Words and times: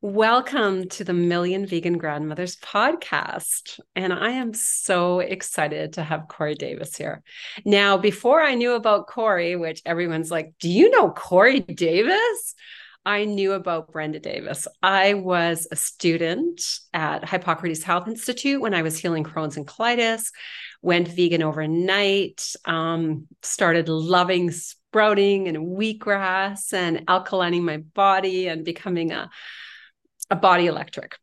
Welcome 0.00 0.88
to 0.90 1.02
the 1.02 1.12
Million 1.12 1.66
Vegan 1.66 1.98
Grandmothers 1.98 2.54
podcast. 2.56 3.80
And 3.96 4.12
I 4.12 4.30
am 4.30 4.54
so 4.54 5.18
excited 5.18 5.94
to 5.94 6.04
have 6.04 6.28
Cory 6.28 6.54
Davis 6.54 6.96
here. 6.96 7.22
Now, 7.64 7.98
before 7.98 8.40
I 8.40 8.54
knew 8.54 8.74
about 8.74 9.08
Cory, 9.08 9.56
which 9.56 9.82
everyone's 9.84 10.30
like, 10.30 10.52
Do 10.60 10.68
you 10.68 10.90
know 10.90 11.10
Cory 11.10 11.58
Davis? 11.60 12.54
I 13.04 13.24
knew 13.24 13.54
about 13.54 13.90
Brenda 13.90 14.20
Davis. 14.20 14.68
I 14.82 15.14
was 15.14 15.66
a 15.70 15.76
student 15.76 16.60
at 16.92 17.28
Hippocrates 17.28 17.82
Health 17.82 18.06
Institute 18.06 18.60
when 18.60 18.74
I 18.74 18.82
was 18.82 18.98
healing 18.98 19.24
Crohn's 19.24 19.56
and 19.56 19.66
colitis, 19.66 20.30
went 20.82 21.08
vegan 21.08 21.42
overnight, 21.42 22.52
um, 22.66 23.26
started 23.42 23.88
loving 23.88 24.52
sprouting 24.88 25.48
and 25.48 25.58
wheatgrass 25.58 26.72
and 26.72 27.06
alkalining 27.06 27.62
my 27.62 27.78
body 27.78 28.48
and 28.48 28.64
becoming 28.64 29.12
a 29.12 29.30
a 30.30 30.36
body 30.36 30.66
electric. 30.66 31.16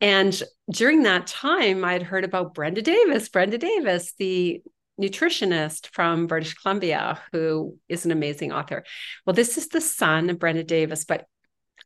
And 0.00 0.42
during 0.70 1.02
that 1.02 1.26
time, 1.26 1.84
I'd 1.84 2.02
heard 2.02 2.24
about 2.24 2.54
Brenda 2.54 2.82
Davis, 2.82 3.28
Brenda 3.28 3.58
Davis, 3.58 4.12
the 4.18 4.62
nutritionist 5.00 5.88
from 5.92 6.26
British 6.26 6.54
Columbia, 6.54 7.18
who 7.32 7.78
is 7.88 8.04
an 8.04 8.10
amazing 8.10 8.52
author. 8.52 8.84
Well, 9.24 9.34
this 9.34 9.56
is 9.56 9.68
the 9.68 9.80
son 9.80 10.30
of 10.30 10.38
Brenda 10.38 10.64
Davis, 10.64 11.04
but 11.04 11.26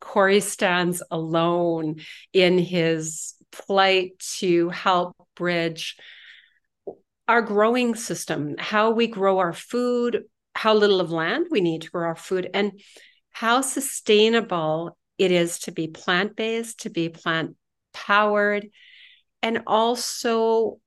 Cory 0.01 0.41
stands 0.41 1.03
alone 1.11 2.01
in 2.33 2.59
his 2.59 3.35
plight 3.53 4.19
to 4.39 4.69
help 4.71 5.17
bridge 5.37 5.97
our 7.27 7.41
growing 7.41 7.95
system, 7.95 8.57
how 8.59 8.91
we 8.91 9.07
grow 9.07 9.39
our 9.39 9.53
food, 9.53 10.25
how 10.55 10.75
little 10.75 11.01
of 11.01 11.11
land 11.11 11.47
we 11.51 11.61
need 11.61 11.83
to 11.83 11.91
grow 11.91 12.07
our 12.07 12.17
food, 12.17 12.49
and 12.55 12.81
how 13.31 13.61
sustainable 13.61 14.97
it 15.19 15.31
is 15.31 15.61
to 15.61 15.73
be 15.73 15.89
plant 15.89 16.37
based, 16.37 16.81
to 16.81 16.91
be 16.91 17.09
plant 17.09 17.57
powered. 17.93 18.69
And 19.43 19.63
also, 19.67 20.79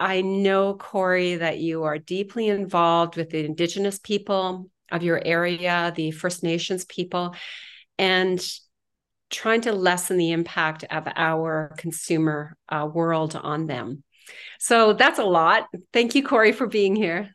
I 0.00 0.20
know, 0.20 0.74
Cory, 0.74 1.36
that 1.36 1.58
you 1.58 1.84
are 1.84 1.98
deeply 1.98 2.48
involved 2.48 3.16
with 3.16 3.30
the 3.30 3.44
Indigenous 3.44 3.98
people 3.98 4.70
of 4.90 5.02
your 5.02 5.20
area, 5.24 5.92
the 5.94 6.10
First 6.10 6.42
Nations 6.42 6.84
people, 6.84 7.34
and 7.98 8.44
trying 9.30 9.62
to 9.62 9.72
lessen 9.72 10.16
the 10.16 10.32
impact 10.32 10.84
of 10.90 11.08
our 11.16 11.74
consumer 11.78 12.56
uh, 12.68 12.88
world 12.92 13.34
on 13.34 13.66
them. 13.66 14.02
So 14.58 14.92
that's 14.92 15.18
a 15.18 15.24
lot. 15.24 15.66
Thank 15.92 16.14
you, 16.14 16.22
Cory, 16.22 16.52
for 16.52 16.66
being 16.66 16.96
here. 16.96 17.30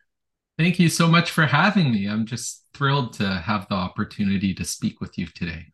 Thank 0.61 0.77
you 0.77 0.89
so 0.89 1.07
much 1.07 1.31
for 1.31 1.47
having 1.47 1.91
me. 1.91 2.05
I'm 2.05 2.27
just 2.27 2.63
thrilled 2.75 3.13
to 3.13 3.27
have 3.27 3.67
the 3.67 3.73
opportunity 3.73 4.53
to 4.53 4.63
speak 4.63 5.01
with 5.01 5.17
you 5.17 5.25
today. 5.25 5.65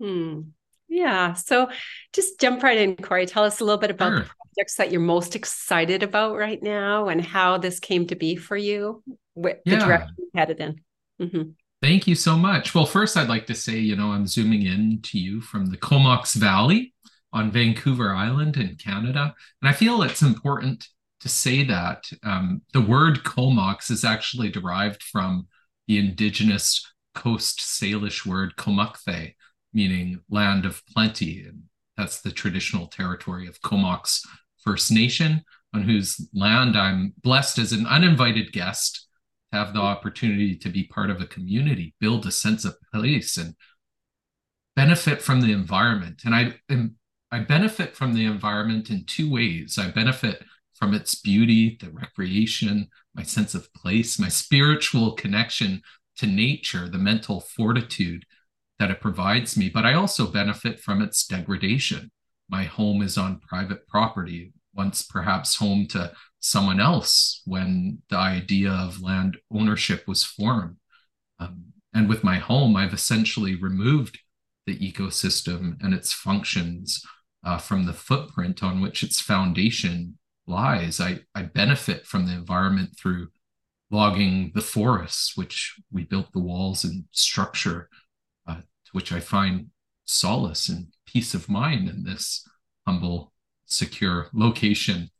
Hmm. 0.00 0.42
Yeah. 0.88 1.32
So 1.32 1.70
just 2.12 2.38
jump 2.38 2.62
right 2.62 2.78
in, 2.78 2.94
Cory. 2.94 3.26
Tell 3.26 3.42
us 3.42 3.58
a 3.58 3.64
little 3.64 3.80
bit 3.80 3.90
about 3.90 4.10
sure. 4.10 4.18
the 4.20 4.30
projects 4.54 4.76
that 4.76 4.92
you're 4.92 5.00
most 5.00 5.34
excited 5.34 6.04
about 6.04 6.36
right 6.36 6.62
now 6.62 7.08
and 7.08 7.20
how 7.20 7.58
this 7.58 7.80
came 7.80 8.06
to 8.06 8.14
be 8.14 8.36
for 8.36 8.56
you, 8.56 9.02
the 9.34 9.58
yeah. 9.64 9.84
direction 9.84 10.14
you 10.16 10.30
headed 10.36 10.60
in. 10.60 10.80
Mm-hmm. 11.20 11.42
Thank 11.82 12.06
you 12.06 12.14
so 12.14 12.36
much. 12.36 12.76
Well, 12.76 12.86
first, 12.86 13.16
I'd 13.16 13.28
like 13.28 13.46
to 13.46 13.56
say, 13.56 13.78
you 13.78 13.96
know, 13.96 14.12
I'm 14.12 14.28
zooming 14.28 14.62
in 14.62 15.00
to 15.02 15.18
you 15.18 15.40
from 15.40 15.66
the 15.66 15.76
Comox 15.76 16.34
Valley 16.34 16.94
on 17.32 17.50
Vancouver 17.50 18.14
Island 18.14 18.56
in 18.56 18.76
Canada. 18.76 19.34
And 19.60 19.68
I 19.68 19.72
feel 19.72 20.02
it's 20.02 20.22
important 20.22 20.86
to 21.20 21.28
say 21.28 21.64
that 21.64 22.10
um, 22.22 22.62
the 22.72 22.80
word 22.80 23.24
Comox 23.24 23.90
is 23.90 24.04
actually 24.04 24.50
derived 24.50 25.02
from 25.02 25.48
the 25.86 25.98
indigenous 25.98 26.84
Coast 27.14 27.58
Salish 27.60 28.24
word 28.24 28.54
Comukthe, 28.56 29.34
meaning 29.72 30.20
land 30.30 30.64
of 30.64 30.86
plenty. 30.86 31.44
And 31.44 31.62
that's 31.96 32.20
the 32.20 32.30
traditional 32.30 32.86
territory 32.86 33.48
of 33.48 33.60
Comox 33.62 34.24
First 34.64 34.92
Nation, 34.92 35.42
on 35.74 35.82
whose 35.82 36.28
land 36.32 36.76
I'm 36.76 37.14
blessed 37.22 37.58
as 37.58 37.72
an 37.72 37.86
uninvited 37.86 38.52
guest 38.52 39.08
to 39.50 39.58
have 39.58 39.74
the 39.74 39.80
opportunity 39.80 40.56
to 40.56 40.68
be 40.68 40.84
part 40.84 41.10
of 41.10 41.20
a 41.20 41.26
community, 41.26 41.94
build 42.00 42.26
a 42.26 42.30
sense 42.30 42.64
of 42.64 42.76
place, 42.92 43.36
and 43.36 43.54
benefit 44.76 45.20
from 45.20 45.40
the 45.40 45.52
environment. 45.52 46.22
And 46.24 46.34
I 46.34 46.54
I 47.30 47.40
benefit 47.40 47.96
from 47.96 48.14
the 48.14 48.24
environment 48.24 48.90
in 48.90 49.04
two 49.04 49.30
ways. 49.30 49.78
I 49.78 49.90
benefit 49.90 50.42
from 50.78 50.94
its 50.94 51.14
beauty, 51.14 51.76
the 51.80 51.90
recreation, 51.90 52.88
my 53.14 53.22
sense 53.22 53.54
of 53.54 53.72
place, 53.74 54.18
my 54.18 54.28
spiritual 54.28 55.12
connection 55.12 55.82
to 56.16 56.26
nature, 56.26 56.88
the 56.88 56.98
mental 56.98 57.40
fortitude 57.40 58.24
that 58.78 58.90
it 58.90 59.00
provides 59.00 59.56
me, 59.56 59.68
but 59.68 59.84
I 59.84 59.94
also 59.94 60.30
benefit 60.30 60.80
from 60.80 61.02
its 61.02 61.26
degradation. 61.26 62.10
My 62.48 62.64
home 62.64 63.02
is 63.02 63.18
on 63.18 63.40
private 63.40 63.86
property, 63.88 64.52
once 64.72 65.02
perhaps 65.02 65.56
home 65.56 65.86
to 65.88 66.12
someone 66.38 66.80
else 66.80 67.42
when 67.44 67.98
the 68.08 68.16
idea 68.16 68.70
of 68.70 69.02
land 69.02 69.36
ownership 69.52 70.06
was 70.06 70.24
formed. 70.24 70.76
Um, 71.40 71.72
and 71.92 72.08
with 72.08 72.22
my 72.22 72.36
home, 72.36 72.76
I've 72.76 72.94
essentially 72.94 73.56
removed 73.56 74.18
the 74.66 74.78
ecosystem 74.78 75.76
and 75.82 75.92
its 75.92 76.12
functions 76.12 77.04
uh, 77.44 77.58
from 77.58 77.86
the 77.86 77.92
footprint 77.92 78.62
on 78.62 78.80
which 78.80 79.02
its 79.02 79.20
foundation 79.20 80.18
lies. 80.48 81.00
I, 81.00 81.20
I 81.34 81.42
benefit 81.42 82.06
from 82.06 82.26
the 82.26 82.32
environment 82.32 82.96
through 82.98 83.28
logging 83.90 84.52
the 84.54 84.60
forests, 84.60 85.36
which 85.36 85.80
we 85.90 86.04
built 86.04 86.32
the 86.32 86.40
walls 86.40 86.84
and 86.84 87.04
structure 87.12 87.88
to 88.88 88.92
which 88.92 89.12
I 89.12 89.20
find 89.20 89.66
solace 90.06 90.68
and 90.68 90.88
peace 91.06 91.34
of 91.34 91.48
mind 91.48 91.88
in 91.88 92.04
this 92.04 92.46
humble, 92.86 93.32
secure 93.66 94.28
location. 94.32 95.10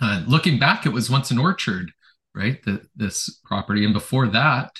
Uh, 0.00 0.24
looking 0.26 0.58
back, 0.58 0.86
it 0.86 0.92
was 0.92 1.10
once 1.10 1.30
an 1.30 1.38
orchard, 1.38 1.92
right? 2.34 2.62
The, 2.62 2.82
this 2.96 3.40
property. 3.44 3.84
And 3.84 3.92
before 3.92 4.28
that, 4.28 4.72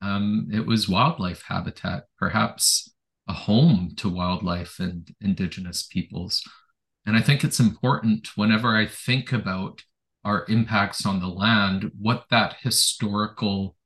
um, 0.00 0.48
it 0.52 0.66
was 0.66 0.88
wildlife 0.88 1.42
habitat, 1.46 2.04
perhaps 2.18 2.90
a 3.28 3.32
home 3.32 3.92
to 3.96 4.08
wildlife 4.08 4.78
and 4.78 5.08
indigenous 5.20 5.82
peoples. 5.82 6.42
And 7.06 7.16
I 7.16 7.20
think 7.20 7.44
it's 7.44 7.60
important 7.60 8.36
whenever 8.36 8.74
I 8.74 8.86
think 8.86 9.32
about 9.32 9.82
our 10.24 10.46
impacts 10.48 11.04
on 11.04 11.20
the 11.20 11.28
land, 11.28 11.90
what 11.98 12.24
that 12.30 12.56
historical 12.62 13.76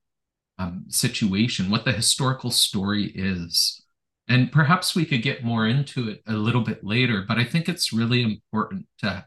um, 0.57 0.85
situation, 0.87 1.69
what 1.69 1.85
the 1.85 1.91
historical 1.91 2.51
story 2.51 3.11
is. 3.15 3.81
And 4.27 4.51
perhaps 4.51 4.95
we 4.95 5.05
could 5.05 5.21
get 5.21 5.43
more 5.43 5.67
into 5.67 6.07
it 6.07 6.21
a 6.27 6.33
little 6.33 6.61
bit 6.61 6.83
later, 6.83 7.25
but 7.27 7.37
I 7.37 7.43
think 7.43 7.67
it's 7.67 7.91
really 7.91 8.21
important 8.21 8.85
to 8.99 9.25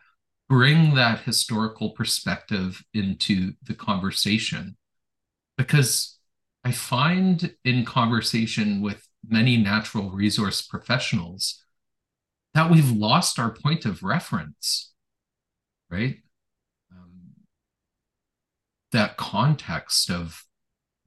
bring 0.48 0.94
that 0.94 1.20
historical 1.20 1.90
perspective 1.90 2.82
into 2.94 3.52
the 3.62 3.74
conversation 3.74 4.76
because 5.56 6.18
I 6.64 6.72
find 6.72 7.54
in 7.64 7.84
conversation 7.84 8.80
with 8.80 9.06
many 9.26 9.56
natural 9.56 10.10
resource 10.10 10.62
professionals 10.62 11.62
that 12.54 12.70
we've 12.70 12.90
lost 12.90 13.38
our 13.38 13.50
point 13.50 13.84
of 13.84 14.02
reference, 14.02 14.92
right? 15.90 16.16
Um, 16.90 17.32
that 18.92 19.16
context 19.16 20.10
of 20.10 20.44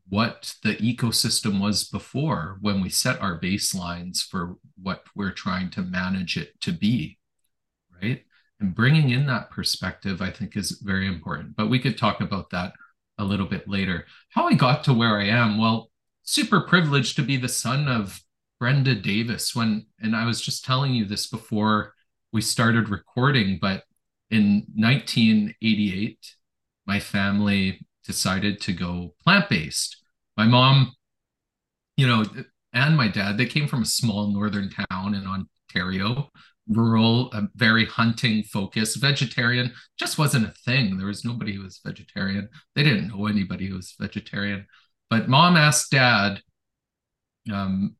what 0.07 0.55
the 0.63 0.75
ecosystem 0.75 1.59
was 1.59 1.87
before 1.87 2.57
when 2.61 2.81
we 2.81 2.89
set 2.89 3.21
our 3.21 3.39
baselines 3.39 4.23
for 4.23 4.57
what 4.81 5.03
we're 5.15 5.31
trying 5.31 5.69
to 5.71 5.81
manage 5.81 6.37
it 6.37 6.59
to 6.61 6.71
be, 6.71 7.17
right? 8.01 8.23
And 8.59 8.73
bringing 8.73 9.09
in 9.09 9.25
that 9.27 9.51
perspective, 9.51 10.21
I 10.21 10.31
think, 10.31 10.55
is 10.55 10.79
very 10.83 11.07
important. 11.07 11.55
But 11.55 11.69
we 11.69 11.79
could 11.79 11.97
talk 11.97 12.21
about 12.21 12.51
that 12.51 12.73
a 13.17 13.23
little 13.23 13.47
bit 13.47 13.67
later. 13.67 14.05
How 14.29 14.47
I 14.47 14.53
got 14.53 14.83
to 14.85 14.93
where 14.93 15.19
I 15.19 15.25
am, 15.25 15.57
well, 15.57 15.89
super 16.23 16.61
privileged 16.61 17.15
to 17.15 17.21
be 17.21 17.37
the 17.37 17.49
son 17.49 17.87
of 17.87 18.19
Brenda 18.65 18.95
Davis. 18.95 19.55
When, 19.55 19.85
and 19.99 20.15
I 20.15 20.25
was 20.25 20.41
just 20.41 20.65
telling 20.65 20.95
you 20.95 21.05
this 21.05 21.27
before 21.27 21.93
we 22.33 22.41
started 22.41 22.89
recording, 22.89 23.59
but 23.61 23.83
in 24.31 24.65
1988, 24.73 26.17
my 26.87 26.99
family 26.99 27.85
decided 28.07 28.59
to 28.61 28.73
go 28.73 29.13
plant 29.23 29.49
based. 29.49 30.03
My 30.35 30.47
mom, 30.47 30.93
you 31.95 32.07
know, 32.07 32.25
and 32.73 32.97
my 32.97 33.07
dad, 33.07 33.37
they 33.37 33.45
came 33.45 33.67
from 33.67 33.83
a 33.83 33.85
small 33.85 34.33
northern 34.33 34.71
town 34.71 35.13
in 35.13 35.27
Ontario, 35.27 36.31
rural, 36.67 37.31
very 37.53 37.85
hunting 37.85 38.41
focused. 38.45 38.99
Vegetarian 38.99 39.71
just 39.99 40.17
wasn't 40.17 40.47
a 40.47 40.53
thing. 40.65 40.97
There 40.97 41.05
was 41.05 41.23
nobody 41.23 41.53
who 41.53 41.61
was 41.61 41.81
vegetarian. 41.85 42.49
They 42.73 42.81
didn't 42.81 43.09
know 43.09 43.27
anybody 43.27 43.67
who 43.67 43.75
was 43.75 43.93
vegetarian. 43.99 44.65
But 45.11 45.29
mom 45.29 45.55
asked 45.55 45.91
dad, 45.91 46.41
um, 47.53 47.95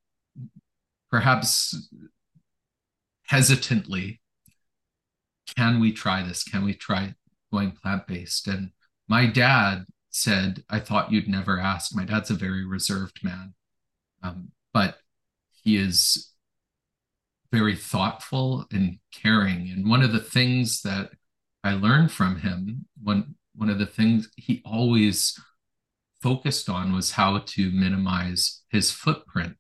perhaps 1.16 1.74
hesitantly, 3.28 4.20
can 5.56 5.80
we 5.80 5.94
try 5.94 6.22
this? 6.22 6.44
Can 6.44 6.66
we 6.66 6.74
try 6.74 7.14
going 7.54 7.72
plant 7.72 8.06
based? 8.06 8.50
And 8.50 8.72
my 9.08 9.26
dad 9.26 9.86
said, 10.10 10.66
I 10.70 10.82
thought 10.82 11.14
you'd 11.14 11.30
never 11.30 11.58
ask. 11.58 11.96
My 11.96 12.04
dad's 12.04 12.32
a 12.32 12.34
very 12.34 12.66
reserved 12.66 13.24
man. 13.24 13.54
Um, 14.24 14.50
but 14.74 14.98
he 15.64 15.78
is 15.78 16.34
very 17.50 17.78
thoughtful 17.78 18.66
and 18.74 19.00
caring. 19.14 19.70
And 19.70 19.90
one 19.90 20.04
of 20.04 20.12
the 20.12 20.20
things 20.20 20.82
that 20.82 21.12
I 21.64 21.76
learned 21.76 22.12
from 22.12 22.42
him, 22.42 22.88
one 23.02 23.36
one 23.56 23.70
of 23.70 23.80
the 23.80 23.86
things 23.86 24.30
he 24.36 24.62
always 24.66 25.40
focused 26.22 26.68
on 26.68 26.92
was 26.92 27.12
how 27.12 27.38
to 27.38 27.72
minimize 27.72 28.64
his 28.70 28.92
footprint 28.92 29.56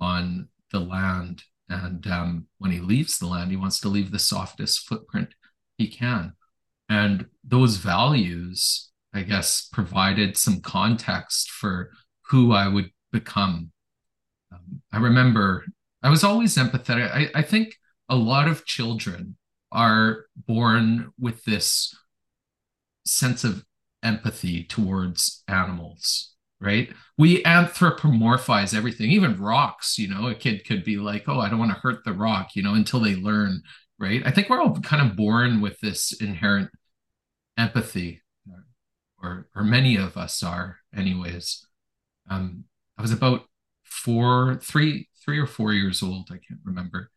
on 0.00 0.48
the 0.70 0.80
land. 0.80 1.42
And 1.68 2.06
um, 2.06 2.46
when 2.58 2.70
he 2.70 2.80
leaves 2.80 3.18
the 3.18 3.26
land, 3.26 3.50
he 3.50 3.56
wants 3.56 3.80
to 3.80 3.88
leave 3.88 4.10
the 4.10 4.18
softest 4.18 4.86
footprint 4.86 5.28
he 5.76 5.88
can. 5.88 6.32
And 6.88 7.26
those 7.44 7.76
values, 7.76 8.90
I 9.12 9.22
guess, 9.22 9.68
provided 9.72 10.36
some 10.36 10.60
context 10.60 11.50
for 11.50 11.90
who 12.28 12.52
I 12.52 12.68
would 12.68 12.90
become. 13.12 13.70
Um, 14.52 14.82
I 14.92 14.98
remember 14.98 15.66
I 16.02 16.10
was 16.10 16.24
always 16.24 16.56
empathetic. 16.56 17.10
I, 17.10 17.30
I 17.34 17.42
think 17.42 17.76
a 18.08 18.16
lot 18.16 18.48
of 18.48 18.64
children 18.64 19.36
are 19.70 20.24
born 20.36 21.12
with 21.18 21.44
this 21.44 21.94
sense 23.04 23.44
of 23.44 23.64
empathy 24.02 24.64
towards 24.64 25.42
animals 25.48 26.34
right? 26.60 26.90
We 27.16 27.42
anthropomorphize 27.44 28.74
everything. 28.74 29.10
Even 29.10 29.40
rocks 29.40 29.98
you 29.98 30.08
know 30.08 30.28
a 30.28 30.34
kid 30.34 30.66
could 30.66 30.84
be 30.84 30.96
like 30.96 31.24
oh 31.28 31.40
i 31.40 31.48
don't 31.48 31.58
want 31.58 31.72
to 31.72 31.80
hurt 31.80 32.04
the 32.04 32.12
rock 32.12 32.50
you 32.54 32.62
know 32.62 32.74
until 32.74 33.00
they 33.00 33.14
learn 33.14 33.62
right? 33.98 34.22
I 34.24 34.30
think 34.30 34.48
we're 34.48 34.60
all 34.60 34.78
kind 34.80 35.08
of 35.08 35.16
born 35.16 35.60
with 35.60 35.80
this 35.80 36.12
inherent 36.20 36.70
empathy 37.56 38.22
or 39.20 39.48
or 39.54 39.64
many 39.64 39.96
of 39.96 40.16
us 40.16 40.42
are 40.42 40.78
anyways. 40.96 41.66
Um 42.30 42.64
i 42.96 43.02
was 43.02 43.12
about 43.12 43.42
four 43.84 44.60
three 44.62 45.08
three 45.24 45.38
or 45.38 45.46
four 45.46 45.72
years 45.72 46.02
old 46.02 46.28
i 46.30 46.34
can't 46.34 46.60
remember 46.64 47.10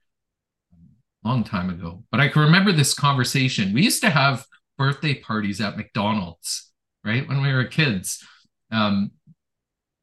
long 1.24 1.44
time 1.44 1.70
ago. 1.70 2.04
But 2.12 2.20
i 2.20 2.28
can 2.28 2.42
remember 2.42 2.72
this 2.72 2.94
conversation. 2.96 3.74
We 3.74 3.84
used 3.84 4.02
to 4.02 4.10
have 4.10 4.46
birthday 4.78 5.14
parties 5.14 5.62
at 5.62 5.78
mcdonald's 5.78 6.72
right 7.06 7.28
when 7.28 7.42
we 7.42 7.54
were 7.54 7.66
kids. 7.66 8.26
Um 8.72 9.12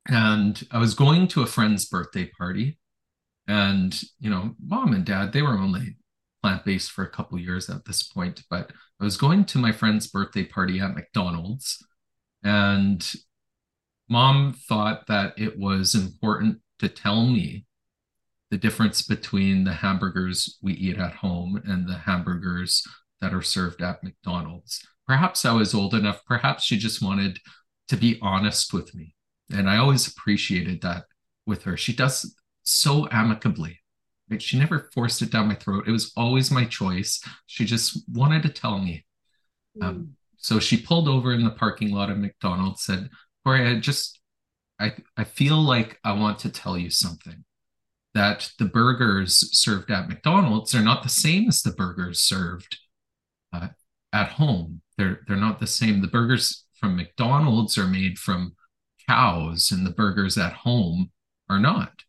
and 0.08 0.66
i 0.70 0.78
was 0.78 0.94
going 0.94 1.28
to 1.28 1.42
a 1.42 1.46
friend's 1.46 1.86
birthday 1.86 2.30
party 2.38 2.78
and 3.46 4.02
you 4.18 4.30
know 4.30 4.54
mom 4.64 4.92
and 4.92 5.04
dad 5.04 5.32
they 5.32 5.42
were 5.42 5.58
only 5.58 5.96
plant-based 6.42 6.90
for 6.90 7.04
a 7.04 7.10
couple 7.10 7.38
years 7.38 7.68
at 7.68 7.84
this 7.84 8.02
point 8.02 8.42
but 8.50 8.70
i 9.00 9.04
was 9.04 9.16
going 9.16 9.44
to 9.44 9.58
my 9.58 9.72
friend's 9.72 10.06
birthday 10.06 10.44
party 10.44 10.80
at 10.80 10.94
mcdonald's 10.94 11.84
and 12.42 13.12
mom 14.08 14.54
thought 14.68 15.06
that 15.06 15.34
it 15.36 15.58
was 15.58 15.94
important 15.94 16.58
to 16.78 16.88
tell 16.88 17.26
me 17.26 17.66
the 18.50 18.58
difference 18.58 19.02
between 19.02 19.64
the 19.64 19.72
hamburgers 19.72 20.58
we 20.62 20.72
eat 20.74 20.98
at 20.98 21.14
home 21.14 21.60
and 21.66 21.86
the 21.86 21.98
hamburgers 21.98 22.86
that 23.20 23.34
are 23.34 23.42
served 23.42 23.82
at 23.82 24.02
McDonald's. 24.02 24.80
Perhaps 25.06 25.44
I 25.44 25.52
was 25.52 25.74
old 25.74 25.94
enough, 25.94 26.24
perhaps 26.24 26.64
she 26.64 26.78
just 26.78 27.02
wanted 27.02 27.38
to 27.88 27.96
be 27.96 28.18
honest 28.22 28.72
with 28.72 28.94
me. 28.94 29.14
And 29.50 29.68
I 29.68 29.78
always 29.78 30.06
appreciated 30.06 30.82
that 30.82 31.04
with 31.46 31.62
her. 31.64 31.76
She 31.76 31.94
does 31.94 32.34
so 32.64 33.08
amicably. 33.10 33.80
Right? 34.30 34.42
She 34.42 34.58
never 34.58 34.90
forced 34.92 35.22
it 35.22 35.30
down 35.30 35.48
my 35.48 35.54
throat. 35.54 35.88
It 35.88 35.92
was 35.92 36.12
always 36.16 36.50
my 36.50 36.64
choice. 36.66 37.22
She 37.46 37.64
just 37.64 38.02
wanted 38.08 38.42
to 38.42 38.50
tell 38.50 38.78
me. 38.78 39.06
Mm. 39.80 39.84
Um, 39.84 40.10
so 40.36 40.60
she 40.60 40.76
pulled 40.76 41.08
over 41.08 41.32
in 41.32 41.44
the 41.44 41.50
parking 41.50 41.90
lot 41.90 42.10
of 42.10 42.18
McDonald's, 42.18 42.84
said, 42.84 43.08
Cory, 43.44 43.66
I 43.66 43.80
just 43.80 44.20
I 44.78 44.92
I 45.16 45.24
feel 45.24 45.56
like 45.56 45.98
I 46.04 46.12
want 46.12 46.38
to 46.40 46.50
tell 46.50 46.76
you 46.76 46.90
something. 46.90 47.44
That 48.14 48.50
the 48.58 48.64
burgers 48.64 49.56
served 49.56 49.90
at 49.90 50.08
McDonald's 50.08 50.74
are 50.74 50.82
not 50.82 51.02
the 51.02 51.08
same 51.08 51.48
as 51.48 51.62
the 51.62 51.72
burgers 51.72 52.20
served 52.20 52.78
uh, 53.52 53.68
at 54.12 54.30
home. 54.30 54.82
They're 54.96 55.20
they're 55.26 55.36
not 55.36 55.58
the 55.58 55.66
same. 55.66 56.00
The 56.00 56.08
burgers 56.08 56.64
from 56.78 56.96
McDonald's 56.96 57.76
are 57.78 57.86
made 57.86 58.18
from 58.18 58.54
cows, 59.08 59.70
and 59.70 59.86
the 59.86 59.90
burgers 59.90 60.36
at 60.36 60.52
home 60.52 61.10
are 61.48 61.58
not. 61.58 62.02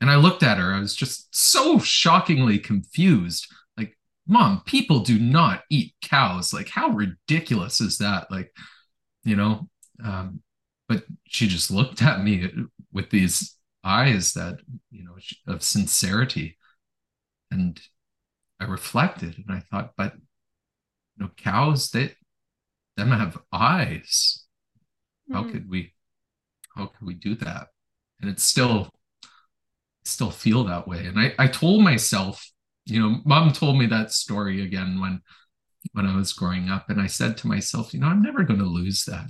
And 0.00 0.10
I 0.10 0.16
looked 0.16 0.42
at 0.42 0.58
her. 0.58 0.72
I 0.72 0.80
was 0.80 0.94
just 0.94 1.34
so 1.34 1.78
shockingly 1.78 2.58
confused. 2.58 3.46
Like, 3.76 3.96
mom, 4.26 4.62
people 4.66 5.00
do 5.00 5.18
not 5.18 5.62
eat 5.70 5.94
cows. 6.02 6.52
Like, 6.52 6.68
how 6.68 6.88
ridiculous 6.88 7.80
is 7.80 7.98
that? 7.98 8.30
Like, 8.30 8.52
you 9.24 9.36
know. 9.36 9.68
Um, 10.04 10.40
but 10.88 11.04
she 11.26 11.46
just 11.46 11.70
looked 11.70 12.02
at 12.02 12.22
me 12.22 12.48
with 12.92 13.10
these 13.10 13.56
eyes 13.86 14.32
that 14.32 14.58
you 14.90 15.04
know 15.04 15.16
of 15.46 15.62
sincerity 15.62 16.58
and 17.52 17.80
i 18.58 18.64
reflected 18.64 19.36
and 19.36 19.56
i 19.56 19.60
thought 19.60 19.92
but 19.96 20.14
you 20.14 21.24
know 21.24 21.30
cows 21.36 21.90
they 21.90 22.12
them 22.96 23.12
have 23.12 23.38
eyes 23.52 24.44
how 25.32 25.42
mm-hmm. 25.42 25.52
could 25.52 25.70
we 25.70 25.92
how 26.76 26.86
could 26.86 27.06
we 27.06 27.14
do 27.14 27.34
that? 27.36 27.68
And 28.20 28.30
it's 28.30 28.44
still 28.44 28.90
still 30.04 30.30
feel 30.30 30.64
that 30.64 30.86
way. 30.86 31.06
And 31.06 31.18
i 31.18 31.34
i 31.38 31.46
told 31.48 31.82
myself 31.82 32.48
you 32.84 33.00
know 33.00 33.20
mom 33.24 33.52
told 33.52 33.78
me 33.78 33.86
that 33.86 34.12
story 34.12 34.62
again 34.62 35.00
when 35.00 35.20
when 35.92 36.06
i 36.06 36.16
was 36.16 36.32
growing 36.32 36.68
up. 36.68 36.88
And 36.88 37.00
i 37.00 37.06
said 37.06 37.36
to 37.38 37.48
myself 37.48 37.92
you 37.92 38.00
know 38.00 38.06
i'm 38.06 38.22
never 38.22 38.44
going 38.44 38.60
to 38.60 38.66
lose 38.66 39.04
that. 39.04 39.28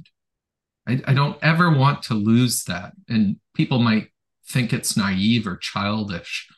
I, 0.89 1.01
I 1.07 1.15
don't 1.15 1.39
ever 1.43 1.77
want 1.77 2.03
to 2.05 2.15
lose 2.15 2.63
that. 2.65 2.93
And 3.09 3.39
people 3.55 3.81
might 3.81 4.09
think 4.49 4.73
it's 4.73 4.97
naive 4.97 5.47
or 5.47 5.57
childish 5.57 6.49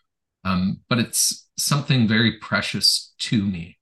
um, 0.44 0.80
but 0.88 0.98
it's 0.98 1.48
something 1.58 2.08
very 2.08 2.38
precious 2.38 3.14
to 3.18 3.44
me 3.44 3.78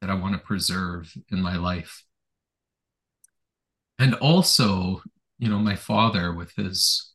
that 0.00 0.10
I 0.10 0.14
want 0.14 0.34
to 0.34 0.38
preserve 0.38 1.12
in 1.30 1.42
my 1.42 1.56
life. 1.56 2.04
And 3.98 4.14
also, 4.14 5.02
you 5.38 5.48
know, 5.48 5.58
my 5.58 5.76
father 5.76 6.32
with 6.32 6.52
his 6.56 7.12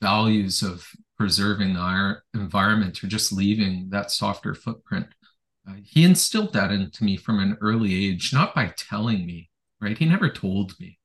values 0.00 0.62
of 0.62 0.88
preserving 1.18 1.76
our 1.76 2.22
environment 2.34 3.02
or 3.04 3.06
just 3.06 3.32
leaving 3.32 3.88
that 3.90 4.10
softer 4.10 4.54
footprint. 4.54 5.06
Uh, 5.68 5.74
he 5.84 6.04
instilled 6.04 6.52
that 6.54 6.70
into 6.70 7.04
me 7.04 7.16
from 7.16 7.38
an 7.38 7.58
early 7.60 8.06
age, 8.06 8.32
not 8.32 8.54
by 8.54 8.72
telling 8.78 9.26
me, 9.26 9.50
right? 9.80 9.98
He 9.98 10.06
never 10.06 10.30
told 10.30 10.74
me. 10.80 10.98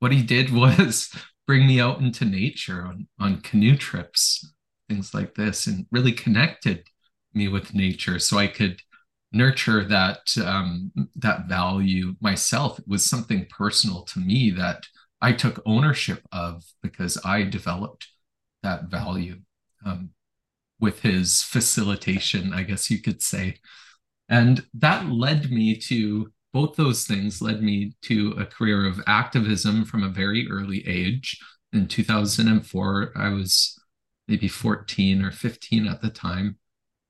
What 0.00 0.12
he 0.12 0.22
did 0.22 0.52
was 0.52 1.14
bring 1.46 1.66
me 1.66 1.80
out 1.80 2.00
into 2.00 2.24
nature 2.24 2.84
on, 2.84 3.06
on 3.18 3.40
canoe 3.42 3.76
trips, 3.76 4.52
things 4.88 5.14
like 5.14 5.34
this, 5.34 5.66
and 5.66 5.86
really 5.90 6.12
connected 6.12 6.84
me 7.32 7.46
with 7.48 7.74
nature 7.74 8.18
so 8.18 8.38
I 8.38 8.48
could 8.48 8.80
nurture 9.32 9.84
that 9.84 10.20
um, 10.44 10.90
that 11.16 11.46
value 11.48 12.16
myself. 12.20 12.78
It 12.78 12.88
was 12.88 13.08
something 13.08 13.46
personal 13.48 14.02
to 14.02 14.18
me 14.18 14.50
that 14.50 14.82
I 15.20 15.32
took 15.32 15.62
ownership 15.66 16.22
of 16.32 16.64
because 16.82 17.18
I 17.24 17.42
developed 17.42 18.08
that 18.62 18.84
value 18.84 19.40
um, 19.84 20.10
with 20.78 21.00
his 21.00 21.42
facilitation, 21.42 22.52
I 22.52 22.62
guess 22.62 22.90
you 22.90 23.00
could 23.00 23.22
say. 23.22 23.56
And 24.28 24.64
that 24.74 25.08
led 25.08 25.50
me 25.50 25.76
to 25.88 26.32
both 26.52 26.76
those 26.76 27.04
things 27.04 27.40
led 27.40 27.62
me 27.62 27.92
to 28.02 28.34
a 28.38 28.46
career 28.46 28.86
of 28.86 29.00
activism 29.06 29.84
from 29.84 30.02
a 30.02 30.08
very 30.08 30.48
early 30.50 30.86
age. 30.86 31.38
In 31.72 31.86
2004, 31.86 33.12
I 33.14 33.28
was 33.28 33.78
maybe 34.26 34.48
14 34.48 35.24
or 35.24 35.30
15 35.30 35.86
at 35.86 36.00
the 36.00 36.10
time 36.10 36.56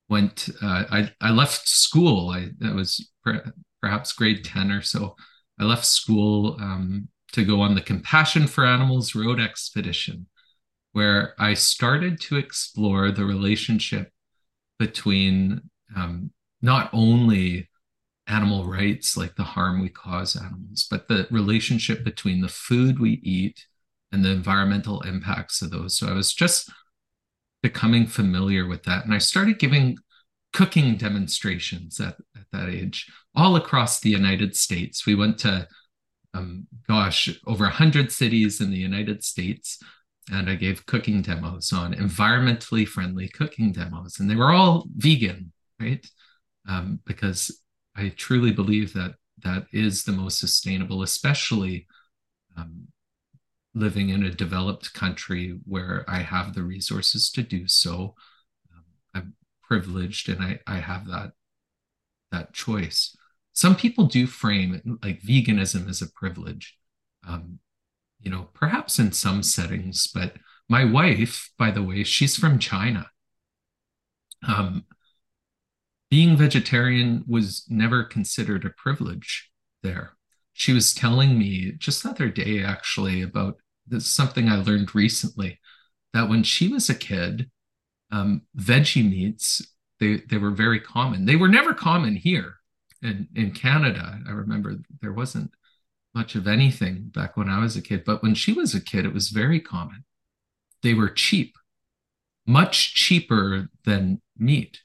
went 0.09 0.49
uh, 0.61 0.85
I, 0.91 1.11
I 1.21 1.31
left 1.31 1.69
school 1.69 2.31
i 2.31 2.49
that 2.59 2.75
was 2.75 3.09
per, 3.25 3.53
perhaps 3.81 4.13
grade 4.13 4.45
10 4.45 4.73
or 4.73 4.83
so 4.83 5.15
i 5.59 5.65
left 5.65 5.85
school 5.85 6.57
um, 6.61 7.09
to 7.33 7.45
go 7.45 7.61
on 7.61 7.75
the 7.75 7.81
compassion 7.81 8.47
for 8.47 8.65
animals 8.65 9.15
road 9.15 9.41
expedition 9.41 10.27
where 10.93 11.35
i 11.39 11.55
started 11.55 12.21
to 12.21 12.37
explore 12.37 13.11
the 13.11 13.25
relationship 13.25 14.11
between 14.79 15.61
um, 15.97 16.31
not 16.63 16.91
only 16.93 17.69
animal 18.27 18.65
rights 18.65 19.17
like 19.17 19.35
the 19.37 19.43
harm 19.43 19.81
we 19.81 19.89
cause 19.89 20.37
animals 20.37 20.87
but 20.91 21.09
the 21.09 21.27
relationship 21.31 22.05
between 22.05 22.41
the 22.41 22.49
food 22.49 22.99
we 22.99 23.21
eat 23.23 23.67
and 24.13 24.25
the 24.25 24.31
environmental 24.31 25.01
impacts 25.03 25.63
of 25.63 25.71
those 25.71 25.97
so 25.97 26.09
i 26.09 26.13
was 26.13 26.33
just 26.33 26.71
becoming 27.63 28.07
familiar 28.07 28.67
with 28.67 28.85
that. 28.85 29.05
And 29.05 29.15
I 29.15 29.19
started 29.19 29.59
giving 29.59 29.99
cooking 30.53 30.97
demonstrations 30.97 32.01
at, 32.01 32.17
at 32.37 32.47
that 32.53 32.69
age 32.69 33.11
all 33.35 33.57
across 33.57 34.01
the 34.01 34.11
United 34.11 34.57
States. 34.57 35.07
We 35.07 35.15
went 35.15 35.39
to, 35.41 35.69
um, 36.35 36.67
gosh, 36.87 37.29
over 37.47 37.65
100 37.65 38.13
cities 38.13 38.61
in 38.61 38.71
the 38.71 38.79
United 38.79 39.25
States. 39.25 39.79
And 40.31 40.49
I 40.49 40.55
gave 40.55 40.87
cooking 40.87 41.23
demos 41.23 41.73
on 41.73 41.95
environmentally 41.95 42.87
friendly 42.87 43.29
cooking 43.29 43.73
demos. 43.73 44.21
And 44.21 44.31
they 44.31 44.37
were 44.37 44.53
all 44.53 44.87
vegan, 44.97 45.53
right? 45.81 46.07
Um, 46.69 47.01
because 47.05 47.61
I 47.97 48.11
truly 48.11 48.53
believe 48.53 48.93
that 48.93 49.15
that 49.43 49.67
is 49.73 50.05
the 50.05 50.13
most 50.13 50.39
sustainable, 50.39 51.03
especially 51.03 51.87
um, 52.57 52.89
living 53.75 54.11
in 54.11 54.23
a 54.25 54.31
developed 54.31 54.93
country 54.93 55.59
where 55.65 56.05
I 56.09 56.19
have 56.19 56.55
the 56.55 56.63
resources 56.63 57.31
to 57.33 57.43
do 57.43 57.67
so. 57.67 58.15
Um, 58.73 58.85
I'm 59.15 59.35
privileged 59.63 60.29
and 60.29 60.43
I, 60.43 60.61
I 60.67 60.77
have 60.77 61.07
that 61.09 61.33
that 62.31 62.53
choice. 62.53 63.17
Some 63.61 63.77
people 63.77 64.07
do 64.07 64.27
frame 64.27 64.99
like 65.03 65.21
veganism 65.21 65.87
as 65.91 66.01
a 66.01 66.11
privilege. 66.11 66.79
Um, 67.29 67.59
you 68.19 68.31
know, 68.31 68.49
perhaps 68.55 68.99
in 68.99 69.13
some 69.13 69.43
settings, 69.43 70.07
but 70.07 70.37
my 70.71 70.87
wife, 70.87 71.51
by 71.59 71.71
the 71.71 71.83
way, 71.83 72.03
she's 72.03 72.39
from 72.39 72.59
China. 72.59 73.11
Um, 74.49 74.87
being 76.11 76.39
vegetarian 76.39 77.23
was 77.29 77.67
never 77.69 78.03
considered 78.03 78.65
a 78.65 78.71
privilege 78.71 79.51
there. 79.83 80.15
She 80.55 80.73
was 80.73 80.95
telling 80.95 81.39
me 81.39 81.73
just 81.73 82.03
the 82.03 82.09
other 82.09 82.31
day, 82.31 82.65
actually, 82.65 83.21
about 83.21 83.57
this 83.87 84.07
something 84.07 84.49
I 84.49 84.57
learned 84.57 84.95
recently 84.95 85.61
that 86.15 86.31
when 86.31 86.45
she 86.45 86.69
was 86.69 86.89
a 86.89 86.95
kid, 86.95 87.51
um, 88.11 88.41
veggie 88.57 89.07
meats 89.07 89.61
they 89.99 90.23
they 90.31 90.39
were 90.39 90.51
very 90.51 90.81
common. 90.81 91.27
They 91.27 91.37
were 91.37 91.47
never 91.47 91.75
common 91.75 92.17
here 92.17 92.55
in 93.03 93.29
in 93.35 93.53
Canada. 93.53 94.21
I 94.27 94.33
remember 94.33 94.77
there 95.01 95.13
wasn't 95.13 95.51
much 96.15 96.35
of 96.35 96.49
anything 96.49 97.11
back 97.15 97.37
when 97.37 97.49
I 97.49 97.61
was 97.61 97.77
a 97.77 97.83
kid, 97.83 98.05
but 98.05 98.23
when 98.23 98.35
she 98.35 98.53
was 98.53 98.75
a 98.75 98.81
kid, 98.81 99.05
it 99.05 99.15
was 99.15 99.31
very 99.31 99.61
common. 99.61 100.05
They 100.83 100.95
were 100.95 101.09
cheap, 101.09 101.57
much 102.47 102.95
cheaper 102.95 103.69
than 103.85 104.21
meat. 104.37 104.81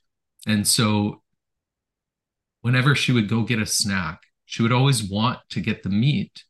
And 0.45 0.67
so 0.67 1.23
whenever 2.61 2.95
she 2.95 3.11
would 3.11 3.29
go 3.29 3.41
get 3.43 3.59
a 3.59 3.65
snack, 3.65 4.21
she 4.45 4.61
would 4.61 4.71
always 4.71 5.03
want 5.03 5.39
to 5.49 5.61
get 5.61 5.83
the 5.83 5.89
meat 5.89 6.43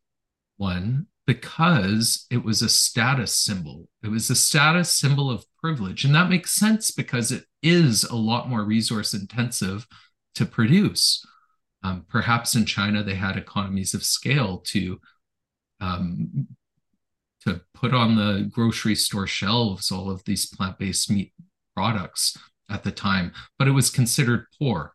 one 0.57 1.07
because 1.25 2.25
it 2.29 2.43
was 2.43 2.61
a 2.61 2.69
status 2.69 3.35
symbol. 3.35 3.87
It 4.03 4.09
was 4.09 4.29
a 4.29 4.35
status 4.35 4.93
symbol 4.93 5.31
of 5.31 5.45
privilege. 5.59 6.05
And 6.05 6.13
that 6.13 6.29
makes 6.29 6.51
sense 6.51 6.91
because 6.91 7.31
it 7.31 7.45
is 7.63 8.03
a 8.03 8.15
lot 8.15 8.49
more 8.49 8.63
resource 8.63 9.13
intensive 9.13 9.87
to 10.35 10.45
produce. 10.45 11.25
Um, 11.85 12.05
perhaps 12.09 12.55
in 12.55 12.65
China, 12.65 13.03
they 13.03 13.13
had 13.13 13.37
economies 13.37 13.93
of 13.93 14.03
scale 14.03 14.57
to 14.71 14.99
um, 15.79 16.47
to 17.43 17.61
put 17.75 17.93
on 17.93 18.15
the 18.15 18.49
grocery 18.51 18.95
store 18.95 19.27
shelves 19.27 19.91
all 19.91 20.09
of 20.09 20.23
these 20.23 20.47
plant-based 20.47 21.11
meat 21.11 21.31
products 21.75 22.35
at 22.71 22.83
the 22.83 22.91
time, 22.91 23.31
but 23.59 23.67
it 23.67 23.71
was 23.71 23.91
considered 23.91 24.47
poor. 24.57 24.93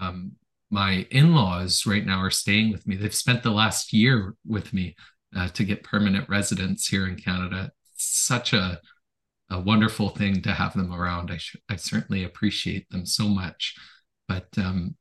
Um, 0.00 0.32
my 0.68 1.06
in-laws 1.10 1.86
right 1.86 2.04
now 2.04 2.18
are 2.18 2.30
staying 2.30 2.72
with 2.72 2.88
me. 2.88 2.96
They've 2.96 3.14
spent 3.14 3.44
the 3.44 3.50
last 3.50 3.92
year 3.92 4.34
with 4.44 4.72
me 4.72 4.96
uh, 5.36 5.48
to 5.48 5.64
get 5.64 5.84
permanent 5.84 6.28
residence 6.28 6.88
here 6.88 7.06
in 7.06 7.16
Canada. 7.16 7.70
Such 7.94 8.52
a 8.52 8.80
a 9.52 9.60
wonderful 9.60 10.08
thing 10.10 10.42
to 10.42 10.52
have 10.52 10.74
them 10.74 10.92
around. 10.92 11.30
I 11.30 11.36
sh- 11.36 11.56
I 11.68 11.76
certainly 11.76 12.24
appreciate 12.24 12.88
them 12.90 13.04
so 13.04 13.28
much. 13.28 13.74
But 14.28 14.46
um, 14.56 14.96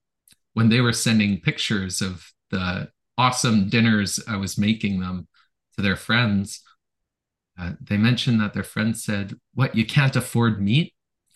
when 0.53 0.69
they 0.69 0.81
were 0.81 0.93
sending 0.93 1.41
pictures 1.41 2.01
of 2.01 2.31
the 2.51 2.89
awesome 3.17 3.69
dinners 3.69 4.19
I 4.27 4.37
was 4.37 4.57
making 4.57 4.99
them 4.99 5.27
to 5.75 5.81
their 5.81 5.95
friends, 5.95 6.61
uh, 7.57 7.73
they 7.81 7.97
mentioned 7.97 8.39
that 8.39 8.53
their 8.53 8.63
friends 8.63 9.03
said, 9.03 9.35
"What 9.53 9.75
you 9.75 9.85
can't 9.85 10.15
afford 10.15 10.61
meat," 10.61 10.93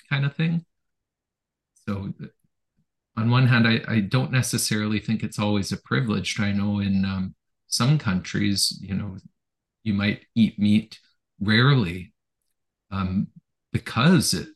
kind 0.10 0.26
of 0.26 0.36
thing. 0.36 0.66
So, 1.86 2.14
on 3.18 3.30
one 3.30 3.48
hand, 3.48 3.68
I, 3.68 3.82
I 3.88 4.00
don't 4.00 4.32
necessarily 4.32 5.00
think 5.00 5.24
it's 5.24 5.40
always 5.40 5.72
a 5.72 5.78
privilege. 5.78 6.40
I 6.40 6.52
know 6.52 6.80
in 6.80 7.06
um, 7.06 7.36
some 7.68 7.98
countries, 7.98 8.80
you 8.82 8.96
know, 8.96 9.18
you 9.84 9.94
might 9.94 10.26
eat 10.36 10.58
meat 10.58 11.00
rarely 11.40 12.14
um, 12.90 13.28
because 13.72 14.34
it 14.34 14.48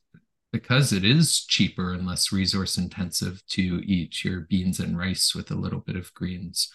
because 0.52 0.94
it 0.94 1.04
is 1.04 1.46
cheaper 1.46 1.94
and 1.94 2.08
less 2.08 2.32
resource 2.32 2.78
intensive 2.78 3.46
to 3.48 3.82
eat 3.86 4.24
your 4.24 4.42
beans 4.42 4.80
and 4.80 4.98
rice 4.98 5.36
with 5.36 5.52
a 5.52 5.56
little 5.56 5.82
bit 5.82 5.96
of 5.96 6.14
greens, 6.14 6.72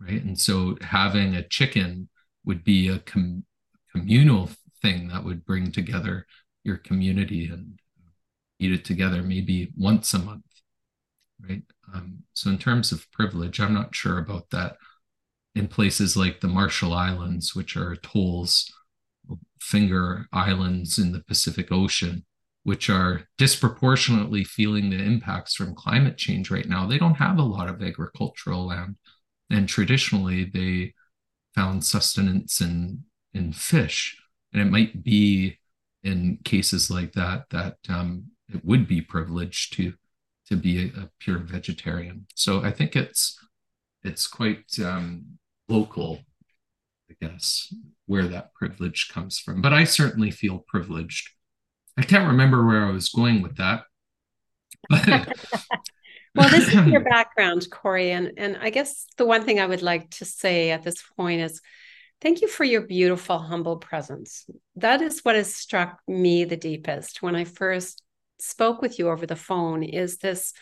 right? 0.00 0.22
And 0.22 0.38
so 0.38 0.76
having 0.80 1.34
a 1.34 1.46
chicken 1.46 2.08
would 2.44 2.64
be 2.64 2.88
a 2.88 2.98
com- 2.98 3.44
communal 3.92 4.50
thing 4.82 5.08
that 5.08 5.24
would 5.24 5.44
bring 5.44 5.70
together 5.70 6.26
your 6.64 6.76
community 6.76 7.46
and 7.46 7.78
eat 8.58 8.72
it 8.72 8.84
together 8.84 9.22
maybe 9.22 9.72
once 9.76 10.12
a 10.14 10.18
month, 10.18 10.44
right? 11.40 11.62
Um, 11.92 12.24
so 12.32 12.50
in 12.50 12.58
terms 12.58 12.92
of 12.92 13.10
privilege, 13.12 13.60
I'm 13.60 13.74
not 13.74 13.94
sure 13.94 14.18
about 14.18 14.50
that 14.50 14.76
in 15.54 15.68
places 15.68 16.16
like 16.16 16.40
the 16.40 16.48
Marshall 16.48 16.92
Islands, 16.92 17.54
which 17.54 17.76
are 17.76 17.92
atolls, 17.92 18.72
finger 19.60 20.26
islands 20.32 20.98
in 20.98 21.12
the 21.12 21.20
Pacific 21.20 21.70
Ocean, 21.70 22.24
which 22.64 22.90
are 22.90 23.22
disproportionately 23.38 24.42
feeling 24.42 24.90
the 24.90 25.02
impacts 25.02 25.54
from 25.54 25.74
climate 25.74 26.16
change 26.16 26.50
right 26.50 26.68
now. 26.68 26.86
They 26.86 26.98
don't 26.98 27.14
have 27.14 27.38
a 27.38 27.42
lot 27.42 27.68
of 27.68 27.82
agricultural 27.82 28.66
land. 28.66 28.96
And 29.50 29.68
traditionally, 29.68 30.44
they 30.44 30.94
found 31.54 31.84
sustenance 31.84 32.60
in, 32.60 33.04
in 33.32 33.52
fish. 33.52 34.16
And 34.52 34.62
it 34.62 34.70
might 34.70 35.04
be 35.04 35.58
in 36.02 36.38
cases 36.44 36.90
like 36.90 37.12
that 37.12 37.44
that 37.50 37.76
um, 37.88 38.26
it 38.52 38.64
would 38.64 38.86
be 38.86 39.00
privileged 39.00 39.72
to 39.74 39.94
to 40.46 40.56
be 40.56 40.92
a, 40.94 41.00
a, 41.00 41.10
pure 41.18 41.38
vegetarian. 41.38 42.26
So 42.34 42.62
I 42.62 42.70
think 42.70 42.94
it's 42.94 43.38
it's 44.02 44.26
quite 44.26 44.78
um, 44.84 45.38
local, 45.68 46.20
I 47.10 47.14
guess, 47.20 47.72
where 48.04 48.28
that 48.28 48.52
privilege 48.52 49.08
comes 49.08 49.38
from. 49.38 49.62
But 49.62 49.72
I 49.72 49.84
certainly 49.84 50.30
feel 50.30 50.64
privileged. 50.68 51.30
I 51.96 52.02
can't 52.02 52.28
remember 52.28 52.64
where 52.64 52.84
I 52.84 52.90
was 52.90 53.08
going 53.08 53.42
with 53.42 53.56
that. 53.56 53.84
well, 56.34 56.48
this 56.48 56.68
is 56.68 56.86
your 56.86 57.00
background, 57.10 57.68
Cory. 57.70 58.10
And, 58.10 58.32
and 58.36 58.58
I 58.60 58.70
guess 58.70 59.06
the 59.16 59.24
one 59.24 59.44
thing 59.44 59.60
I 59.60 59.66
would 59.66 59.82
like 59.82 60.10
to 60.12 60.24
say 60.24 60.70
at 60.70 60.82
this 60.82 61.02
point 61.16 61.40
is 61.40 61.60
thank 62.20 62.42
you 62.42 62.48
for 62.48 62.64
your 62.64 62.82
beautiful, 62.82 63.38
humble 63.38 63.76
presence. 63.76 64.46
That 64.76 65.02
is 65.02 65.20
what 65.20 65.36
has 65.36 65.54
struck 65.54 66.00
me 66.08 66.44
the 66.44 66.56
deepest 66.56 67.22
when 67.22 67.36
I 67.36 67.44
first 67.44 68.02
spoke 68.38 68.82
with 68.82 68.98
you 68.98 69.08
over 69.08 69.26
the 69.26 69.36
phone 69.36 69.82
is 69.82 70.18
this 70.18 70.52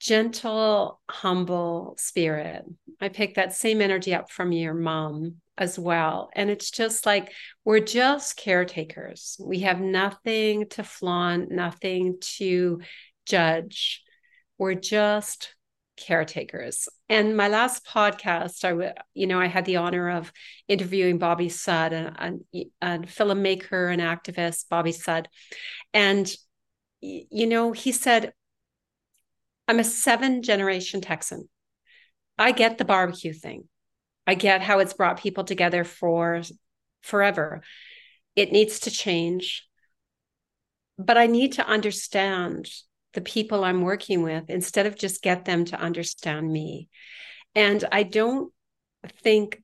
gentle, 0.00 1.00
humble 1.08 1.94
spirit. 1.98 2.64
I 3.00 3.10
picked 3.10 3.36
that 3.36 3.54
same 3.54 3.80
energy 3.82 4.14
up 4.14 4.30
from 4.30 4.50
your 4.50 4.74
mom 4.74 5.36
as 5.58 5.78
well. 5.78 6.30
And 6.34 6.48
it's 6.48 6.70
just 6.70 7.04
like 7.04 7.32
we're 7.64 7.80
just 7.80 8.36
caretakers. 8.36 9.36
We 9.38 9.60
have 9.60 9.78
nothing 9.78 10.68
to 10.70 10.82
flaunt, 10.82 11.50
nothing 11.50 12.16
to 12.38 12.80
judge. 13.26 14.02
We're 14.56 14.74
just 14.74 15.54
caretakers. 15.98 16.88
And 17.10 17.36
my 17.36 17.48
last 17.48 17.84
podcast, 17.84 18.64
I 18.64 18.72
would, 18.72 18.94
you 19.12 19.26
know, 19.26 19.38
I 19.38 19.46
had 19.46 19.66
the 19.66 19.76
honor 19.76 20.10
of 20.10 20.32
interviewing 20.66 21.18
Bobby 21.18 21.50
Sudd, 21.50 21.92
a, 21.92 22.32
a, 22.54 22.66
a 22.80 22.98
filmmaker 23.00 23.92
and 23.92 24.00
activist, 24.00 24.68
Bobby 24.70 24.92
Sudd. 24.92 25.28
And, 25.92 26.30
you 27.02 27.46
know, 27.46 27.72
he 27.72 27.92
said, 27.92 28.32
I'm 29.70 29.78
a 29.78 29.84
seven 29.84 30.42
generation 30.42 31.00
Texan. 31.00 31.48
I 32.36 32.50
get 32.50 32.76
the 32.76 32.84
barbecue 32.84 33.32
thing. 33.32 33.68
I 34.26 34.34
get 34.34 34.62
how 34.62 34.80
it's 34.80 34.94
brought 34.94 35.20
people 35.20 35.44
together 35.44 35.84
for 35.84 36.42
forever. 37.02 37.62
It 38.34 38.50
needs 38.50 38.80
to 38.80 38.90
change. 38.90 39.68
But 40.98 41.18
I 41.18 41.28
need 41.28 41.52
to 41.52 41.64
understand 41.64 42.68
the 43.14 43.20
people 43.20 43.62
I'm 43.62 43.82
working 43.82 44.24
with 44.24 44.50
instead 44.50 44.86
of 44.86 44.98
just 44.98 45.22
get 45.22 45.44
them 45.44 45.64
to 45.66 45.80
understand 45.80 46.50
me. 46.50 46.88
And 47.54 47.84
I 47.92 48.02
don't 48.02 48.52
think, 49.22 49.62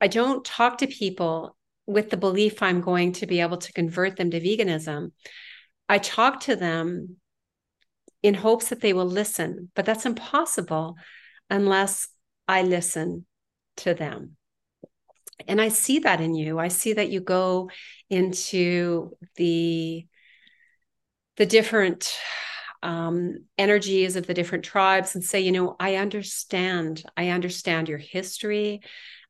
I 0.00 0.06
don't 0.06 0.44
talk 0.44 0.78
to 0.78 0.86
people 0.86 1.56
with 1.84 2.10
the 2.10 2.16
belief 2.16 2.62
I'm 2.62 2.80
going 2.80 3.14
to 3.14 3.26
be 3.26 3.40
able 3.40 3.56
to 3.56 3.72
convert 3.72 4.14
them 4.14 4.30
to 4.30 4.40
veganism. 4.40 5.10
I 5.88 5.98
talk 5.98 6.42
to 6.42 6.54
them 6.54 7.16
in 8.26 8.34
hopes 8.34 8.68
that 8.68 8.80
they 8.80 8.92
will 8.92 9.06
listen. 9.06 9.70
But 9.74 9.84
that's 9.84 10.06
impossible 10.06 10.96
unless 11.48 12.08
I 12.48 12.62
listen 12.62 13.26
to 13.78 13.94
them. 13.94 14.36
And 15.46 15.60
I 15.60 15.68
see 15.68 16.00
that 16.00 16.20
in 16.20 16.34
you. 16.34 16.58
I 16.58 16.68
see 16.68 16.94
that 16.94 17.10
you 17.10 17.20
go 17.20 17.70
into 18.08 19.12
the 19.36 20.06
the 21.36 21.46
different 21.46 22.16
um, 22.82 23.44
energies 23.58 24.16
of 24.16 24.26
the 24.26 24.32
different 24.32 24.64
tribes 24.64 25.14
and 25.14 25.22
say, 25.22 25.40
you 25.40 25.52
know, 25.52 25.76
I 25.78 25.96
understand. 25.96 27.02
I 27.14 27.28
understand 27.28 27.90
your 27.90 27.98
history. 27.98 28.80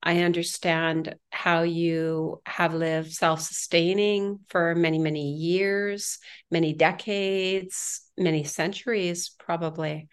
I 0.03 0.21
understand 0.23 1.17
how 1.31 1.63
you 1.63 2.41
have 2.47 2.75
lived 2.75 3.13
self 3.13 3.41
sustaining 3.41 4.39
for 4.49 4.77
many, 4.77 5.01
many 5.01 5.33
years, 5.33 6.19
many 6.49 6.75
decades, 6.75 8.06
many 8.17 8.45
centuries, 8.45 9.31
probably. 9.39 10.09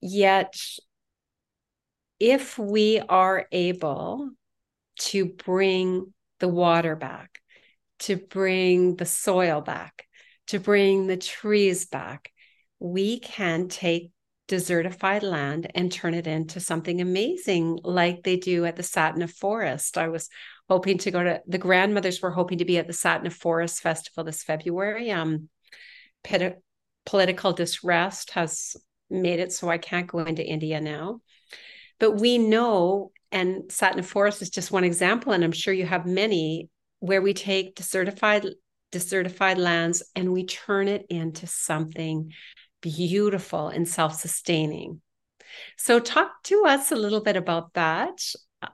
Yet, 0.00 0.54
if 2.18 2.58
we 2.58 3.00
are 3.00 3.46
able 3.52 4.30
to 4.98 5.26
bring 5.26 6.12
the 6.40 6.48
water 6.48 6.96
back, 6.96 7.40
to 8.00 8.16
bring 8.16 8.96
the 8.96 9.06
soil 9.06 9.60
back, 9.60 10.06
to 10.48 10.58
bring 10.58 11.06
the 11.06 11.16
trees 11.16 11.86
back, 11.86 12.30
we 12.78 13.18
can 13.18 13.68
take 13.68 14.10
desertified 14.48 15.22
land 15.22 15.70
and 15.74 15.90
turn 15.90 16.14
it 16.14 16.26
into 16.26 16.60
something 16.60 17.00
amazing 17.00 17.78
like 17.82 18.22
they 18.22 18.36
do 18.36 18.64
at 18.64 18.76
the 18.76 18.82
Sadhana 18.82 19.28
Forest. 19.28 19.98
I 19.98 20.08
was 20.08 20.28
hoping 20.68 20.98
to 20.98 21.10
go 21.10 21.22
to 21.22 21.42
the 21.46 21.58
grandmothers 21.58 22.22
were 22.22 22.30
hoping 22.30 22.58
to 22.58 22.64
be 22.64 22.78
at 22.78 22.86
the 22.86 22.92
Sadhana 22.92 23.30
Forest 23.30 23.80
Festival 23.80 24.24
this 24.24 24.42
February. 24.42 25.10
Um, 25.10 25.48
political 27.04 27.52
distress 27.52 28.26
has 28.32 28.76
made 29.08 29.38
it 29.38 29.52
so 29.52 29.68
I 29.68 29.78
can't 29.78 30.06
go 30.06 30.18
into 30.18 30.44
India 30.44 30.80
now. 30.80 31.20
But 31.98 32.12
we 32.12 32.38
know, 32.38 33.12
and 33.32 33.70
Sadhana 33.70 34.02
Forest 34.02 34.42
is 34.42 34.50
just 34.50 34.70
one 34.70 34.84
example, 34.84 35.32
and 35.32 35.42
I'm 35.42 35.52
sure 35.52 35.72
you 35.72 35.86
have 35.86 36.06
many 36.06 36.68
where 37.00 37.22
we 37.22 37.34
take 37.34 37.76
desertified 37.76 38.50
desertified 38.92 39.58
lands 39.58 40.02
and 40.14 40.32
we 40.32 40.46
turn 40.46 40.88
it 40.88 41.04
into 41.10 41.46
something 41.46 42.32
beautiful 42.80 43.68
and 43.68 43.86
self-sustaining. 43.86 45.00
So 45.76 45.98
talk 45.98 46.42
to 46.44 46.64
us 46.66 46.92
a 46.92 46.96
little 46.96 47.20
bit 47.20 47.36
about 47.36 47.74
that. 47.74 48.20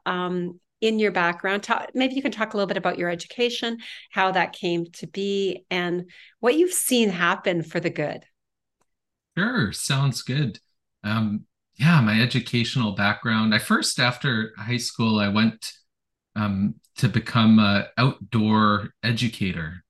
Um, 0.04 0.60
in 0.82 0.98
your 0.98 1.12
background. 1.12 1.62
Talk, 1.62 1.90
maybe 1.94 2.14
you 2.14 2.22
can 2.22 2.32
talk 2.32 2.52
a 2.52 2.56
little 2.56 2.66
bit 2.66 2.76
about 2.76 2.98
your 2.98 3.08
education 3.08 3.78
how 4.10 4.32
that 4.32 4.52
came 4.52 4.86
to 4.92 5.06
be 5.06 5.64
and 5.70 6.10
what 6.40 6.56
you've 6.56 6.72
seen 6.72 7.08
happen 7.08 7.62
for 7.62 7.80
the 7.80 7.90
good. 7.90 8.24
Sure 9.38 9.72
sounds 9.72 10.20
good. 10.20 10.58
Um, 11.02 11.46
yeah 11.76 12.02
my 12.02 12.20
educational 12.20 12.92
background 12.92 13.54
i 13.54 13.58
first 13.58 13.98
after 13.98 14.52
high 14.58 14.76
school 14.76 15.18
i 15.18 15.26
went 15.26 15.72
um, 16.36 16.74
to 16.96 17.08
become 17.08 17.58
an 17.58 17.84
outdoor 17.98 18.90
educator. 19.02 19.84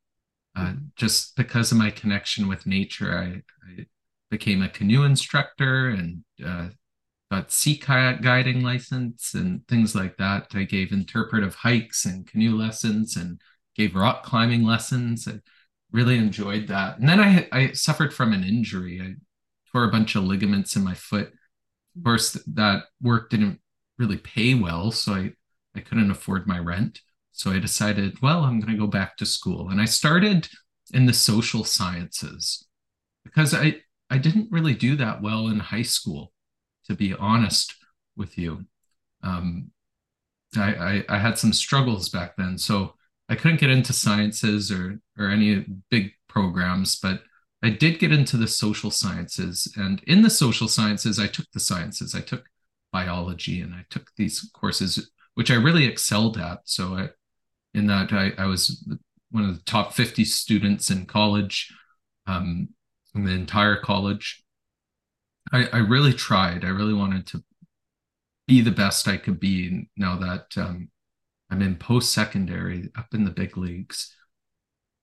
Uh, 0.55 0.67
mm-hmm. 0.67 0.85
just 0.97 1.35
because 1.37 1.73
of 1.73 1.79
my 1.79 1.91
connection 1.91 2.47
with 2.47 2.67
nature 2.67 3.17
I, 3.17 3.43
I 3.71 3.87
became 4.31 4.63
a 4.63 4.69
canoe 4.69 5.05
instructor 5.05 5.89
and 5.89 6.25
uh, 6.45 6.69
got 7.33 7.51
sea 7.51 7.79
kayak 7.79 8.21
guiding 8.21 8.63
license 8.63 9.33
and 9.33 9.67
things 9.67 9.95
like 9.95 10.19
that. 10.19 10.49
I 10.55 10.65
gave 10.65 10.93
interpretive 10.93 11.55
hikes 11.55 12.05
and 12.05 12.27
canoe 12.27 12.55
lessons 12.57 13.17
and 13.17 13.41
gave 13.75 13.97
rock 13.97 14.23
climbing 14.23 14.65
lessons. 14.65 15.27
I 15.27 15.41
really 15.93 16.19
enjoyed 16.19 16.69
that. 16.69 16.99
And 16.99 17.09
then 17.09 17.21
I 17.21 17.49
I 17.51 17.73
suffered 17.73 18.13
from 18.13 18.35
an 18.35 18.45
injury. 18.45 19.01
I 19.01 19.15
tore 19.73 19.85
a 19.85 19.91
bunch 19.91 20.15
of 20.15 20.25
ligaments 20.25 20.77
in 20.77 20.85
my 20.85 20.93
foot. 20.93 21.33
Of 21.97 22.05
course, 22.05 22.33
that 22.33 22.85
work 23.01 23.31
didn't 23.31 23.61
really 23.99 24.19
pay 24.19 24.55
well, 24.55 24.91
so 24.91 25.15
I 25.15 25.33
I 25.75 25.81
couldn't 25.81 26.11
afford 26.11 26.47
my 26.47 26.59
rent. 26.59 27.01
So 27.33 27.51
I 27.51 27.59
decided, 27.59 28.21
well, 28.21 28.45
I'm 28.45 28.61
going 28.61 28.73
to 28.73 28.79
go 28.79 28.87
back 28.87 29.17
to 29.17 29.27
school. 29.27 29.71
And 29.71 29.81
I 29.81 29.87
started 29.87 30.49
in 30.93 31.07
the 31.07 31.15
social 31.15 31.65
sciences 31.65 32.67
because 33.25 33.55
I 33.55 33.81
I 34.11 34.19
didn't 34.19 34.53
really 34.53 34.75
do 34.75 34.97
that 34.97 35.23
well 35.23 35.49
in 35.49 35.61
high 35.61 35.89
school 35.97 36.32
to 36.87 36.95
be 36.95 37.15
honest 37.15 37.75
with 38.17 38.39
you. 38.39 38.65
Um, 39.23 39.71
I, 40.57 40.75
I, 40.75 41.05
I 41.09 41.19
had 41.19 41.39
some 41.39 41.53
struggles 41.53 42.09
back 42.09 42.37
then, 42.37 42.59
so 42.59 42.95
I 43.29 43.37
couldn't 43.37 43.61
get 43.61 43.71
into 43.71 43.93
sciences 43.93 44.71
or 44.71 45.01
or 45.19 45.29
any 45.29 45.65
big 45.91 46.13
programs, 46.29 46.97
but 46.97 47.23
I 47.63 47.71
did 47.71 48.01
get 48.01 48.13
into 48.13 48.37
the 48.37 48.49
social 48.49 48.91
sciences. 48.91 49.73
And 49.77 50.03
in 50.07 50.23
the 50.23 50.31
social 50.31 50.67
sciences, 50.67 51.19
I 51.19 51.29
took 51.29 51.51
the 51.53 51.61
sciences. 51.61 52.15
I 52.15 52.21
took 52.21 52.45
biology 52.93 53.61
and 53.61 53.73
I 53.73 53.85
took 53.89 54.11
these 54.17 54.51
courses, 54.53 55.11
which 55.35 55.51
I 55.51 55.55
really 55.55 55.85
excelled 55.85 56.39
at. 56.39 56.61
So 56.65 56.95
I, 56.95 57.11
in 57.73 57.87
that, 57.87 58.13
I, 58.13 58.33
I 58.37 58.47
was 58.47 58.85
one 59.31 59.45
of 59.45 59.55
the 59.55 59.63
top 59.65 59.95
50 59.95 60.25
students 60.25 60.91
in 60.91 61.07
college, 61.07 61.73
um, 62.27 62.69
in 63.15 63.25
the 63.25 63.33
entire 63.33 63.77
college. 63.77 64.42
I, 65.53 65.69
I 65.73 65.79
really 65.79 66.13
tried. 66.13 66.65
I 66.65 66.69
really 66.69 66.95
wanted 66.95 67.27
to 67.29 67.45
be 68.49 68.61
the 68.61 68.71
best 68.71 69.07
I 69.07 69.17
could 69.19 69.39
be 69.39 69.89
now 69.97 70.17
that 70.17 70.47
um, 70.57 70.89
I'm 71.51 71.63
in 71.63 71.77
post 71.77 72.13
secondary 72.13 72.91
up 72.97 73.15
in 73.15 73.25
the 73.25 73.31
big 73.31 73.57
leagues. 73.57 74.15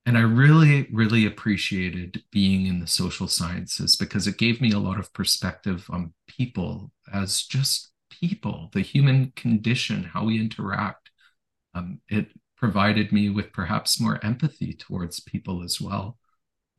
And 0.06 0.18
I 0.18 0.22
really, 0.22 0.88
really 0.92 1.26
appreciated 1.26 2.24
being 2.32 2.66
in 2.66 2.80
the 2.80 2.88
social 2.88 3.28
sciences 3.28 3.96
because 3.96 4.26
it 4.26 4.40
gave 4.40 4.60
me 4.60 4.72
a 4.72 4.80
lot 4.80 5.00
of 5.00 5.14
perspective 5.14 5.86
on 5.90 6.14
people 6.28 6.92
as 7.14 7.44
just 7.44 7.92
people, 8.10 8.70
the 8.74 8.82
human 8.82 9.32
condition, 9.36 10.04
how 10.04 10.26
we 10.26 10.40
interact. 10.40 11.12
Um, 11.76 12.02
it 12.10 12.30
provided 12.58 13.12
me 13.12 13.30
with 13.30 13.54
perhaps 13.54 14.02
more 14.02 14.20
empathy 14.26 14.74
towards 14.74 15.20
people 15.20 15.64
as 15.64 15.80
well 15.80 16.18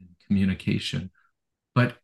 in 0.01 0.09
communication. 0.27 1.11
But 1.75 1.99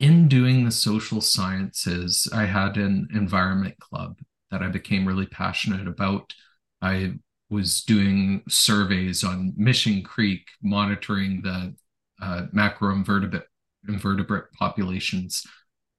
in 0.00 0.28
doing 0.28 0.64
the 0.64 0.70
social 0.70 1.20
sciences, 1.20 2.28
I 2.32 2.44
had 2.44 2.76
an 2.76 3.08
environment 3.12 3.78
club 3.80 4.18
that 4.50 4.62
I 4.62 4.68
became 4.68 5.06
really 5.06 5.26
passionate 5.26 5.88
about. 5.88 6.32
I 6.80 7.14
was 7.50 7.82
doing 7.82 8.42
surveys 8.48 9.24
on 9.24 9.54
Mission 9.56 10.02
Creek, 10.02 10.46
monitoring 10.62 11.42
the 11.42 11.74
uh, 12.20 12.46
macroinvertebrate 12.54 13.44
invertebrate 13.88 14.52
populations. 14.52 15.46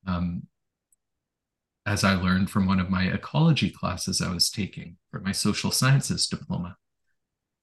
Um, 0.05 0.43
as 1.85 2.03
I 2.03 2.13
learned 2.13 2.51
from 2.51 2.67
one 2.67 2.79
of 2.79 2.89
my 2.89 3.05
ecology 3.05 3.71
classes 3.71 4.21
I 4.21 4.31
was 4.31 4.51
taking 4.51 4.97
for 5.09 5.19
my 5.21 5.31
social 5.31 5.71
sciences 5.71 6.27
diploma. 6.27 6.75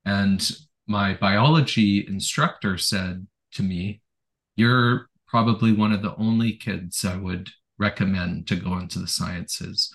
And 0.05 0.51
my 0.87 1.15
biology 1.15 2.05
instructor 2.07 2.79
said 2.79 3.27
to 3.53 3.63
me, 3.63 4.01
You're 4.57 5.09
probably 5.37 5.71
one 5.71 5.93
of 5.93 6.01
the 6.01 6.17
only 6.17 6.55
kids 6.55 7.05
I 7.05 7.15
would 7.15 7.51
recommend 7.79 8.47
to 8.47 8.57
go 8.57 8.79
into 8.79 8.99
the 8.99 9.07
sciences. 9.07 9.93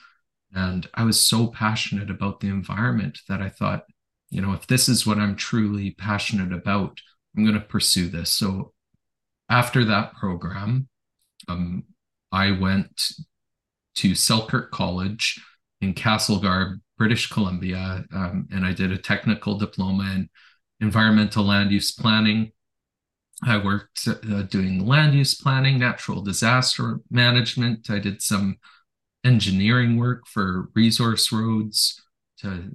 And 0.54 0.88
I 0.93 1.04
was 1.04 1.19
so 1.19 1.47
passionate 1.47 2.12
about 2.12 2.41
the 2.41 2.49
environment 2.49 3.17
that 3.27 3.41
I 3.41 3.49
thought, 3.49 3.86
you 4.30 4.39
know, 4.39 4.54
if 4.54 4.67
this 4.67 4.88
is 4.88 5.08
what 5.08 5.17
I'm 5.17 5.36
truly 5.36 5.95
passionate 5.97 6.54
about, 6.54 6.99
I'm 7.36 7.43
going 7.43 7.60
to 7.60 7.65
pursue 7.65 8.08
this. 8.08 8.32
So 8.32 8.73
after 9.49 9.84
that 9.86 10.13
program, 10.13 10.88
um, 11.47 11.86
I 12.32 12.51
went 12.51 13.01
to 13.95 14.13
Selkirk 14.13 14.69
College 14.69 15.43
in 15.82 15.95
Castlegar, 15.95 16.82
British 16.99 17.32
Columbia, 17.32 18.06
um, 18.13 18.47
and 18.51 18.63
I 18.63 18.73
did 18.73 18.91
a 18.91 18.97
technical 18.99 19.58
diploma 19.58 20.04
in 20.04 20.30
environmental 20.82 21.45
land 21.45 21.71
use 21.71 21.91
planning 21.91 22.51
I 23.43 23.58
worked 23.58 24.08
uh, 24.08 24.43
doing 24.43 24.86
land 24.86 25.15
use 25.15 25.36
planning, 25.36 25.80
natural 25.80 26.21
disaster 26.21 26.99
management. 27.10 27.89
I 27.89 27.99
did 27.99 28.21
some 28.21 28.58
engineering 29.23 29.97
work 29.97 30.27
for 30.27 30.69
resource 30.75 31.32
roads, 31.32 32.01
to 32.39 32.71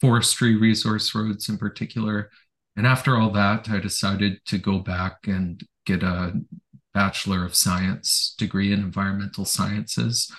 forestry 0.00 0.56
resource 0.56 1.14
roads 1.14 1.48
in 1.48 1.58
particular. 1.58 2.30
And 2.76 2.86
after 2.86 3.16
all 3.16 3.30
that, 3.32 3.68
I 3.68 3.80
decided 3.80 4.44
to 4.46 4.58
go 4.58 4.78
back 4.78 5.26
and 5.26 5.62
get 5.84 6.02
a 6.02 6.40
Bachelor 6.94 7.44
of 7.44 7.54
Science 7.54 8.34
degree 8.38 8.72
in 8.72 8.80
environmental 8.80 9.44
sciences. 9.44 10.32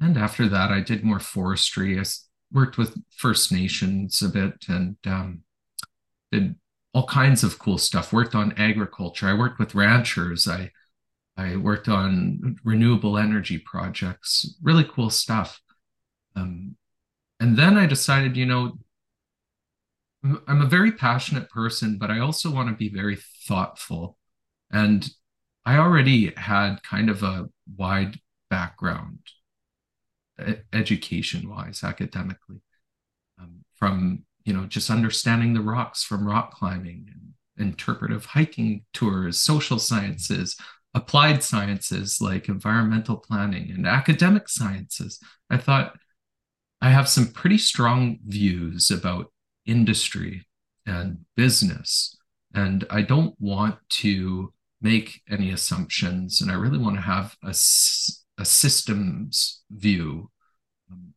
And 0.00 0.16
after 0.16 0.48
that, 0.48 0.70
I 0.70 0.80
did 0.80 1.04
more 1.04 1.20
forestry. 1.20 1.98
I 1.98 2.04
worked 2.52 2.76
with 2.76 2.96
First 3.16 3.52
Nations 3.52 4.20
a 4.22 4.28
bit 4.28 4.66
and 4.68 4.96
um, 5.06 5.42
did 6.32 6.56
all 6.96 7.06
kinds 7.06 7.44
of 7.44 7.58
cool 7.58 7.76
stuff. 7.76 8.10
Worked 8.10 8.34
on 8.34 8.54
agriculture. 8.56 9.28
I 9.28 9.34
worked 9.34 9.58
with 9.58 9.74
ranchers. 9.74 10.48
I 10.48 10.70
I 11.36 11.56
worked 11.56 11.88
on 11.88 12.56
renewable 12.64 13.18
energy 13.18 13.58
projects. 13.58 14.56
Really 14.62 14.84
cool 14.84 15.10
stuff. 15.10 15.60
Um, 16.34 16.76
and 17.38 17.58
then 17.58 17.76
I 17.76 17.84
decided, 17.84 18.34
you 18.34 18.46
know, 18.46 18.78
I'm 20.24 20.62
a 20.62 20.66
very 20.66 20.90
passionate 20.90 21.50
person, 21.50 21.98
but 21.98 22.10
I 22.10 22.20
also 22.20 22.50
want 22.50 22.70
to 22.70 22.74
be 22.74 22.88
very 22.88 23.18
thoughtful. 23.46 24.16
And 24.70 25.06
I 25.66 25.76
already 25.76 26.32
had 26.34 26.82
kind 26.82 27.10
of 27.10 27.22
a 27.22 27.50
wide 27.76 28.20
background, 28.48 29.18
education 30.72 31.50
wise, 31.50 31.84
academically, 31.84 32.62
um, 33.38 33.64
from 33.74 34.25
you 34.46 34.54
know, 34.54 34.64
just 34.64 34.90
understanding 34.90 35.52
the 35.52 35.60
rocks 35.60 36.04
from 36.04 36.26
rock 36.26 36.52
climbing 36.52 37.08
and 37.12 37.66
interpretive 37.68 38.24
hiking 38.24 38.84
tours, 38.94 39.38
social 39.38 39.78
sciences, 39.78 40.56
applied 40.94 41.42
sciences 41.42 42.20
like 42.20 42.48
environmental 42.48 43.16
planning 43.16 43.70
and 43.72 43.86
academic 43.86 44.48
sciences. 44.48 45.18
I 45.50 45.58
thought 45.58 45.96
I 46.80 46.90
have 46.90 47.08
some 47.08 47.32
pretty 47.32 47.58
strong 47.58 48.18
views 48.24 48.90
about 48.90 49.32
industry 49.66 50.46
and 50.86 51.18
business. 51.36 52.16
And 52.54 52.86
I 52.88 53.02
don't 53.02 53.34
want 53.40 53.76
to 53.88 54.52
make 54.80 55.22
any 55.28 55.50
assumptions. 55.50 56.40
And 56.40 56.52
I 56.52 56.54
really 56.54 56.78
want 56.78 56.94
to 56.96 57.02
have 57.02 57.36
a, 57.42 57.50
a 57.50 58.44
systems 58.44 59.62
view 59.70 60.30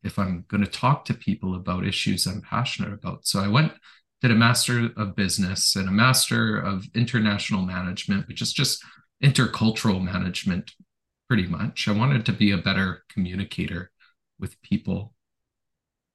if 0.03 0.17
I'm 0.17 0.45
going 0.47 0.63
to 0.63 0.69
talk 0.69 1.05
to 1.05 1.13
people 1.13 1.55
about 1.55 1.85
issues 1.85 2.25
I'm 2.25 2.41
passionate 2.41 2.93
about. 2.93 3.27
So 3.27 3.39
I 3.39 3.47
went, 3.47 3.73
did 4.21 4.31
a 4.31 4.35
master 4.35 4.89
of 4.97 5.15
business 5.15 5.75
and 5.75 5.87
a 5.87 5.91
master 5.91 6.59
of 6.59 6.85
international 6.95 7.61
management, 7.61 8.27
which 8.27 8.41
is 8.41 8.53
just 8.53 8.83
intercultural 9.23 10.01
management, 10.01 10.71
pretty 11.27 11.47
much. 11.47 11.87
I 11.87 11.91
wanted 11.91 12.25
to 12.25 12.33
be 12.33 12.51
a 12.51 12.57
better 12.57 13.03
communicator 13.09 13.91
with 14.39 14.61
people. 14.61 15.13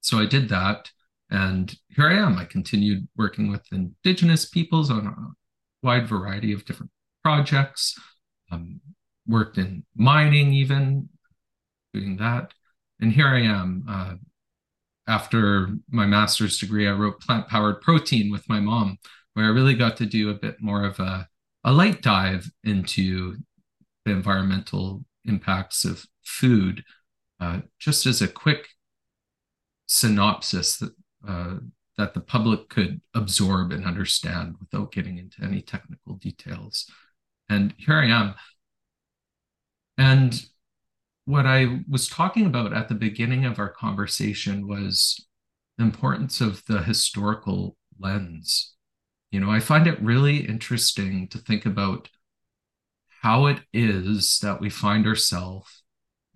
So 0.00 0.18
I 0.18 0.26
did 0.26 0.48
that. 0.48 0.90
And 1.30 1.74
here 1.88 2.08
I 2.08 2.14
am. 2.14 2.36
I 2.38 2.44
continued 2.44 3.08
working 3.16 3.50
with 3.50 3.62
Indigenous 3.72 4.46
peoples 4.46 4.90
on 4.90 5.06
a 5.06 5.86
wide 5.86 6.08
variety 6.08 6.52
of 6.52 6.64
different 6.64 6.92
projects, 7.22 7.94
um, 8.50 8.80
worked 9.26 9.58
in 9.58 9.84
mining, 9.96 10.52
even 10.52 11.08
doing 11.92 12.16
that. 12.18 12.52
And 13.00 13.12
here 13.12 13.28
I 13.28 13.40
am. 13.40 13.84
Uh, 13.88 14.14
after 15.06 15.68
my 15.90 16.06
master's 16.06 16.58
degree, 16.58 16.88
I 16.88 16.92
wrote 16.92 17.20
Plant 17.20 17.48
Powered 17.48 17.80
Protein 17.80 18.30
with 18.30 18.48
my 18.48 18.60
mom, 18.60 18.98
where 19.34 19.46
I 19.46 19.50
really 19.50 19.74
got 19.74 19.96
to 19.98 20.06
do 20.06 20.30
a 20.30 20.34
bit 20.34 20.56
more 20.60 20.84
of 20.84 20.98
a, 20.98 21.28
a 21.64 21.72
light 21.72 22.00
dive 22.00 22.50
into 22.62 23.36
the 24.04 24.12
environmental 24.12 25.04
impacts 25.24 25.84
of 25.84 26.06
food. 26.24 26.84
Uh, 27.40 27.60
just 27.78 28.06
as 28.06 28.22
a 28.22 28.28
quick 28.28 28.68
synopsis 29.86 30.78
that 30.78 30.92
uh, 31.26 31.56
that 31.96 32.14
the 32.14 32.20
public 32.20 32.68
could 32.68 33.00
absorb 33.14 33.72
and 33.72 33.84
understand 33.84 34.56
without 34.58 34.92
getting 34.92 35.18
into 35.18 35.42
any 35.42 35.60
technical 35.60 36.14
details. 36.14 36.90
And 37.48 37.74
here 37.78 37.98
I 37.98 38.06
am. 38.06 38.34
And 39.96 40.44
what 41.24 41.46
I 41.46 41.80
was 41.88 42.08
talking 42.08 42.46
about 42.46 42.72
at 42.72 42.88
the 42.88 42.94
beginning 42.94 43.44
of 43.44 43.58
our 43.58 43.70
conversation 43.70 44.66
was 44.68 45.26
the 45.78 45.84
importance 45.84 46.40
of 46.40 46.62
the 46.66 46.82
historical 46.82 47.76
lens. 47.98 48.74
You 49.30 49.40
know, 49.40 49.50
I 49.50 49.60
find 49.60 49.86
it 49.86 50.00
really 50.02 50.46
interesting 50.46 51.28
to 51.28 51.38
think 51.38 51.66
about 51.66 52.08
how 53.22 53.46
it 53.46 53.60
is 53.72 54.38
that 54.42 54.60
we 54.60 54.68
find 54.68 55.06
ourselves 55.06 55.82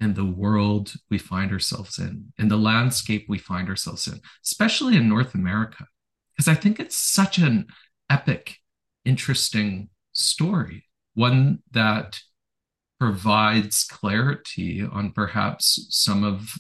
in 0.01 0.15
the 0.15 0.25
world 0.25 0.95
we 1.11 1.19
find 1.19 1.51
ourselves 1.51 1.99
in, 1.99 2.33
in 2.39 2.49
the 2.49 2.57
landscape 2.57 3.27
we 3.29 3.39
find 3.39 3.69
ourselves 3.69 4.07
in, 4.07 4.21
especially 4.45 4.97
in 4.97 5.09
North 5.09 5.35
America. 5.35 5.87
Because 6.33 6.49
I 6.49 6.55
think 6.55 6.79
it's 6.79 6.97
such 6.97 7.39
an 7.39 7.67
epic, 8.09 8.57
interesting 9.05 9.91
story, 10.13 10.85
one 11.15 11.59
that 11.73 12.21
provides 12.99 13.85
clarity 13.85 14.83
on 14.83 15.13
perhaps 15.13 15.87
some 15.91 16.25
of 16.25 16.55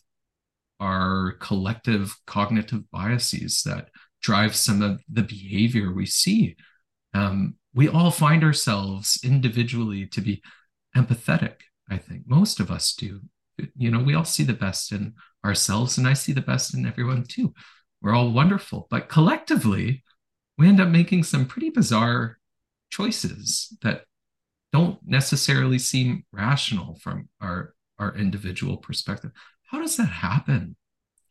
our 0.81 1.33
collective 1.40 2.16
cognitive 2.27 2.88
biases 2.90 3.62
that 3.64 3.88
drive 4.22 4.55
some 4.55 4.83
of 4.83 5.03
the 5.09 5.22
behavior 5.22 5.92
we 5.92 6.07
see. 6.07 6.57
Um, 7.14 7.57
we 7.74 7.88
all 7.88 8.11
find 8.11 8.44
ourselves 8.44 9.18
individually 9.24 10.07
to 10.07 10.20
be 10.20 10.42
empathetic 10.96 11.55
I 11.90 11.96
think 11.96 12.24
most 12.27 12.61
of 12.61 12.70
us 12.70 12.94
do. 12.94 13.20
You 13.77 13.90
know, 13.90 14.01
we 14.01 14.14
all 14.14 14.24
see 14.24 14.44
the 14.44 14.53
best 14.53 14.92
in 14.92 15.14
ourselves, 15.44 15.98
and 15.98 16.07
I 16.07 16.12
see 16.12 16.33
the 16.33 16.40
best 16.40 16.74
in 16.74 16.87
everyone 16.87 17.24
too. 17.24 17.55
We're 18.01 18.14
all 18.14 18.31
wonderful, 18.31 18.87
but 18.90 19.09
collectively, 19.09 20.05
we 20.57 20.68
end 20.68 20.81
up 20.81 20.88
making 20.88 21.24
some 21.24 21.46
pretty 21.46 21.70
bizarre 21.70 22.38
choices 22.90 23.77
that 23.83 24.05
don't 24.72 24.98
necessarily 25.04 25.78
seem 25.78 26.24
rational 26.33 26.96
from 26.96 27.28
our 27.40 27.74
our 27.98 28.14
individual 28.16 28.76
perspective. 28.76 29.33
How 29.70 29.81
does 29.81 29.96
that 29.96 30.07
happen? 30.07 30.76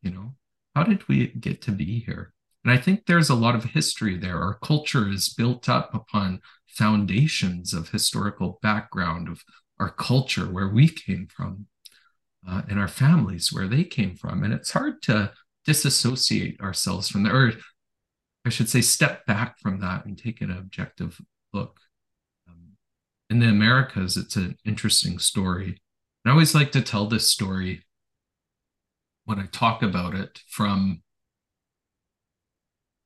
You 0.01 0.11
know, 0.11 0.35
how 0.75 0.83
did 0.83 1.07
we 1.07 1.27
get 1.27 1.61
to 1.63 1.71
be 1.71 1.99
here? 1.99 2.33
And 2.63 2.71
I 2.71 2.77
think 2.77 3.05
there's 3.05 3.29
a 3.29 3.35
lot 3.35 3.55
of 3.55 3.63
history 3.63 4.17
there. 4.17 4.41
Our 4.41 4.55
culture 4.55 5.09
is 5.09 5.33
built 5.33 5.69
up 5.69 5.93
upon 5.93 6.41
foundations 6.67 7.73
of 7.73 7.89
historical 7.89 8.59
background, 8.61 9.29
of 9.29 9.43
our 9.79 9.89
culture, 9.89 10.45
where 10.45 10.67
we 10.67 10.89
came 10.89 11.27
from, 11.27 11.67
uh, 12.47 12.63
and 12.69 12.79
our 12.79 12.87
families, 12.87 13.53
where 13.53 13.67
they 13.67 13.83
came 13.83 14.15
from. 14.15 14.43
And 14.43 14.53
it's 14.53 14.71
hard 14.71 15.01
to 15.03 15.31
disassociate 15.65 16.59
ourselves 16.59 17.07
from 17.09 17.23
there, 17.23 17.35
or 17.35 17.53
I 18.45 18.49
should 18.49 18.69
say, 18.69 18.81
step 18.81 19.25
back 19.25 19.59
from 19.59 19.79
that 19.79 20.05
and 20.05 20.17
take 20.17 20.41
an 20.41 20.51
objective 20.51 21.19
look. 21.53 21.79
In 23.29 23.39
the 23.39 23.49
Americas, 23.49 24.15
it's 24.15 24.35
an 24.35 24.57
interesting 24.65 25.19
story. 25.19 25.81
And 26.23 26.27
I 26.27 26.31
always 26.31 26.55
like 26.55 26.71
to 26.71 26.81
tell 26.81 27.07
this 27.07 27.29
story 27.29 27.83
when 29.25 29.39
I 29.39 29.47
talk 29.47 29.83
about 29.83 30.15
it 30.15 30.41
from 30.47 31.01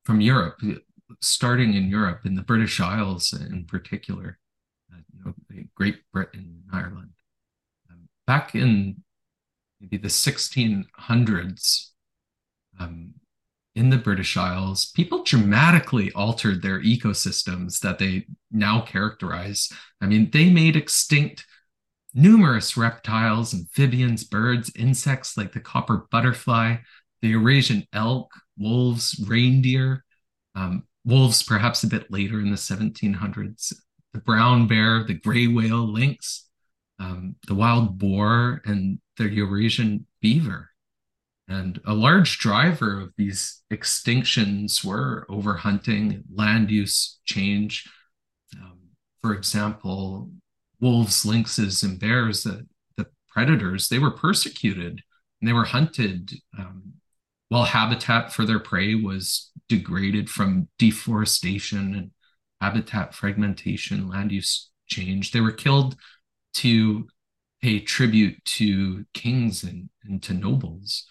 from 0.06 0.22
Europe, 0.22 0.60
starting 1.22 1.76
in 1.76 1.90
Europe, 1.90 2.26
in 2.26 2.36
the 2.36 2.42
British 2.42 2.80
Isles 2.80 3.34
in 3.34 3.66
particular 3.66 4.40
you 5.14 5.24
know, 5.26 5.64
Great 5.76 6.00
Britain 6.12 6.64
and 6.64 6.82
Ireland. 6.82 7.14
Um, 7.90 8.10
back 8.28 8.56
in 8.56 9.04
maybe 9.80 9.98
the 9.98 10.08
1600s, 10.08 11.90
um, 12.80 13.14
in 13.76 13.90
the 13.90 13.98
British 13.98 14.36
Isles, 14.36 14.92
people 14.96 15.24
dramatically 15.24 16.12
altered 16.12 16.62
their 16.62 16.82
ecosystems 16.82 17.80
that 17.80 18.00
they 18.00 18.26
now 18.52 18.82
characterize. 18.82 19.72
I 20.02 20.08
mean, 20.08 20.30
they 20.32 20.50
made 20.50 20.76
extinct 20.76 21.46
numerous 22.14 22.76
reptiles, 22.76 23.54
amphibians, 23.54 24.24
birds, 24.24 24.72
insects 24.76 25.38
like 25.38 25.54
the 25.54 25.60
copper 25.60 26.08
butterfly, 26.12 26.78
the 27.22 27.30
Eurasian 27.30 27.88
elk, 27.94 28.32
wolves, 28.58 29.24
reindeer, 29.28 30.04
um, 30.56 30.84
wolves 31.06 31.42
perhaps 31.42 31.84
a 31.84 31.88
bit 31.88 32.12
later 32.12 32.40
in 32.40 32.52
the 32.52 32.58
1700s, 32.58 33.74
the 34.14 34.20
brown 34.20 34.68
bear, 34.68 35.04
the 35.04 35.14
gray 35.14 35.48
whale 35.48 35.92
lynx, 35.92 36.50
um, 37.00 37.36
the 37.48 37.56
wild 37.56 37.98
boar, 37.98 38.62
and 38.66 39.00
the 39.18 39.30
Eurasian 39.30 40.06
beaver. 40.22 40.71
And 41.52 41.82
a 41.86 41.94
large 41.94 42.40
driver 42.40 43.02
of 43.02 43.12
these 43.18 43.62
extinctions 43.74 44.86
were 44.86 45.26
overhunting, 45.30 46.24
land 46.34 46.72
use 46.72 47.20
change. 47.26 47.90
Um, 48.56 48.78
for 49.22 49.34
example, 49.34 50.30
wolves, 50.80 51.26
lynxes, 51.26 51.84
and 51.84 52.00
bears, 52.00 52.44
the, 52.44 52.66
the 52.96 53.08
predators, 53.28 53.90
they 53.90 54.00
were 54.00 54.12
persecuted 54.12 55.02
and 55.42 55.48
they 55.48 55.54
were 55.54 55.66
hunted 55.66 56.32
um, 56.58 56.94
while 57.50 57.66
habitat 57.66 58.32
for 58.32 58.46
their 58.46 58.60
prey 58.60 58.96
was 58.96 59.52
degraded 59.68 60.30
from 60.30 60.70
deforestation 60.80 61.96
and 61.96 62.12
habitat 62.62 63.14
fragmentation, 63.14 64.08
land 64.08 64.32
use 64.32 64.70
change. 64.88 65.32
They 65.32 65.42
were 65.42 65.52
killed 65.52 65.98
to 66.56 67.08
pay 67.62 67.82
tribute 67.82 68.44
to 68.46 69.06
kings 69.14 69.64
and, 69.64 69.90
and 70.06 70.24
to 70.24 70.34
nobles. 70.34 71.06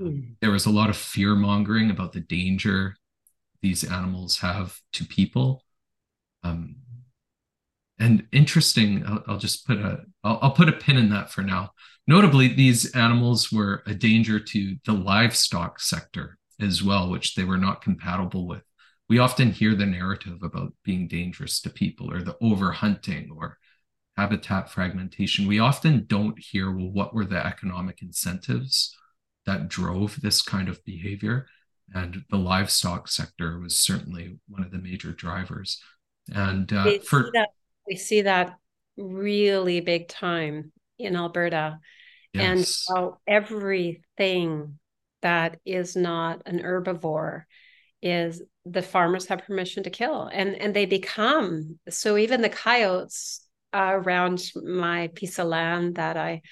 Mm. 0.00 0.36
there 0.40 0.50
was 0.50 0.66
a 0.66 0.70
lot 0.70 0.90
of 0.90 0.96
fear 0.96 1.34
mongering 1.34 1.90
about 1.90 2.12
the 2.12 2.20
danger 2.20 2.96
these 3.62 3.82
animals 3.82 4.38
have 4.40 4.78
to 4.92 5.04
people. 5.04 5.64
Um, 6.42 6.76
and 7.98 8.26
interesting, 8.30 9.04
I'll, 9.06 9.24
I'll 9.26 9.38
just 9.38 9.66
put 9.66 9.78
a 9.78 10.02
I'll, 10.22 10.38
I'll 10.42 10.50
put 10.50 10.68
a 10.68 10.72
pin 10.72 10.98
in 10.98 11.08
that 11.10 11.30
for 11.30 11.42
now. 11.42 11.70
Notably, 12.06 12.48
these 12.48 12.94
animals 12.94 13.50
were 13.50 13.82
a 13.86 13.94
danger 13.94 14.38
to 14.38 14.76
the 14.84 14.92
livestock 14.92 15.80
sector 15.80 16.38
as 16.60 16.82
well, 16.82 17.10
which 17.10 17.34
they 17.34 17.44
were 17.44 17.56
not 17.56 17.82
compatible 17.82 18.46
with 18.46 18.62
we 19.08 19.18
often 19.18 19.52
hear 19.52 19.74
the 19.74 19.86
narrative 19.86 20.42
about 20.42 20.72
being 20.82 21.06
dangerous 21.06 21.60
to 21.60 21.70
people 21.70 22.12
or 22.12 22.22
the 22.22 22.36
over 22.40 22.72
hunting 22.72 23.30
or 23.36 23.58
habitat 24.16 24.70
fragmentation. 24.70 25.46
We 25.46 25.58
often 25.58 26.06
don't 26.06 26.38
hear, 26.38 26.70
well, 26.72 26.90
what 26.90 27.14
were 27.14 27.24
the 27.24 27.44
economic 27.44 28.02
incentives 28.02 28.96
that 29.46 29.68
drove 29.68 30.20
this 30.20 30.42
kind 30.42 30.68
of 30.68 30.84
behavior? 30.84 31.46
And 31.94 32.24
the 32.30 32.36
livestock 32.36 33.08
sector 33.08 33.60
was 33.60 33.78
certainly 33.78 34.38
one 34.48 34.64
of 34.64 34.72
the 34.72 34.78
major 34.78 35.12
drivers. 35.12 35.80
And 36.34 36.72
uh, 36.72 36.82
we 36.84 36.98
for 36.98 37.24
see 37.24 37.30
that, 37.34 37.48
we 37.86 37.96
see 37.96 38.22
that 38.22 38.58
really 38.96 39.80
big 39.80 40.08
time 40.08 40.72
in 40.98 41.14
Alberta. 41.14 41.78
Yes. 42.32 42.86
And 42.90 42.96
how 42.96 43.18
everything 43.26 44.78
that 45.22 45.58
is 45.64 45.96
not 45.96 46.42
an 46.46 46.60
herbivore 46.60 47.44
is 48.02 48.42
the 48.64 48.82
farmers 48.82 49.26
have 49.26 49.46
permission 49.46 49.82
to 49.82 49.90
kill 49.90 50.28
and 50.32 50.54
and 50.54 50.74
they 50.74 50.86
become 50.86 51.78
so 51.88 52.16
even 52.16 52.42
the 52.42 52.48
coyotes 52.48 53.46
uh, 53.72 53.92
around 53.94 54.42
my 54.54 55.08
piece 55.14 55.38
of 55.38 55.46
land 55.46 55.96
that 55.96 56.16
i 56.16 56.42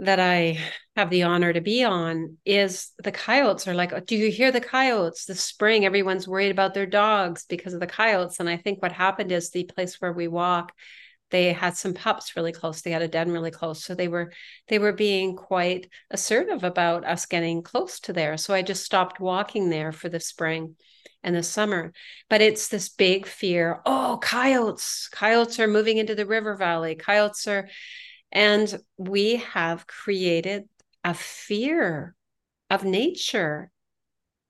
that 0.00 0.20
i 0.20 0.58
have 0.96 1.10
the 1.10 1.22
honor 1.22 1.52
to 1.52 1.60
be 1.60 1.84
on 1.84 2.36
is 2.44 2.90
the 3.02 3.12
coyotes 3.12 3.68
are 3.68 3.74
like 3.74 4.06
do 4.06 4.16
you 4.16 4.30
hear 4.30 4.50
the 4.50 4.60
coyotes? 4.60 5.24
The 5.24 5.34
spring 5.34 5.84
everyone's 5.84 6.28
worried 6.28 6.50
about 6.50 6.74
their 6.74 6.86
dogs 6.86 7.44
because 7.48 7.74
of 7.74 7.80
the 7.80 7.86
coyotes. 7.86 8.40
And 8.40 8.48
i 8.48 8.56
think 8.56 8.82
what 8.82 8.92
happened 8.92 9.32
is 9.32 9.50
the 9.50 9.64
place 9.64 10.00
where 10.00 10.12
we 10.12 10.28
walk 10.28 10.72
they 11.30 11.52
had 11.52 11.76
some 11.76 11.94
pups 11.94 12.36
really 12.36 12.52
close. 12.52 12.82
They 12.82 12.90
had 12.90 13.02
a 13.02 13.08
den 13.08 13.30
really 13.30 13.50
close. 13.50 13.84
So 13.84 13.94
they 13.94 14.08
were 14.08 14.32
they 14.68 14.78
were 14.78 14.92
being 14.92 15.36
quite 15.36 15.88
assertive 16.10 16.64
about 16.64 17.04
us 17.04 17.26
getting 17.26 17.62
close 17.62 18.00
to 18.00 18.12
there. 18.12 18.36
So 18.36 18.52
i 18.52 18.62
just 18.62 18.84
stopped 18.84 19.20
walking 19.20 19.70
there 19.70 19.92
for 19.92 20.08
the 20.08 20.20
spring 20.20 20.76
and 21.22 21.34
the 21.34 21.42
summer. 21.42 21.92
But 22.28 22.40
it's 22.40 22.68
this 22.68 22.88
big 22.88 23.26
fear 23.26 23.80
oh 23.86 24.18
coyotes 24.22 25.08
coyotes 25.12 25.58
are 25.60 25.68
moving 25.68 25.98
into 25.98 26.14
the 26.14 26.26
river 26.26 26.56
valley. 26.56 26.94
Coyotes 26.94 27.46
are 27.46 27.68
and 28.32 28.80
we 28.96 29.36
have 29.36 29.86
created 29.86 30.68
a 31.04 31.14
fear 31.14 32.14
of 32.68 32.84
nature. 32.84 33.70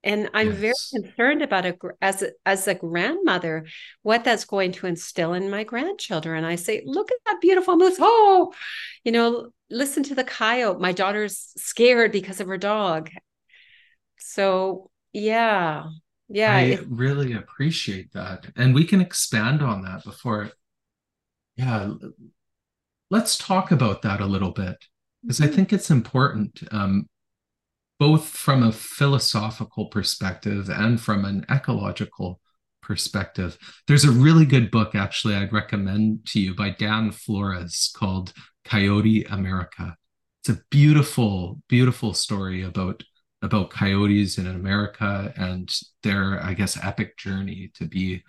And 0.02 0.30
i'm 0.32 0.58
yes. 0.58 0.90
very 0.92 1.02
concerned 1.04 1.42
about 1.42 1.66
it 1.66 1.78
as 2.00 2.22
a, 2.22 2.30
as 2.46 2.66
a 2.66 2.74
grandmother 2.74 3.66
what 4.00 4.24
that's 4.24 4.46
going 4.46 4.72
to 4.72 4.86
instill 4.86 5.34
in 5.34 5.50
my 5.50 5.62
grandchildren. 5.62 6.42
I 6.42 6.56
say 6.56 6.82
look 6.86 7.10
at 7.10 7.18
that 7.26 7.40
beautiful 7.42 7.76
moose. 7.76 7.98
Oh 7.98 8.54
you 9.04 9.12
know 9.12 9.50
listen 9.70 10.02
to 10.04 10.14
the 10.14 10.24
coyote. 10.24 10.80
My 10.80 10.92
daughter's 10.92 11.52
scared 11.58 12.12
because 12.12 12.40
of 12.40 12.46
her 12.46 12.56
dog. 12.56 13.10
So 14.18 14.90
yeah 15.12 15.84
yeah 16.28 16.54
i 16.54 16.78
really 16.88 17.34
appreciate 17.34 18.12
that. 18.12 18.46
And 18.56 18.74
we 18.74 18.84
can 18.84 19.02
expand 19.02 19.60
on 19.60 19.82
that 19.82 20.02
before. 20.02 20.50
Yeah 21.56 21.92
let's 23.10 23.36
talk 23.36 23.70
about 23.70 24.02
that 24.02 24.20
a 24.20 24.26
little 24.26 24.52
bit 24.52 24.76
because 25.22 25.38
mm-hmm. 25.38 25.52
i 25.52 25.54
think 25.54 25.72
it's 25.72 25.90
important 25.90 26.62
um, 26.72 27.06
both 27.98 28.26
from 28.28 28.62
a 28.62 28.72
philosophical 28.72 29.86
perspective 29.86 30.70
and 30.70 31.00
from 31.00 31.24
an 31.26 31.44
ecological 31.50 32.40
perspective. 32.90 33.56
There's 33.86 34.04
a 34.04 34.10
really 34.10 34.46
good 34.46 34.70
book, 34.72 34.96
actually, 34.96 35.36
I'd 35.36 35.52
recommend 35.52 36.26
to 36.28 36.40
you 36.40 36.56
by 36.56 36.70
Dan 36.70 37.12
Flores 37.12 37.92
called 37.94 38.32
Coyote 38.64 39.24
America. 39.30 39.96
It's 40.42 40.58
a 40.58 40.62
beautiful, 40.70 41.60
beautiful 41.68 42.14
story 42.14 42.62
about 42.62 43.04
about 43.42 43.70
coyotes 43.70 44.38
in 44.38 44.46
America 44.46 45.32
and 45.36 45.72
their, 46.02 46.42
I 46.42 46.52
guess, 46.52 46.82
epic 46.82 47.16
journey 47.16 47.70
to 47.74 47.86
be 47.86 48.22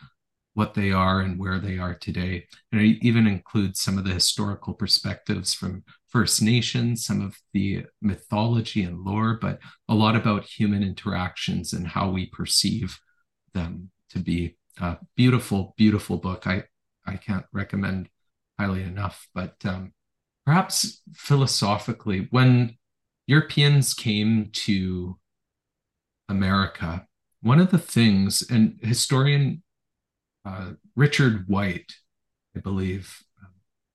what 0.53 0.73
they 0.73 0.91
are 0.91 1.21
and 1.21 1.39
where 1.39 1.59
they 1.59 1.77
are 1.77 1.95
today. 1.95 2.45
And 2.71 2.81
it 2.81 2.97
even 3.01 3.25
includes 3.25 3.81
some 3.81 3.97
of 3.97 4.03
the 4.03 4.13
historical 4.13 4.73
perspectives 4.73 5.53
from 5.53 5.83
First 6.09 6.41
Nations, 6.41 7.05
some 7.05 7.21
of 7.21 7.37
the 7.53 7.85
mythology 8.01 8.83
and 8.83 8.99
lore, 8.99 9.37
but 9.41 9.59
a 9.87 9.95
lot 9.95 10.15
about 10.15 10.43
human 10.43 10.83
interactions 10.83 11.71
and 11.71 11.87
how 11.87 12.09
we 12.09 12.25
perceive 12.25 12.99
them 13.53 13.91
to 14.09 14.19
be. 14.19 14.57
A 14.79 14.97
beautiful, 15.15 15.73
beautiful 15.77 16.17
book. 16.17 16.47
I, 16.47 16.63
I 17.05 17.15
can't 17.15 17.45
recommend 17.53 18.09
highly 18.59 18.83
enough, 18.83 19.27
but 19.33 19.55
um, 19.65 19.93
perhaps 20.45 21.01
philosophically, 21.13 22.27
when 22.31 22.77
Europeans 23.27 23.93
came 23.93 24.49
to 24.51 25.17
America, 26.27 27.05
one 27.41 27.59
of 27.59 27.71
the 27.71 27.77
things, 27.77 28.43
and 28.49 28.79
historian 28.81 29.63
uh, 30.45 30.71
Richard 30.95 31.47
White, 31.47 31.93
I 32.55 32.59
believe, 32.59 33.21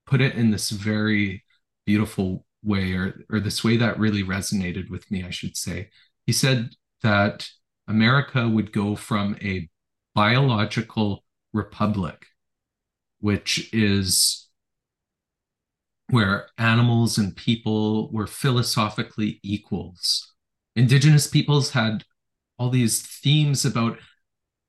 put 0.06 0.20
it 0.20 0.34
in 0.34 0.50
this 0.50 0.70
very 0.70 1.44
beautiful 1.84 2.44
way, 2.62 2.92
or, 2.92 3.24
or 3.30 3.40
this 3.40 3.62
way 3.62 3.76
that 3.76 3.98
really 3.98 4.22
resonated 4.22 4.90
with 4.90 5.10
me, 5.10 5.24
I 5.24 5.30
should 5.30 5.56
say. 5.56 5.90
He 6.26 6.32
said 6.32 6.70
that 7.02 7.48
America 7.88 8.48
would 8.48 8.72
go 8.72 8.96
from 8.96 9.36
a 9.42 9.68
biological 10.14 11.24
republic, 11.52 12.26
which 13.20 13.72
is 13.72 14.48
where 16.08 16.48
animals 16.58 17.18
and 17.18 17.36
people 17.36 18.10
were 18.12 18.26
philosophically 18.26 19.40
equals. 19.42 20.34
Indigenous 20.74 21.26
peoples 21.26 21.70
had 21.70 22.04
all 22.58 22.70
these 22.70 23.02
themes 23.02 23.64
about 23.64 23.98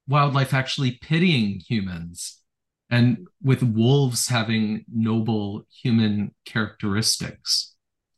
wildlife 0.07 0.53
actually 0.53 0.91
pitying 0.91 1.61
humans 1.67 2.41
and 2.89 3.27
with 3.41 3.61
wolves 3.61 4.27
having 4.29 4.85
noble 4.87 5.65
human 5.69 6.33
characteristics 6.45 7.75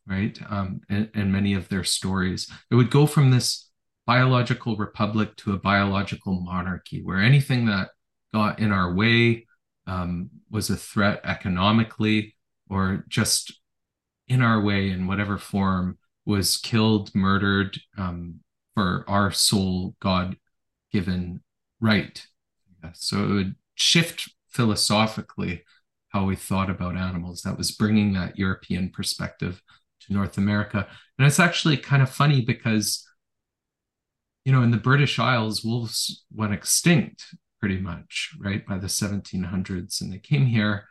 right? 0.09 0.37
Um, 0.49 0.81
and, 0.89 1.09
and 1.13 1.31
many 1.31 1.53
of 1.53 1.69
their 1.69 1.83
stories. 1.83 2.51
It 2.71 2.75
would 2.75 2.89
go 2.89 3.05
from 3.05 3.29
this 3.31 3.69
biological 4.05 4.75
republic 4.75 5.35
to 5.37 5.53
a 5.53 5.59
biological 5.59 6.41
monarchy 6.41 7.01
where 7.03 7.21
anything 7.21 7.67
that 7.67 7.89
got 8.33 8.59
in 8.59 8.71
our 8.71 8.93
way 8.93 9.45
um, 9.85 10.29
was 10.49 10.69
a 10.69 10.75
threat 10.75 11.21
economically 11.23 12.35
or 12.69 13.05
just 13.07 13.53
in 14.27 14.41
our 14.41 14.61
way 14.61 14.89
in 14.89 15.05
whatever 15.05 15.37
form 15.37 15.97
was 16.25 16.57
killed 16.57 17.13
murdered 17.13 17.79
um, 17.97 18.39
for 18.75 19.03
our 19.07 19.31
sole 19.31 19.95
god 19.99 20.35
given 20.91 21.41
right 21.79 22.27
so 22.93 23.23
it 23.23 23.33
would 23.33 23.55
shift 23.75 24.29
philosophically 24.49 25.63
how 26.09 26.25
we 26.25 26.35
thought 26.35 26.69
about 26.69 26.95
animals. 26.95 27.41
That 27.41 27.57
was 27.57 27.71
bringing 27.71 28.13
that 28.13 28.37
European 28.37 28.89
perspective 28.89 29.61
to 30.01 30.13
North 30.13 30.37
America. 30.37 30.87
And 31.17 31.27
it's 31.27 31.39
actually 31.39 31.77
kind 31.77 32.01
of 32.01 32.09
funny 32.09 32.41
because, 32.41 33.07
you 34.45 34.51
know, 34.51 34.63
in 34.63 34.71
the 34.71 34.77
British 34.77 35.19
Isles, 35.19 35.63
wolves 35.63 36.25
went 36.33 36.53
extinct 36.53 37.35
pretty 37.59 37.77
much, 37.77 38.31
right, 38.39 38.65
by 38.65 38.77
the 38.77 38.87
1700s. 38.87 40.01
And 40.01 40.11
they 40.11 40.17
came 40.17 40.45
here 40.45 40.85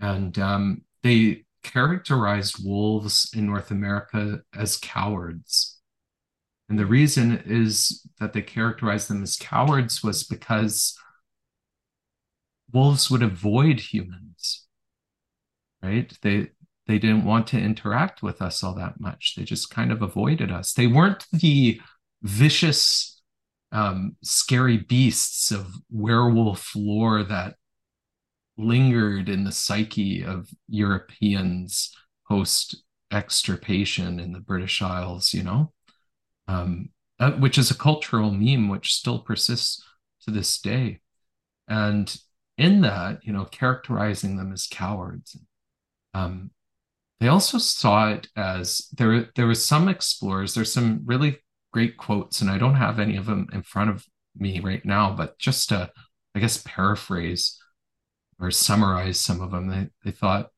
and 0.00 0.38
um, 0.38 0.82
they 1.02 1.44
characterized 1.62 2.64
wolves 2.64 3.30
in 3.34 3.46
North 3.46 3.70
America 3.70 4.40
as 4.54 4.76
cowards. 4.76 5.73
And 6.68 6.78
the 6.78 6.86
reason 6.86 7.42
is 7.44 8.06
that 8.20 8.32
they 8.32 8.42
characterized 8.42 9.08
them 9.08 9.22
as 9.22 9.36
cowards 9.36 10.02
was 10.02 10.24
because 10.24 10.98
wolves 12.72 13.10
would 13.10 13.22
avoid 13.22 13.80
humans 13.80 14.64
right? 15.84 16.12
They 16.22 16.48
they 16.86 16.98
didn't 16.98 17.24
want 17.24 17.46
to 17.48 17.58
interact 17.58 18.22
with 18.22 18.42
us 18.42 18.62
all 18.62 18.74
that 18.74 19.00
much. 19.00 19.34
They 19.36 19.44
just 19.44 19.70
kind 19.70 19.90
of 19.90 20.02
avoided 20.02 20.50
us. 20.50 20.72
They 20.72 20.86
weren't 20.86 21.24
the 21.32 21.80
vicious 22.22 23.22
um, 23.72 24.16
scary 24.22 24.78
beasts 24.78 25.50
of 25.50 25.74
werewolf 25.90 26.72
lore 26.74 27.22
that 27.24 27.54
lingered 28.56 29.28
in 29.28 29.42
the 29.42 29.50
psyche 29.50 30.24
of 30.24 30.48
europeans 30.68 31.92
post 32.28 32.84
extirpation 33.10 34.20
in 34.20 34.30
the 34.30 34.38
british 34.38 34.80
isles 34.80 35.34
you 35.34 35.42
know 35.42 35.72
um, 36.48 36.90
uh, 37.18 37.32
which 37.32 37.58
is 37.58 37.70
a 37.70 37.76
cultural 37.76 38.30
meme 38.30 38.68
which 38.68 38.94
still 38.94 39.20
persists 39.20 39.84
to 40.22 40.30
this 40.30 40.60
day 40.60 41.00
and 41.68 42.16
in 42.56 42.82
that, 42.82 43.20
you 43.24 43.32
know, 43.32 43.44
characterizing 43.44 44.36
them 44.36 44.52
as 44.52 44.66
cowards. 44.66 45.36
Um, 46.12 46.50
they 47.20 47.28
also 47.28 47.58
saw 47.58 48.10
it 48.10 48.28
as 48.36 48.88
there. 48.92 49.28
There 49.34 49.46
was 49.46 49.64
some 49.64 49.88
explorers. 49.88 50.54
There's 50.54 50.72
some 50.72 51.02
really 51.04 51.38
great 51.72 51.96
quotes, 51.96 52.40
and 52.40 52.50
I 52.50 52.58
don't 52.58 52.74
have 52.74 53.00
any 53.00 53.16
of 53.16 53.26
them 53.26 53.48
in 53.52 53.62
front 53.62 53.90
of 53.90 54.04
me 54.36 54.60
right 54.60 54.84
now. 54.84 55.14
But 55.14 55.38
just 55.38 55.70
to, 55.70 55.90
I 56.34 56.40
guess, 56.40 56.62
paraphrase 56.64 57.58
or 58.38 58.50
summarize 58.50 59.18
some 59.18 59.40
of 59.40 59.50
them, 59.50 59.68
they 59.68 59.88
they 60.04 60.10
thought, 60.10 60.50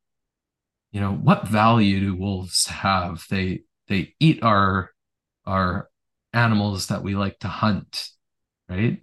you 0.93 1.01
know, 1.01 1.13
what 1.13 1.49
value 1.49 2.01
do 2.01 2.15
wolves 2.15 2.67
have? 2.67 3.25
They 3.31 3.63
they 3.89 4.15
eat 4.19 4.43
our 4.43 4.91
our 5.47 5.89
animals 6.33 6.89
that 6.89 7.03
we 7.03 7.15
like 7.15 7.39
to 7.41 7.49
hunt, 7.49 8.09
right? 8.69 9.01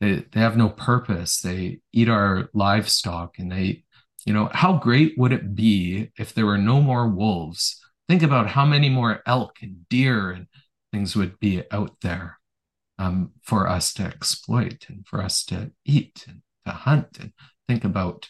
They, 0.00 0.24
they 0.30 0.40
have 0.40 0.56
no 0.56 0.68
purpose. 0.68 1.40
They 1.40 1.80
eat 1.92 2.08
our 2.08 2.48
livestock 2.52 3.38
and 3.38 3.50
they, 3.50 3.84
you 4.24 4.32
know, 4.32 4.50
how 4.52 4.74
great 4.74 5.14
would 5.16 5.32
it 5.32 5.54
be 5.54 6.10
if 6.18 6.34
there 6.34 6.46
were 6.46 6.58
no 6.58 6.80
more 6.80 7.08
wolves? 7.08 7.80
Think 8.08 8.22
about 8.22 8.48
how 8.48 8.64
many 8.64 8.88
more 8.88 9.22
elk 9.26 9.56
and 9.62 9.88
deer 9.88 10.30
and 10.30 10.46
things 10.92 11.16
would 11.16 11.38
be 11.40 11.62
out 11.70 11.96
there 12.02 12.38
um, 12.98 13.32
for 13.42 13.68
us 13.68 13.92
to 13.94 14.04
exploit 14.04 14.86
and 14.88 15.06
for 15.06 15.22
us 15.22 15.44
to 15.46 15.72
eat 15.84 16.24
and 16.28 16.42
to 16.66 16.72
hunt. 16.72 17.18
And 17.20 17.32
think 17.68 17.84
about, 17.84 18.28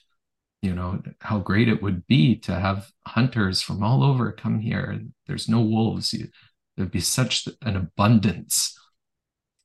you 0.62 0.74
know, 0.74 1.02
how 1.20 1.38
great 1.38 1.68
it 1.68 1.82
would 1.82 2.06
be 2.06 2.36
to 2.36 2.54
have 2.54 2.90
hunters 3.06 3.60
from 3.60 3.82
all 3.82 4.02
over 4.02 4.32
come 4.32 4.60
here. 4.60 4.84
And 4.84 5.12
there's 5.26 5.48
no 5.48 5.60
wolves. 5.60 6.12
You, 6.12 6.28
there'd 6.76 6.90
be 6.90 7.00
such 7.00 7.48
an 7.62 7.76
abundance 7.76 8.76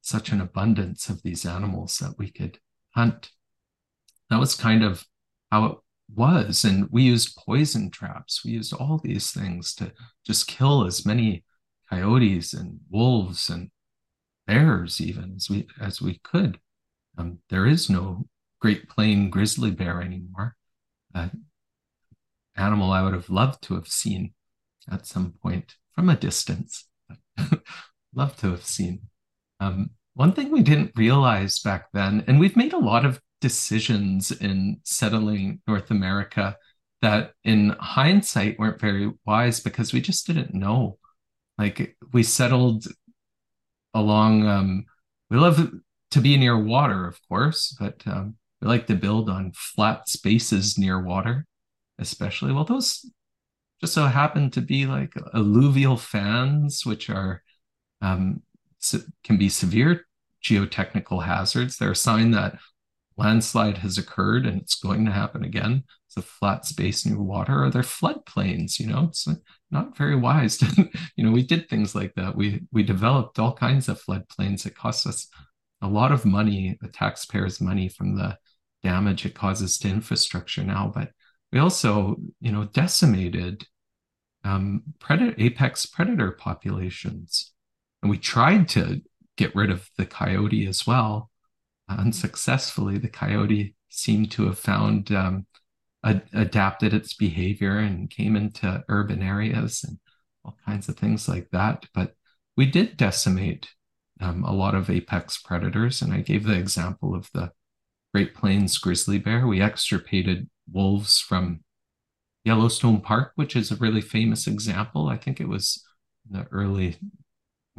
such 0.01 0.31
an 0.31 0.41
abundance 0.41 1.09
of 1.09 1.21
these 1.21 1.45
animals 1.45 1.97
that 1.99 2.17
we 2.17 2.29
could 2.29 2.59
hunt. 2.95 3.31
That 4.29 4.39
was 4.39 4.55
kind 4.55 4.83
of 4.83 5.05
how 5.51 5.65
it 5.65 5.77
was. 6.13 6.65
And 6.65 6.89
we 6.91 7.03
used 7.03 7.37
poison 7.37 7.91
traps. 7.91 8.43
We 8.43 8.51
used 8.51 8.73
all 8.73 8.99
these 9.01 9.31
things 9.31 9.73
to 9.75 9.93
just 10.25 10.47
kill 10.47 10.85
as 10.85 11.05
many 11.05 11.45
coyotes 11.89 12.53
and 12.53 12.79
wolves 12.89 13.49
and 13.49 13.69
bears 14.47 14.99
even 14.99 15.35
as 15.35 15.49
we 15.49 15.67
as 15.79 16.01
we 16.01 16.19
could. 16.23 16.59
Um, 17.17 17.39
there 17.49 17.67
is 17.67 17.89
no 17.89 18.27
Great 18.59 18.89
Plain 18.89 19.29
grizzly 19.29 19.71
bear 19.71 20.01
anymore. 20.01 20.55
Uh, 21.13 21.29
animal 22.55 22.91
I 22.91 23.01
would 23.01 23.13
have 23.13 23.29
loved 23.29 23.63
to 23.63 23.75
have 23.75 23.87
seen 23.87 24.33
at 24.89 25.05
some 25.05 25.33
point 25.41 25.75
from 25.93 26.09
a 26.09 26.15
distance. 26.15 26.85
Love 28.15 28.35
to 28.37 28.51
have 28.51 28.65
seen. 28.65 29.01
Um, 29.59 29.91
one 30.13 30.33
thing 30.33 30.51
we 30.51 30.63
didn't 30.63 30.91
realize 30.95 31.59
back 31.59 31.87
then, 31.93 32.23
and 32.27 32.39
we've 32.39 32.57
made 32.57 32.73
a 32.73 32.77
lot 32.79 33.05
of 33.05 33.21
decisions 33.39 34.31
in 34.31 34.79
settling 34.83 35.61
North 35.67 35.91
America 35.91 36.57
that 37.01 37.33
in 37.43 37.75
hindsight 37.79 38.59
weren't 38.59 38.79
very 38.79 39.11
wise 39.25 39.59
because 39.59 39.93
we 39.93 40.01
just 40.01 40.27
didn't 40.27 40.53
know. 40.53 40.97
Like 41.57 41.95
we 42.13 42.23
settled 42.23 42.85
along, 43.93 44.47
um, 44.47 44.85
we 45.29 45.37
love 45.37 45.71
to 46.11 46.21
be 46.21 46.37
near 46.37 46.57
water, 46.61 47.07
of 47.07 47.19
course, 47.27 47.75
but 47.79 48.01
um, 48.05 48.35
we 48.61 48.67
like 48.67 48.87
to 48.87 48.95
build 48.95 49.29
on 49.29 49.53
flat 49.55 50.07
spaces 50.07 50.77
near 50.77 51.01
water, 51.01 51.45
especially. 51.97 52.51
Well, 52.51 52.65
those 52.65 53.09
just 53.81 53.93
so 53.93 54.05
happen 54.05 54.51
to 54.51 54.61
be 54.61 54.85
like 54.85 55.13
alluvial 55.33 55.97
fans, 55.97 56.85
which 56.85 57.09
are 57.09 57.43
um, 58.01 58.41
can 59.23 59.37
be 59.37 59.49
severe 59.49 60.05
geotechnical 60.43 61.23
hazards. 61.23 61.77
They're 61.77 61.91
a 61.91 61.95
sign 61.95 62.31
that 62.31 62.57
landslide 63.17 63.77
has 63.79 63.97
occurred 63.97 64.45
and 64.45 64.61
it's 64.61 64.75
going 64.75 65.05
to 65.05 65.11
happen 65.11 65.43
again. 65.43 65.83
It's 66.07 66.17
a 66.17 66.21
flat 66.21 66.65
space 66.65 67.05
near 67.05 67.21
water, 67.21 67.63
or 67.63 67.69
they're 67.69 67.83
floodplains. 67.83 68.79
You 68.79 68.87
know, 68.87 69.05
it's 69.09 69.27
not 69.69 69.97
very 69.97 70.15
wise. 70.15 70.57
To, 70.57 70.89
you 71.15 71.23
know, 71.23 71.31
we 71.31 71.43
did 71.43 71.69
things 71.69 71.95
like 71.95 72.13
that. 72.15 72.35
We 72.35 72.61
we 72.71 72.83
developed 72.83 73.39
all 73.39 73.53
kinds 73.53 73.87
of 73.87 74.01
floodplains. 74.01 74.65
It 74.65 74.75
cost 74.75 75.07
us 75.07 75.27
a 75.81 75.87
lot 75.87 76.11
of 76.11 76.25
money, 76.25 76.77
the 76.81 76.89
taxpayers' 76.89 77.61
money 77.61 77.87
from 77.87 78.15
the 78.15 78.37
damage 78.83 79.25
it 79.25 79.35
causes 79.35 79.77
to 79.79 79.89
infrastructure 79.89 80.63
now. 80.63 80.91
But 80.93 81.11
we 81.51 81.59
also, 81.59 82.17
you 82.39 82.51
know, 82.51 82.65
decimated 82.65 83.65
um, 84.43 84.83
predator 84.99 85.35
apex 85.37 85.85
predator 85.85 86.31
populations, 86.31 87.51
and 88.01 88.09
we 88.09 88.17
tried 88.17 88.67
to 88.69 89.01
get 89.37 89.55
rid 89.55 89.69
of 89.69 89.89
the 89.97 90.05
coyote 90.05 90.67
as 90.67 90.85
well. 90.85 91.29
Unsuccessfully, 91.89 92.97
the 92.97 93.09
coyote 93.09 93.75
seemed 93.89 94.31
to 94.31 94.45
have 94.45 94.57
found 94.57 95.11
um, 95.11 95.45
adapted 96.03 96.93
its 96.93 97.13
behavior 97.13 97.77
and 97.77 98.09
came 98.09 98.35
into 98.35 98.83
urban 98.87 99.21
areas 99.21 99.83
and 99.83 99.99
all 100.43 100.57
kinds 100.65 100.89
of 100.89 100.97
things 100.97 101.27
like 101.27 101.49
that. 101.51 101.85
But 101.93 102.13
we 102.57 102.65
did 102.65 102.97
decimate 102.97 103.69
um, 104.19 104.43
a 104.43 104.53
lot 104.53 104.75
of 104.75 104.89
apex 104.89 105.37
predators, 105.41 106.01
and 106.01 106.13
I 106.13 106.21
gave 106.21 106.45
the 106.45 106.57
example 106.57 107.15
of 107.15 107.29
the 107.33 107.51
Great 108.13 108.35
Plains 108.35 108.77
grizzly 108.77 109.19
bear. 109.19 109.47
We 109.47 109.61
extirpated 109.61 110.49
wolves 110.71 111.19
from 111.19 111.63
Yellowstone 112.43 113.01
Park, 113.01 113.33
which 113.35 113.55
is 113.55 113.71
a 113.71 113.75
really 113.75 114.01
famous 114.01 114.47
example. 114.47 115.07
I 115.07 115.17
think 115.17 115.39
it 115.39 115.47
was 115.47 115.83
in 116.29 116.37
the 116.37 116.47
early 116.51 116.97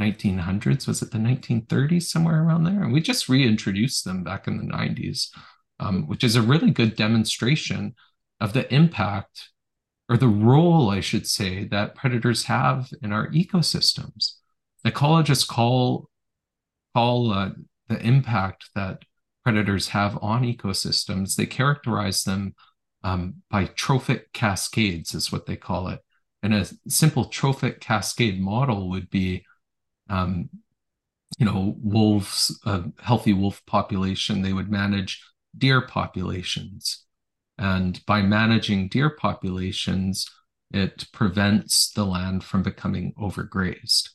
1900s. 0.01 0.87
Was 0.87 1.03
it 1.03 1.11
the 1.11 1.19
1930s, 1.19 2.05
somewhere 2.05 2.43
around 2.43 2.65
there? 2.65 2.83
And 2.83 2.93
we 2.93 3.01
just 3.01 3.29
reintroduced 3.29 4.05
them 4.05 4.23
back 4.23 4.47
in 4.47 4.59
the 4.59 4.73
90s, 4.73 5.29
um, 5.81 6.07
which 6.07 6.25
is 6.25 6.37
a 6.37 6.43
really 6.43 6.71
good 6.71 6.97
demonstration 6.97 7.95
of 8.41 8.53
the 8.53 8.73
impact 8.73 9.51
or 10.09 10.17
the 10.17 10.29
role, 10.29 10.91
I 10.91 11.01
should 11.01 11.27
say, 11.27 11.65
that 11.69 11.95
predators 11.95 12.45
have 12.45 12.91
in 13.03 13.13
our 13.13 13.29
ecosystems. 13.29 14.35
Ecologists 14.87 15.47
call 15.47 16.09
call 16.95 17.33
uh, 17.33 17.51
the 17.89 17.99
impact 18.07 18.69
that 18.75 19.03
predators 19.45 19.89
have 19.89 20.19
on 20.21 20.43
ecosystems. 20.43 21.37
They 21.37 21.47
characterize 21.47 22.25
them 22.25 22.55
um, 23.05 23.37
by 23.51 23.67
trophic 23.67 24.33
cascades, 24.33 25.15
is 25.15 25.33
what 25.33 25.47
they 25.47 25.57
call 25.57 25.89
it. 25.89 26.01
And 26.43 26.55
a 26.55 26.67
simple 26.89 27.27
trophic 27.27 27.81
cascade 27.81 28.41
model 28.41 28.91
would 28.91 29.11
be, 29.11 29.45
um, 30.09 30.49
you 31.39 31.47
know, 31.47 31.77
wolves, 31.83 32.59
a 32.65 32.85
healthy 33.01 33.33
wolf 33.33 33.65
population, 33.67 34.43
they 34.43 34.53
would 34.53 34.71
manage 34.71 35.23
deer 35.57 35.81
populations. 35.81 37.05
And 37.59 38.05
by 38.07 38.23
managing 38.23 38.89
deer 38.89 39.11
populations, 39.11 40.29
it 40.73 41.07
prevents 41.13 41.93
the 41.93 42.05
land 42.05 42.43
from 42.45 42.63
becoming 42.63 43.15
overgrazed. 43.19 44.11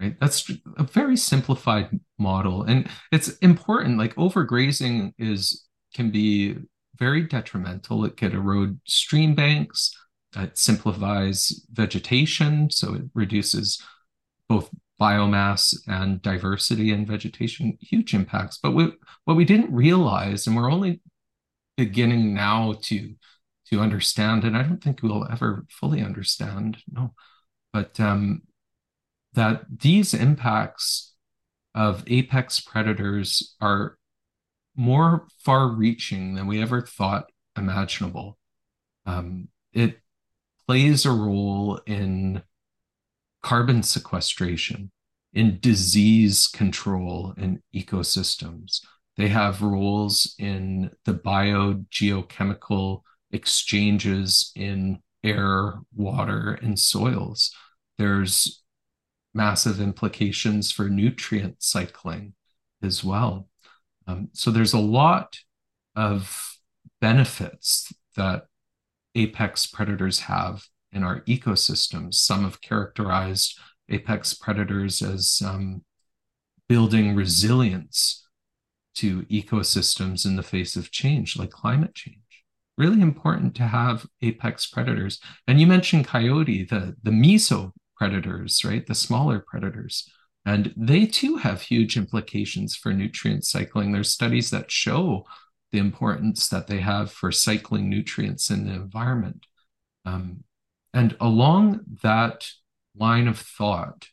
Right? 0.00 0.18
That's 0.18 0.50
a 0.78 0.84
very 0.84 1.16
simplified 1.16 2.00
model. 2.18 2.62
And 2.62 2.88
it's 3.12 3.36
important, 3.38 3.98
like 3.98 4.14
overgrazing 4.14 5.12
is 5.18 5.66
can 5.92 6.10
be 6.10 6.56
very 7.00 7.22
detrimental. 7.22 8.04
It 8.04 8.16
could 8.16 8.34
erode 8.34 8.78
stream 8.86 9.34
banks. 9.34 9.90
It 10.36 10.56
simplifies 10.56 11.66
vegetation, 11.72 12.70
so 12.70 12.94
it 12.94 13.02
reduces 13.14 13.82
both 14.48 14.70
biomass 15.00 15.74
and 15.88 16.20
diversity 16.20 16.92
in 16.92 17.06
vegetation, 17.06 17.76
huge 17.80 18.14
impacts. 18.14 18.58
But 18.62 18.72
we, 18.72 18.92
what 19.24 19.36
we 19.36 19.44
didn't 19.44 19.74
realize, 19.74 20.46
and 20.46 20.54
we're 20.54 20.70
only 20.70 21.00
beginning 21.76 22.34
now 22.34 22.74
to 22.82 23.14
to 23.70 23.80
understand, 23.80 24.44
and 24.44 24.56
I 24.56 24.62
don't 24.62 24.82
think 24.82 25.00
we'll 25.00 25.26
ever 25.30 25.64
fully 25.70 26.02
understand, 26.02 26.78
no, 26.90 27.14
but 27.72 27.98
um, 28.00 28.42
that 29.34 29.62
these 29.78 30.12
impacts 30.12 31.14
of 31.72 32.02
apex 32.08 32.58
predators 32.58 33.54
are 33.60 33.96
more 34.80 35.28
far 35.36 35.68
reaching 35.68 36.34
than 36.34 36.46
we 36.46 36.62
ever 36.62 36.80
thought 36.80 37.26
imaginable. 37.54 38.38
Um, 39.04 39.48
it 39.74 40.00
plays 40.66 41.04
a 41.04 41.10
role 41.10 41.78
in 41.84 42.42
carbon 43.42 43.82
sequestration, 43.82 44.90
in 45.34 45.58
disease 45.60 46.46
control 46.46 47.34
in 47.36 47.62
ecosystems. 47.74 48.80
They 49.18 49.28
have 49.28 49.60
roles 49.60 50.34
in 50.38 50.90
the 51.04 51.12
biogeochemical 51.12 53.02
exchanges 53.32 54.50
in 54.56 55.00
air, 55.22 55.74
water, 55.94 56.58
and 56.62 56.78
soils. 56.78 57.54
There's 57.98 58.62
massive 59.34 59.78
implications 59.78 60.72
for 60.72 60.88
nutrient 60.88 61.56
cycling 61.62 62.32
as 62.82 63.04
well. 63.04 63.49
Um, 64.10 64.28
so 64.32 64.50
there's 64.50 64.72
a 64.72 64.78
lot 64.78 65.38
of 65.94 66.56
benefits 67.00 67.92
that 68.16 68.44
apex 69.14 69.66
predators 69.66 70.20
have 70.20 70.64
in 70.92 71.04
our 71.04 71.20
ecosystems. 71.22 72.14
Some 72.14 72.44
have 72.44 72.60
characterized 72.60 73.58
apex 73.88 74.34
predators 74.34 75.02
as 75.02 75.42
um, 75.44 75.84
building 76.68 77.14
resilience 77.14 78.26
to 78.96 79.22
ecosystems 79.22 80.26
in 80.26 80.36
the 80.36 80.42
face 80.42 80.76
of 80.76 80.90
change, 80.90 81.36
like 81.36 81.50
climate 81.50 81.94
change. 81.94 82.16
Really 82.76 83.00
important 83.00 83.54
to 83.56 83.64
have 83.64 84.06
apex 84.22 84.66
predators. 84.66 85.20
And 85.46 85.60
you 85.60 85.66
mentioned 85.66 86.06
coyote, 86.06 86.64
the, 86.64 86.96
the 87.02 87.10
meso 87.10 87.72
predators, 87.96 88.64
right? 88.64 88.86
The 88.86 88.94
smaller 88.94 89.44
predators. 89.46 90.08
And 90.46 90.72
they 90.76 91.06
too 91.06 91.36
have 91.36 91.62
huge 91.62 91.96
implications 91.96 92.74
for 92.74 92.92
nutrient 92.92 93.44
cycling. 93.44 93.92
There's 93.92 94.12
studies 94.12 94.50
that 94.50 94.70
show 94.70 95.26
the 95.70 95.78
importance 95.78 96.48
that 96.48 96.66
they 96.66 96.80
have 96.80 97.12
for 97.12 97.30
cycling 97.30 97.88
nutrients 97.88 98.50
in 98.50 98.66
the 98.66 98.72
environment. 98.72 99.46
Um, 100.04 100.44
and 100.92 101.16
along 101.20 101.80
that 102.02 102.48
line 102.96 103.28
of 103.28 103.38
thought, 103.38 104.08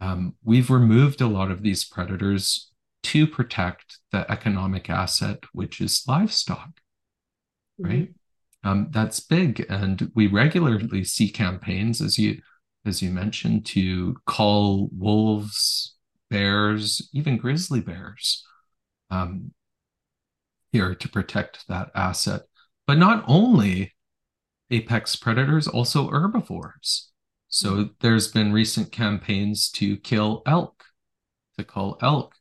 um, 0.00 0.34
we've 0.44 0.70
removed 0.70 1.20
a 1.20 1.26
lot 1.26 1.50
of 1.50 1.62
these 1.62 1.84
predators 1.84 2.70
to 3.04 3.26
protect 3.26 3.98
the 4.12 4.30
economic 4.30 4.90
asset, 4.90 5.38
which 5.52 5.80
is 5.80 6.04
livestock, 6.06 6.80
right? 7.78 8.10
Mm-hmm. 8.10 8.68
Um, 8.68 8.88
that's 8.90 9.20
big. 9.20 9.64
And 9.70 10.10
we 10.14 10.26
regularly 10.26 11.04
see 11.04 11.30
campaigns, 11.30 12.00
as 12.00 12.18
you 12.18 12.40
as 12.88 13.02
you 13.02 13.10
mentioned, 13.10 13.66
to 13.66 14.16
call 14.26 14.88
wolves, 14.92 15.96
bears, 16.30 17.08
even 17.12 17.36
grizzly 17.36 17.80
bears 17.80 18.44
um, 19.10 19.52
here 20.72 20.94
to 20.94 21.08
protect 21.08 21.66
that 21.68 21.90
asset. 21.94 22.42
But 22.86 22.98
not 22.98 23.24
only 23.26 23.94
apex 24.70 25.16
predators, 25.16 25.68
also 25.68 26.08
herbivores. 26.08 27.10
So 27.48 27.70
mm-hmm. 27.70 27.92
there's 28.00 28.28
been 28.28 28.52
recent 28.52 28.92
campaigns 28.92 29.70
to 29.72 29.96
kill 29.98 30.42
elk, 30.46 30.84
to 31.56 31.64
call 31.64 31.98
elk 32.02 32.34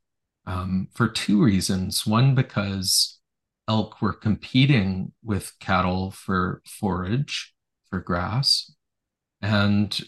um, 0.45 0.87
for 0.93 1.07
two 1.07 1.41
reasons. 1.41 2.05
One, 2.05 2.35
because 2.35 3.19
elk 3.67 4.01
were 4.01 4.13
competing 4.13 5.11
with 5.23 5.53
cattle 5.59 6.11
for 6.11 6.61
forage, 6.65 7.53
for 7.89 7.99
grass. 7.99 8.71
And 9.41 9.99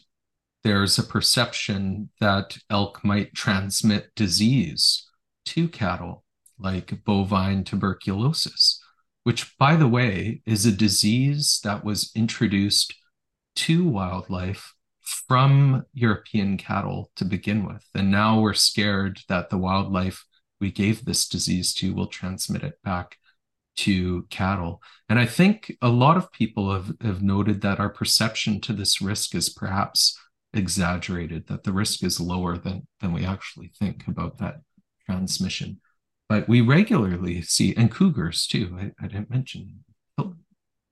there's 0.64 1.00
a 1.00 1.04
perception 1.04 2.10
that 2.20 2.58
elk 2.70 3.04
might 3.04 3.34
transmit 3.34 4.14
disease 4.16 5.08
to 5.46 5.68
cattle, 5.68 6.24
like 6.58 7.04
bovine 7.06 7.64
tuberculosis. 7.64 8.82
which, 9.24 9.58
by 9.58 9.76
the 9.76 9.88
way, 9.88 10.42
is 10.46 10.66
a 10.66 10.72
disease 10.72 11.60
that 11.64 11.84
was 11.84 12.12
introduced 12.16 12.96
to 13.56 13.88
wildlife 13.88 14.74
from 15.28 15.84
European 15.94 16.58
cattle 16.58 17.12
to 17.16 17.26
begin 17.26 17.66
with. 17.66 17.86
And 17.94 18.10
now 18.10 18.40
we're 18.40 18.54
scared 18.54 19.20
that 19.28 19.50
the 19.50 19.58
wildlife 19.58 20.26
we 20.60 20.72
gave 20.72 21.06
this 21.06 21.28
disease 21.28 21.74
to 21.76 21.94
will 21.94 22.08
transmit 22.08 22.64
it 22.64 22.82
back 22.84 23.18
to 23.78 24.24
cattle. 24.30 24.82
And 25.08 25.20
I 25.20 25.26
think 25.26 25.78
a 25.82 25.90
lot 25.90 26.18
of 26.18 26.32
people 26.32 26.74
have, 26.74 26.92
have 27.02 27.22
noted 27.22 27.62
that 27.62 27.80
our 27.80 27.90
perception 27.90 28.60
to 28.62 28.74
this 28.74 29.02
risk 29.02 29.36
is 29.36 29.50
perhaps 29.50 30.18
exaggerated, 30.54 31.48
that 31.48 31.64
the 31.64 31.74
risk 31.74 32.04
is 32.04 32.20
lower 32.20 32.58
than, 32.58 32.88
than 33.02 33.14
we 33.14 33.26
actually 33.26 33.72
think 33.78 34.08
about 34.08 34.38
that 34.40 34.62
transmission. 35.06 35.80
But 36.28 36.48
we 36.48 36.62
regularly 36.62 37.42
see, 37.42 37.76
and 37.76 37.92
cougars 37.92 38.46
too, 38.48 38.78
I, 38.80 38.92
I 39.04 39.08
didn't 39.08 39.30
mention, 39.30 39.84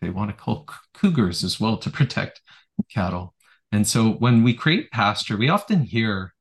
they 0.02 0.10
want 0.10 0.30
to 0.30 0.36
call 0.36 0.68
cougars 0.94 1.44
as 1.44 1.60
well 1.60 1.78
to 1.78 1.90
protect 1.92 2.42
cattle. 2.92 3.34
And 3.72 3.88
so 3.88 4.12
when 4.12 4.44
we 4.44 4.54
create 4.54 4.92
pasture, 4.92 5.38
we 5.38 5.50
often 5.50 5.82
hear 5.82 6.34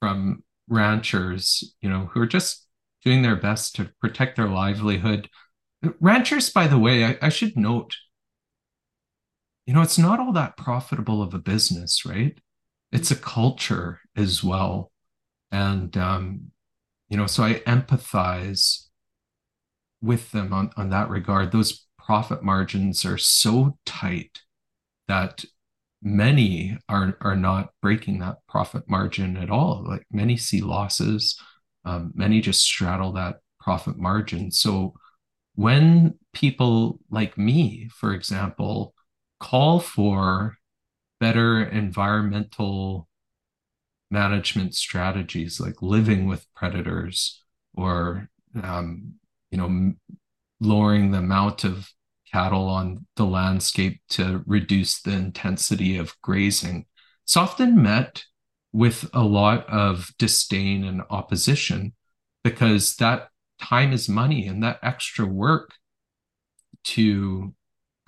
from 0.00 0.44
ranchers, 0.68 1.74
you 1.80 1.88
know, 1.88 2.10
who 2.12 2.20
are 2.20 2.26
just 2.26 2.66
doing 3.04 3.22
their 3.22 3.36
best 3.36 3.74
to 3.76 3.90
protect 4.00 4.36
their 4.36 4.48
livelihood. 4.48 5.28
Ranchers, 6.00 6.50
by 6.50 6.66
the 6.66 6.78
way, 6.78 7.04
I, 7.04 7.18
I 7.22 7.28
should 7.30 7.56
note, 7.56 7.96
you 9.66 9.74
know, 9.74 9.82
it's 9.82 9.98
not 9.98 10.20
all 10.20 10.32
that 10.32 10.56
profitable 10.56 11.22
of 11.22 11.34
a 11.34 11.38
business, 11.38 12.04
right? 12.04 12.38
It's 12.92 13.10
a 13.10 13.16
culture 13.16 14.00
as 14.16 14.42
well. 14.42 14.90
And, 15.50 15.96
um, 15.96 16.50
you 17.08 17.16
know, 17.16 17.26
so 17.26 17.42
I 17.42 17.54
empathize 17.60 18.86
with 20.00 20.30
them 20.32 20.52
on, 20.52 20.70
on 20.76 20.90
that 20.90 21.08
regard. 21.08 21.52
Those 21.52 21.86
profit 21.98 22.42
margins 22.42 23.04
are 23.04 23.18
so 23.18 23.78
tight 23.84 24.40
that 25.08 25.44
many 26.02 26.78
are 26.88 27.16
are 27.20 27.36
not 27.36 27.70
breaking 27.82 28.20
that 28.20 28.36
profit 28.48 28.88
margin 28.88 29.36
at 29.36 29.50
all. 29.50 29.84
Like 29.86 30.04
many 30.12 30.36
see 30.36 30.60
losses, 30.60 31.38
um, 31.84 32.12
many 32.14 32.40
just 32.40 32.62
straddle 32.62 33.12
that 33.12 33.36
profit 33.60 33.98
margin. 33.98 34.50
So 34.50 34.94
when 35.54 36.14
people 36.32 37.00
like 37.10 37.36
me, 37.36 37.88
for 37.92 38.14
example, 38.14 38.94
call 39.40 39.80
for 39.80 40.57
better 41.20 41.62
environmental 41.62 43.08
management 44.10 44.74
strategies 44.74 45.60
like 45.60 45.82
living 45.82 46.26
with 46.26 46.46
predators 46.54 47.44
or 47.74 48.28
um, 48.62 49.14
you 49.50 49.58
know 49.58 49.92
lowering 50.60 51.10
the 51.10 51.18
amount 51.18 51.64
of 51.64 51.88
cattle 52.30 52.68
on 52.68 53.06
the 53.16 53.24
landscape 53.24 54.00
to 54.10 54.42
reduce 54.46 55.00
the 55.00 55.12
intensity 55.12 55.96
of 55.96 56.14
grazing. 56.22 56.86
It's 57.24 57.36
often 57.36 57.82
met 57.82 58.24
with 58.72 59.08
a 59.14 59.22
lot 59.22 59.68
of 59.68 60.10
disdain 60.18 60.84
and 60.84 61.02
opposition 61.10 61.94
because 62.44 62.96
that 62.96 63.28
time 63.60 63.92
is 63.92 64.08
money 64.08 64.46
and 64.46 64.62
that 64.62 64.78
extra 64.82 65.24
work 65.24 65.72
to 66.84 67.54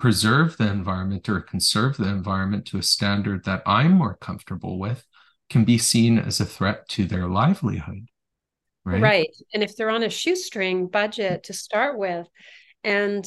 preserve 0.01 0.57
the 0.57 0.67
environment 0.67 1.29
or 1.29 1.39
conserve 1.39 1.95
the 1.95 2.07
environment 2.07 2.65
to 2.65 2.79
a 2.79 2.83
standard 2.83 3.45
that 3.45 3.61
I'm 3.67 3.91
more 3.91 4.17
comfortable 4.19 4.79
with 4.79 5.05
can 5.47 5.63
be 5.63 5.77
seen 5.77 6.17
as 6.17 6.39
a 6.39 6.45
threat 6.45 6.89
to 6.89 7.05
their 7.05 7.27
livelihood. 7.27 8.07
Right. 8.83 8.99
Right. 8.99 9.29
And 9.53 9.61
if 9.61 9.77
they're 9.77 9.91
on 9.91 10.01
a 10.01 10.09
shoestring 10.09 10.87
budget 10.87 11.43
to 11.43 11.53
start 11.53 11.99
with, 11.99 12.27
and 12.83 13.23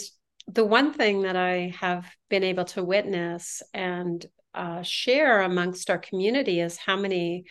the 0.49 0.65
one 0.65 0.93
thing 0.93 1.23
that 1.23 1.37
I 1.37 1.73
have 1.79 2.11
been 2.29 2.43
able 2.43 2.65
to 2.67 2.83
witness 2.83 3.63
and 3.73 4.27
uh, 4.53 4.83
share 4.83 5.43
amongst 5.43 5.91
our 5.91 5.99
community 5.99 6.61
is 6.61 6.77
how 6.77 6.97
many 6.97 7.45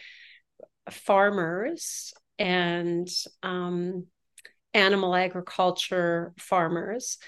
farmers 0.90 2.14
and 2.38 3.08
um, 3.42 4.08
animal 4.74 5.16
agriculture 5.16 6.34
farmers 6.38 7.20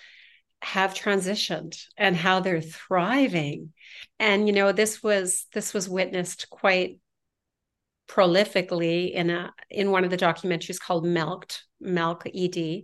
have 0.66 0.94
transitioned 0.94 1.86
and 1.96 2.16
how 2.16 2.40
they're 2.40 2.60
thriving 2.60 3.72
and 4.20 4.48
you 4.48 4.54
know 4.54 4.72
this 4.72 5.04
was 5.04 5.46
this 5.54 5.74
was 5.74 5.88
witnessed 5.88 6.50
quite 6.50 7.00
prolifically 8.08 9.12
in 9.12 9.30
a 9.30 9.54
in 9.70 9.92
one 9.92 10.04
of 10.04 10.10
the 10.10 10.18
documentaries 10.18 10.80
called 10.80 11.06
milked 11.06 11.64
milk 11.80 12.26
ed 12.26 12.84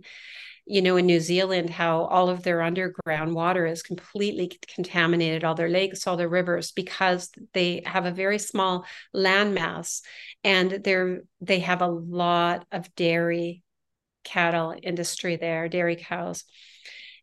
you 0.64 0.80
know, 0.80 0.96
in 0.96 1.06
New 1.06 1.18
Zealand, 1.18 1.70
how 1.70 2.04
all 2.04 2.28
of 2.28 2.44
their 2.44 2.62
underground 2.62 3.34
water 3.34 3.66
is 3.66 3.82
completely 3.82 4.50
contaminated, 4.68 5.42
all 5.42 5.56
their 5.56 5.68
lakes, 5.68 6.06
all 6.06 6.16
their 6.16 6.28
rivers, 6.28 6.70
because 6.70 7.30
they 7.52 7.82
have 7.84 8.06
a 8.06 8.12
very 8.12 8.38
small 8.38 8.86
landmass 9.14 10.02
and 10.44 10.70
they're 10.84 11.22
they 11.40 11.58
have 11.58 11.82
a 11.82 11.88
lot 11.88 12.64
of 12.70 12.94
dairy 12.94 13.64
cattle 14.22 14.74
industry 14.80 15.36
there, 15.36 15.68
dairy 15.68 15.96
cows. 15.96 16.44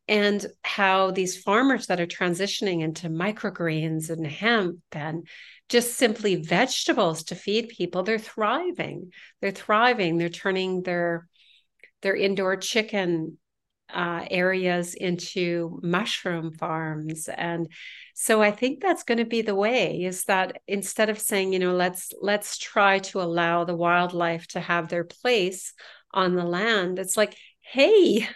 And 0.10 0.45
how 0.64 1.12
these 1.12 1.38
farmers 1.38 1.86
that 1.88 2.01
are 2.01 2.07
transitioning 2.07 2.82
into 2.82 3.10
microgreens 3.10 4.10
and 4.10 4.26
hemp 4.26 4.80
and 4.91 5.28
just 5.70 5.93
simply 5.93 6.36
vegetables 6.38 7.24
to 7.26 7.36
feed 7.36 7.70
people, 7.70 8.01
they're 8.01 8.18
thriving. 8.18 9.12
They're 9.39 9.51
thriving. 9.51 10.18
They're 10.18 10.30
turning 10.30 10.82
their 10.82 11.28
their 12.01 12.16
indoor 12.16 12.55
chicken 12.57 13.38
uh, 13.93 14.26
areas 14.30 14.93
into 14.93 15.80
mushroom 15.82 16.51
farms 16.51 17.28
and 17.28 17.68
so 18.14 18.39
i 18.39 18.51
think 18.51 18.80
that's 18.80 19.01
going 19.01 19.18
to 19.18 19.26
be 19.26 19.41
the 19.41 19.55
way 19.55 20.03
is 20.03 20.26
that 20.26 20.62
instead 20.68 21.10
of 21.10 21.20
saying 21.20 21.51
you 21.51 21.57
know 21.57 21.74
let's 21.74 22.14
let's 22.22 22.60
try 22.60 22.99
to 22.99 23.20
allow 23.20 23.64
the 23.64 23.76
wildlife 23.76 24.45
to 24.47 24.60
have 24.60 24.89
their 24.89 25.03
place 25.03 25.74
on 26.14 26.36
the 26.36 26.43
land 26.43 26.99
it's 26.99 27.18
like 27.18 27.36
hey 27.62 28.28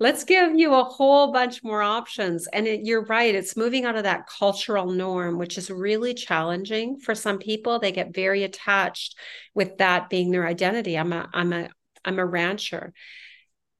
let's 0.00 0.24
give 0.24 0.54
you 0.56 0.74
a 0.74 0.84
whole 0.84 1.32
bunch 1.32 1.62
more 1.62 1.80
options 1.80 2.46
and 2.48 2.66
it, 2.66 2.80
you're 2.84 3.04
right 3.04 3.34
it's 3.34 3.56
moving 3.56 3.84
out 3.84 3.96
of 3.96 4.02
that 4.02 4.26
cultural 4.26 4.90
norm 4.90 5.38
which 5.38 5.56
is 5.56 5.70
really 5.70 6.14
challenging 6.14 6.98
for 6.98 7.14
some 7.14 7.38
people 7.38 7.78
they 7.78 7.92
get 7.92 8.14
very 8.14 8.42
attached 8.42 9.16
with 9.54 9.78
that 9.78 10.10
being 10.10 10.30
their 10.30 10.46
identity 10.46 10.98
i'm 10.98 11.12
a 11.12 11.28
i'm 11.32 11.52
a 11.52 11.68
I'm 12.04 12.18
a 12.18 12.26
rancher. 12.26 12.92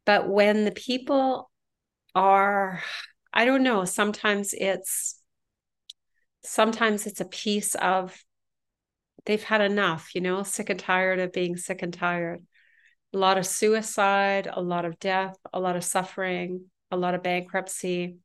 But 0.06 0.28
when 0.28 0.64
the 0.64 0.72
people 0.72 1.50
are, 2.14 2.82
I 3.32 3.44
don't 3.44 3.62
know, 3.62 3.84
sometimes 3.84 4.54
it's 4.54 5.18
sometimes 6.42 7.06
it's 7.06 7.20
a 7.20 7.26
piece 7.26 7.74
of 7.74 8.16
they've 9.24 9.42
had 9.42 9.62
enough, 9.62 10.14
you 10.14 10.20
know, 10.20 10.42
sick 10.42 10.68
and 10.70 10.78
tired 10.78 11.18
of 11.18 11.32
being 11.32 11.56
sick 11.56 11.82
and 11.82 11.92
tired. 11.92 12.44
A 13.14 13.18
lot 13.18 13.38
of 13.38 13.46
suicide, 13.46 14.48
a 14.52 14.60
lot 14.60 14.84
of 14.84 14.98
death, 14.98 15.36
a 15.52 15.60
lot 15.60 15.76
of 15.76 15.84
suffering, 15.84 16.66
a 16.90 16.96
lot 16.96 17.14
of 17.14 17.22
bankruptcy, 17.22 18.16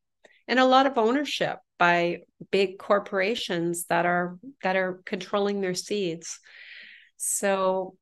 and 0.48 0.60
a 0.60 0.66
lot 0.66 0.88
of 0.88 0.98
ownership 0.98 1.60
by 1.78 2.20
big 2.52 2.80
corporations 2.80 3.86
that 3.86 4.06
are 4.06 4.38
that 4.64 4.76
are 4.76 5.02
controlling 5.06 5.62
their 5.62 5.76
seeds. 5.76 6.40
So 7.18 7.96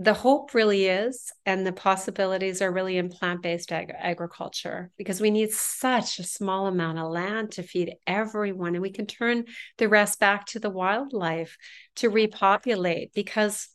the 0.00 0.14
hope 0.14 0.54
really 0.54 0.86
is, 0.86 1.32
and 1.44 1.66
the 1.66 1.72
possibilities 1.72 2.62
are 2.62 2.70
really 2.70 2.98
in 2.98 3.08
plant 3.08 3.42
based 3.42 3.72
ag- 3.72 3.92
agriculture 3.96 4.90
because 4.96 5.20
we 5.20 5.30
need 5.30 5.50
such 5.50 6.20
a 6.20 6.24
small 6.24 6.68
amount 6.68 6.98
of 6.98 7.10
land 7.10 7.52
to 7.52 7.64
feed 7.64 7.94
everyone. 8.06 8.74
And 8.74 8.82
we 8.82 8.92
can 8.92 9.06
turn 9.06 9.46
the 9.76 9.88
rest 9.88 10.20
back 10.20 10.46
to 10.46 10.60
the 10.60 10.70
wildlife 10.70 11.56
to 11.96 12.10
repopulate 12.10 13.12
because 13.12 13.68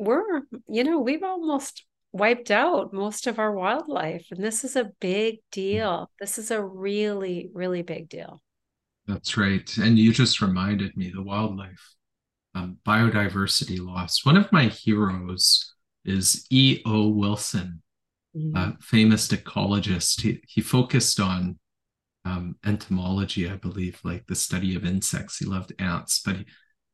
we're, 0.00 0.42
you 0.66 0.82
know, 0.82 0.98
we've 0.98 1.22
almost 1.22 1.84
wiped 2.12 2.50
out 2.50 2.92
most 2.92 3.26
of 3.26 3.38
our 3.38 3.52
wildlife. 3.52 4.26
And 4.30 4.42
this 4.42 4.64
is 4.64 4.74
a 4.74 4.90
big 5.00 5.36
deal. 5.52 6.10
This 6.18 6.38
is 6.38 6.50
a 6.50 6.62
really, 6.62 7.50
really 7.52 7.82
big 7.82 8.08
deal. 8.08 8.42
That's 9.06 9.36
right. 9.36 9.76
And 9.76 9.98
you 9.98 10.12
just 10.12 10.40
reminded 10.40 10.96
me 10.96 11.10
the 11.14 11.22
wildlife 11.22 11.94
um, 12.54 12.78
biodiversity 12.86 13.78
loss. 13.78 14.24
One 14.24 14.36
of 14.36 14.50
my 14.50 14.64
heroes 14.64 15.74
is 16.04 16.46
E.O. 16.50 17.08
Wilson, 17.08 17.82
mm-hmm. 18.36 18.56
a 18.56 18.76
famous 18.80 19.28
ecologist. 19.28 20.22
He, 20.22 20.40
he 20.48 20.60
focused 20.60 21.20
on 21.20 21.58
um, 22.24 22.56
entomology, 22.64 23.48
I 23.48 23.56
believe, 23.56 24.00
like 24.02 24.26
the 24.26 24.34
study 24.34 24.74
of 24.74 24.84
insects. 24.84 25.38
He 25.38 25.44
loved 25.44 25.72
ants, 25.78 26.22
but 26.24 26.36
he, 26.36 26.46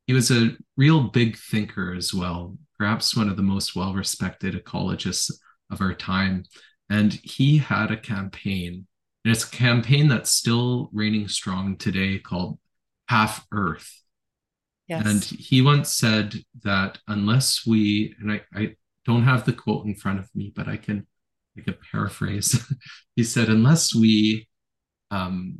he 0.06 0.12
was 0.12 0.30
a 0.30 0.56
real 0.76 1.04
big 1.04 1.36
thinker 1.36 1.94
as 1.94 2.14
well, 2.14 2.56
perhaps 2.78 3.16
one 3.16 3.28
of 3.28 3.36
the 3.36 3.42
most 3.42 3.74
well 3.74 3.92
respected 3.92 4.54
ecologists 4.54 5.30
of 5.70 5.80
our 5.80 5.94
time. 5.94 6.44
And 6.88 7.12
he 7.12 7.58
had 7.58 7.90
a 7.90 7.96
campaign, 7.96 8.86
and 9.24 9.34
it's 9.34 9.44
a 9.44 9.50
campaign 9.50 10.08
that's 10.08 10.30
still 10.30 10.90
reigning 10.92 11.28
strong 11.28 11.76
today 11.76 12.18
called 12.18 12.58
Half 13.08 13.46
Earth. 13.52 14.02
Yes. 14.86 15.04
And 15.04 15.24
he 15.24 15.62
once 15.62 15.92
said 15.92 16.34
that 16.62 16.98
unless 17.08 17.66
we, 17.66 18.14
and 18.20 18.30
I, 18.30 18.42
I 18.54 18.76
don't 19.04 19.24
have 19.24 19.44
the 19.44 19.52
quote 19.52 19.84
in 19.84 19.96
front 19.96 20.20
of 20.20 20.28
me, 20.32 20.52
but 20.54 20.68
I 20.68 20.76
can 20.76 21.08
like 21.56 21.66
a 21.68 21.72
paraphrase. 21.90 22.72
he 23.16 23.24
said, 23.24 23.48
unless 23.48 23.94
we 23.94 24.48
um, 25.10 25.58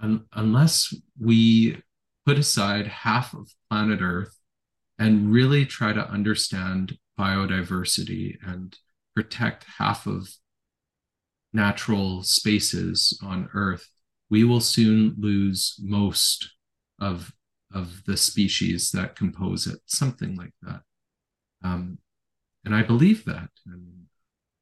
un- 0.00 0.26
unless 0.32 0.94
we 1.20 1.82
put 2.28 2.38
aside 2.38 2.86
half 2.86 3.32
of 3.32 3.50
planet 3.70 4.00
Earth 4.02 4.38
and 4.98 5.32
really 5.32 5.64
try 5.64 5.94
to 5.94 6.10
understand 6.10 6.98
biodiversity 7.18 8.36
and 8.46 8.76
protect 9.16 9.64
half 9.78 10.06
of 10.06 10.28
natural 11.54 12.22
spaces 12.22 13.18
on 13.24 13.48
Earth, 13.54 13.88
we 14.28 14.44
will 14.44 14.60
soon 14.60 15.14
lose 15.18 15.74
most 15.80 16.50
of 17.00 17.32
of 17.72 18.02
the 18.04 18.16
species 18.18 18.90
that 18.90 19.16
compose 19.16 19.66
it, 19.66 19.78
something 19.86 20.36
like 20.36 20.52
that. 20.60 20.80
Um, 21.64 21.98
and 22.62 22.74
I 22.74 22.82
believe 22.82 23.24
that. 23.24 23.48
And 23.64 24.04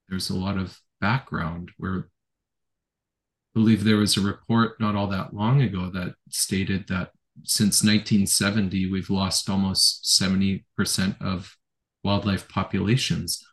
there's 0.08 0.30
a 0.30 0.36
lot 0.36 0.56
of 0.56 0.80
background 1.00 1.72
where 1.78 1.98
I 1.98 3.58
believe 3.58 3.82
there 3.82 3.96
was 3.96 4.16
a 4.16 4.20
report 4.20 4.80
not 4.80 4.94
all 4.94 5.08
that 5.08 5.34
long 5.34 5.62
ago 5.62 5.90
that 5.90 6.14
stated 6.28 6.86
that 6.88 7.10
since 7.44 7.82
1970, 7.82 8.90
we've 8.90 9.10
lost 9.10 9.48
almost 9.48 10.04
70% 10.20 10.64
of 11.20 11.56
wildlife 12.04 12.48
populations. 12.48 13.44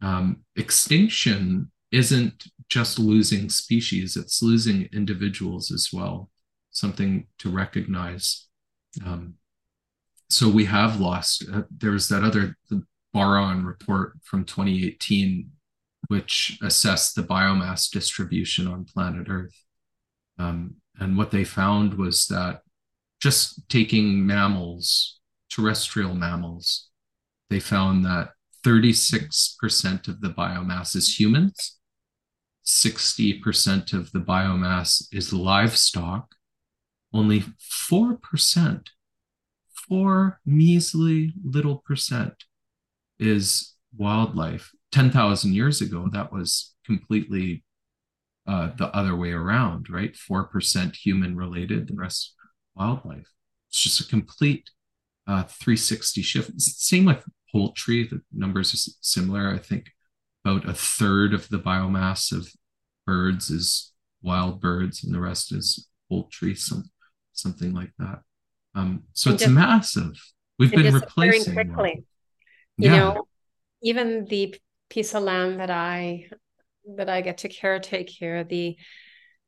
Um, 0.00 0.44
extinction 0.56 1.70
isn't 1.90 2.44
just 2.68 2.98
losing 2.98 3.48
species, 3.48 4.16
it's 4.16 4.42
losing 4.42 4.88
individuals 4.92 5.70
as 5.70 5.88
well, 5.92 6.30
something 6.70 7.26
to 7.38 7.50
recognize. 7.50 8.46
Um, 9.04 9.34
so 10.30 10.48
we 10.48 10.66
have 10.66 11.00
lost, 11.00 11.44
uh, 11.52 11.62
there 11.70 11.92
was 11.92 12.08
that 12.08 12.22
other 12.22 12.56
Bar-On 13.12 13.64
report 13.64 14.12
from 14.22 14.44
2018, 14.44 15.50
which 16.08 16.58
assessed 16.62 17.14
the 17.14 17.22
biomass 17.22 17.90
distribution 17.90 18.66
on 18.66 18.84
planet 18.84 19.26
Earth. 19.30 19.64
Um, 20.38 20.76
and 20.98 21.16
what 21.16 21.30
they 21.30 21.44
found 21.44 21.94
was 21.94 22.26
that 22.26 22.60
just 23.20 23.68
taking 23.68 24.26
mammals, 24.26 25.20
terrestrial 25.50 26.14
mammals, 26.14 26.88
they 27.50 27.60
found 27.60 28.04
that 28.04 28.30
36% 28.64 30.08
of 30.08 30.20
the 30.20 30.30
biomass 30.30 30.94
is 30.94 31.18
humans, 31.18 31.78
60% 32.64 33.92
of 33.94 34.12
the 34.12 34.18
biomass 34.18 35.06
is 35.12 35.32
livestock, 35.32 36.34
only 37.12 37.44
4%, 37.90 38.86
four 39.88 40.40
measly 40.44 41.32
little 41.42 41.78
percent 41.78 42.34
is 43.18 43.74
wildlife. 43.96 44.70
10,000 44.92 45.54
years 45.54 45.80
ago, 45.80 46.08
that 46.12 46.32
was 46.32 46.74
completely 46.84 47.64
uh, 48.46 48.70
the 48.76 48.86
other 48.96 49.16
way 49.16 49.32
around, 49.32 49.88
right? 49.90 50.14
4% 50.14 50.96
human 50.96 51.36
related, 51.36 51.88
the 51.88 51.94
rest 51.94 52.34
wildlife. 52.78 53.30
It's 53.68 53.82
just 53.82 54.00
a 54.00 54.08
complete 54.08 54.70
uh, 55.26 55.44
360 55.44 56.22
shift. 56.22 56.60
Same 56.60 57.04
with 57.04 57.24
poultry, 57.52 58.06
the 58.06 58.22
numbers 58.32 58.74
are 58.74 58.92
similar. 59.00 59.52
I 59.52 59.58
think 59.58 59.90
about 60.44 60.68
a 60.68 60.74
third 60.74 61.34
of 61.34 61.48
the 61.48 61.58
biomass 61.58 62.32
of 62.32 62.48
birds 63.06 63.50
is 63.50 63.92
wild 64.22 64.60
birds, 64.60 65.04
and 65.04 65.14
the 65.14 65.20
rest 65.20 65.52
is 65.52 65.88
poultry, 66.08 66.54
some, 66.54 66.90
something 67.32 67.74
like 67.74 67.92
that. 67.98 68.20
Um, 68.74 69.04
so 69.12 69.30
it's 69.30 69.42
just, 69.42 69.54
massive. 69.54 70.12
We've 70.58 70.70
been 70.70 70.94
replacing 70.94 71.54
quickly. 71.54 72.04
You 72.76 72.90
yeah. 72.90 72.98
know, 72.98 73.28
even 73.82 74.24
the 74.26 74.54
piece 74.88 75.14
of 75.14 75.22
land 75.22 75.60
that 75.60 75.70
I 75.70 76.28
that 76.96 77.08
I 77.08 77.20
get 77.20 77.38
to 77.38 77.48
caretake 77.48 78.08
here, 78.08 78.44
the 78.44 78.76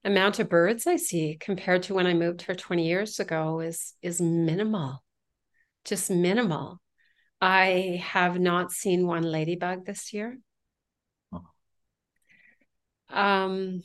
amount 0.05 0.39
of 0.39 0.49
birds 0.49 0.87
I 0.87 0.97
see 0.97 1.37
compared 1.39 1.83
to 1.85 1.95
when 1.95 2.07
I 2.07 2.15
moved 2.15 2.43
here 2.43 2.55
20 2.55 2.87
years 2.87 3.21
ago 3.21 3.61
is 3.61 3.95
is 4.03 4.21
minimal. 4.21 5.03
Just 5.85 6.11
minimal. 6.11 6.81
I 7.41 8.03
have 8.05 8.39
not 8.39 8.73
seen 8.73 9.07
one 9.07 9.23
ladybug 9.23 9.87
this 9.87 10.13
year. 10.13 10.39
Oh. 11.33 11.43
Um 13.11 13.83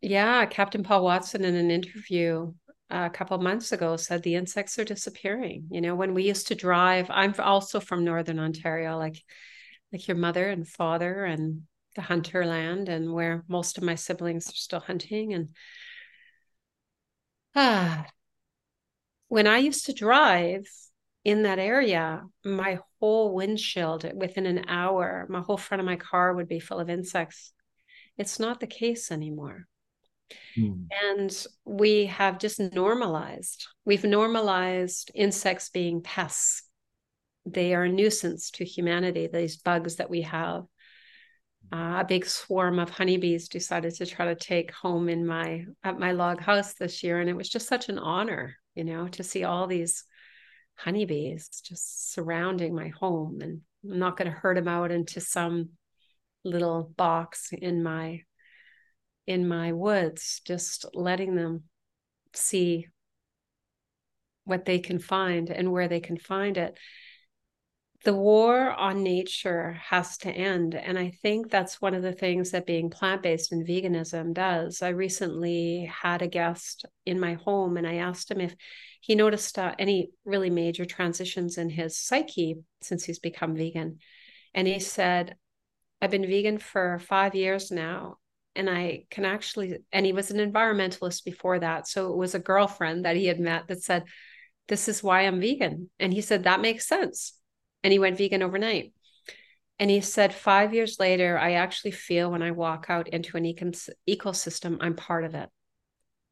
yeah, 0.00 0.44
Captain 0.46 0.82
Paul 0.82 1.04
Watson 1.04 1.44
in 1.44 1.54
an 1.54 1.70
interview 1.70 2.52
a 2.90 3.10
couple 3.10 3.38
months 3.38 3.72
ago 3.72 3.96
said 3.96 4.22
the 4.22 4.34
insects 4.34 4.78
are 4.78 4.84
disappearing. 4.84 5.66
You 5.70 5.80
know, 5.80 5.94
when 5.94 6.14
we 6.14 6.24
used 6.24 6.48
to 6.48 6.54
drive, 6.54 7.06
I'm 7.10 7.34
also 7.38 7.80
from 7.80 8.04
Northern 8.04 8.38
Ontario, 8.38 8.98
like 8.98 9.22
like 9.92 10.06
your 10.08 10.16
mother 10.16 10.48
and 10.50 10.68
father 10.68 11.24
and 11.24 11.62
the 11.94 12.02
hunter 12.02 12.44
land 12.44 12.88
and 12.88 13.12
where 13.12 13.44
most 13.48 13.78
of 13.78 13.84
my 13.84 13.94
siblings 13.94 14.48
are 14.48 14.54
still 14.54 14.80
hunting 14.80 15.32
and 15.34 15.48
ah 17.54 18.06
when 19.28 19.46
i 19.46 19.58
used 19.58 19.86
to 19.86 19.92
drive 19.92 20.66
in 21.24 21.42
that 21.42 21.58
area 21.58 22.22
my 22.44 22.78
whole 23.00 23.34
windshield 23.34 24.10
within 24.14 24.46
an 24.46 24.64
hour 24.68 25.26
my 25.28 25.40
whole 25.40 25.56
front 25.56 25.80
of 25.80 25.86
my 25.86 25.96
car 25.96 26.34
would 26.34 26.48
be 26.48 26.60
full 26.60 26.80
of 26.80 26.90
insects. 26.90 27.52
It's 28.16 28.38
not 28.38 28.60
the 28.60 28.66
case 28.66 29.10
anymore. 29.10 29.66
Mm. 30.56 30.86
and 30.90 31.46
we 31.66 32.06
have 32.06 32.38
just 32.38 32.58
normalized 32.58 33.66
we've 33.84 34.04
normalized 34.04 35.10
insects 35.14 35.68
being 35.68 36.00
pests. 36.00 36.62
They 37.44 37.74
are 37.74 37.84
a 37.84 37.92
nuisance 37.92 38.50
to 38.52 38.64
humanity 38.64 39.26
these 39.26 39.58
bugs 39.58 39.96
that 39.96 40.08
we 40.08 40.22
have 40.22 40.64
uh, 41.72 41.98
a 42.00 42.04
big 42.06 42.26
swarm 42.26 42.78
of 42.78 42.90
honeybees 42.90 43.48
decided 43.48 43.94
to 43.94 44.06
try 44.06 44.26
to 44.26 44.34
take 44.34 44.72
home 44.72 45.08
in 45.08 45.26
my 45.26 45.64
at 45.82 45.98
my 45.98 46.12
log 46.12 46.40
house 46.40 46.74
this 46.74 47.02
year 47.02 47.20
and 47.20 47.28
it 47.28 47.36
was 47.36 47.48
just 47.48 47.68
such 47.68 47.88
an 47.88 47.98
honor 47.98 48.56
you 48.74 48.84
know 48.84 49.08
to 49.08 49.22
see 49.22 49.44
all 49.44 49.66
these 49.66 50.04
honeybees 50.76 51.48
just 51.64 52.12
surrounding 52.12 52.74
my 52.74 52.88
home. 52.88 53.40
And 53.40 53.60
i'm 53.90 53.98
not 53.98 54.16
going 54.16 54.30
to 54.30 54.36
herd 54.36 54.56
them 54.56 54.68
out 54.68 54.90
into 54.90 55.20
some 55.20 55.70
little 56.44 56.92
box 56.96 57.50
in 57.52 57.82
my 57.82 58.20
in 59.26 59.48
my 59.48 59.72
woods 59.72 60.42
just 60.46 60.84
letting 60.92 61.34
them 61.34 61.64
see 62.34 62.88
what 64.44 64.66
they 64.66 64.78
can 64.78 64.98
find 64.98 65.48
and 65.48 65.72
where 65.72 65.88
they 65.88 66.00
can 66.00 66.18
find 66.18 66.58
it 66.58 66.76
the 68.04 68.14
war 68.14 68.70
on 68.70 69.02
nature 69.02 69.72
has 69.82 70.18
to 70.18 70.30
end. 70.30 70.74
And 70.74 70.98
I 70.98 71.10
think 71.22 71.50
that's 71.50 71.80
one 71.80 71.94
of 71.94 72.02
the 72.02 72.12
things 72.12 72.50
that 72.50 72.66
being 72.66 72.90
plant 72.90 73.22
based 73.22 73.50
and 73.50 73.66
veganism 73.66 74.34
does. 74.34 74.82
I 74.82 74.90
recently 74.90 75.90
had 75.90 76.20
a 76.20 76.28
guest 76.28 76.84
in 77.06 77.18
my 77.18 77.34
home 77.34 77.78
and 77.78 77.86
I 77.86 77.96
asked 77.96 78.30
him 78.30 78.42
if 78.42 78.54
he 79.00 79.14
noticed 79.14 79.58
uh, 79.58 79.74
any 79.78 80.10
really 80.26 80.50
major 80.50 80.84
transitions 80.84 81.56
in 81.56 81.70
his 81.70 81.96
psyche 81.96 82.58
since 82.82 83.04
he's 83.04 83.18
become 83.18 83.56
vegan. 83.56 83.98
And 84.52 84.68
he 84.68 84.80
said, 84.80 85.36
I've 86.02 86.10
been 86.10 86.26
vegan 86.26 86.58
for 86.58 86.98
five 86.98 87.34
years 87.34 87.70
now. 87.70 88.18
And 88.54 88.68
I 88.68 89.04
can 89.10 89.24
actually, 89.24 89.78
and 89.92 90.04
he 90.04 90.12
was 90.12 90.30
an 90.30 90.52
environmentalist 90.52 91.24
before 91.24 91.58
that. 91.58 91.88
So 91.88 92.12
it 92.12 92.16
was 92.18 92.34
a 92.34 92.38
girlfriend 92.38 93.06
that 93.06 93.16
he 93.16 93.26
had 93.26 93.40
met 93.40 93.66
that 93.68 93.82
said, 93.82 94.04
This 94.68 94.88
is 94.88 95.02
why 95.02 95.22
I'm 95.22 95.40
vegan. 95.40 95.90
And 95.98 96.12
he 96.12 96.20
said, 96.20 96.44
That 96.44 96.60
makes 96.60 96.86
sense 96.86 97.32
and 97.84 97.92
he 97.92 97.98
went 98.00 98.18
vegan 98.18 98.42
overnight. 98.42 98.92
And 99.78 99.90
he 99.90 100.00
said, 100.00 100.34
five 100.34 100.72
years 100.72 100.98
later, 100.98 101.36
I 101.38 101.52
actually 101.52 101.90
feel 101.90 102.30
when 102.30 102.42
I 102.42 102.52
walk 102.52 102.86
out 102.88 103.08
into 103.08 103.36
an 103.36 103.44
ecosystem, 104.08 104.78
I'm 104.80 104.94
part 104.94 105.24
of 105.24 105.34
it. 105.34 105.48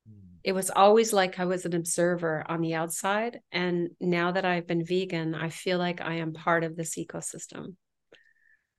Hmm. 0.09 0.37
It 0.43 0.53
was 0.53 0.71
always 0.71 1.13
like 1.13 1.39
I 1.39 1.45
was 1.45 1.67
an 1.67 1.75
observer 1.75 2.45
on 2.49 2.63
the 2.63 2.75
outside. 2.75 3.41
And 3.51 3.91
now 4.01 4.33
that 4.33 4.45
I've 4.45 4.67
been 4.67 4.85
vegan, 4.85 5.35
I 5.35 5.51
feel 5.51 5.79
like 5.79 6.01
I 6.01 6.15
am 6.15 6.33
part 6.33 6.65
of 6.65 6.77
this 6.77 6.97
ecosystem. 6.97 7.75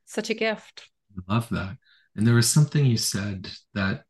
Such 0.05 0.29
a 0.29 0.33
gift. 0.33 0.89
I 1.15 1.33
love 1.33 1.49
that. 1.49 1.77
And 2.15 2.25
there 2.25 2.35
was 2.35 2.49
something 2.49 2.85
you 2.85 2.97
said 2.97 3.49
that 3.73 4.03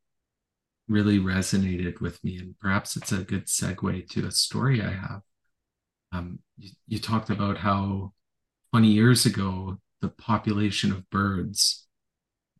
really 0.88 1.20
resonated 1.20 1.99
with 1.99 2.24
me. 2.24 2.38
And 2.38 2.55
perhaps 2.59 2.95
it's 2.95 3.11
a 3.11 3.24
good 3.24 3.47
segue 3.47 4.07
to 4.09 4.28
a 4.28 4.32
story 4.32 4.82
I 4.82 4.91
have. 4.91 5.22
Um, 6.11 6.39
you, 6.57 6.70
you 6.88 6.99
talked 6.99 7.32
about 7.32 7.57
how 7.57 8.14
20 8.74 8.88
years 8.88 9.28
ago, 9.28 9.78
the 10.01 10.09
population 10.09 10.91
of 10.91 11.07
birds 11.11 11.86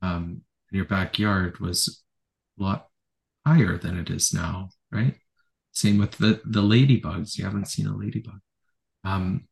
um, 0.04 0.42
in 0.72 0.78
your 0.78 0.86
backyard 0.86 1.60
was 1.60 2.04
a 2.60 2.64
lot 2.64 2.90
higher 3.48 3.80
than 3.80 3.98
it 3.98 4.12
is 4.12 4.32
now, 4.32 4.70
right? 4.92 5.16
Same 5.72 5.98
with 5.98 6.12
the, 6.12 6.40
the 6.46 6.62
ladybugs. 6.62 7.36
You 7.36 7.46
haven't 7.46 7.68
seen 7.68 7.88
a 7.88 7.98
ladybug. 7.98 8.40
Um, 9.04 9.48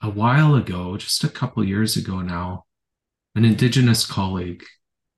a 0.00 0.08
while 0.08 0.54
ago, 0.54 0.96
just 0.96 1.22
a 1.22 1.28
couple 1.28 1.62
years 1.62 1.98
ago 1.98 2.22
now, 2.22 2.64
an 3.34 3.44
Indigenous 3.44 4.06
colleague, 4.06 4.64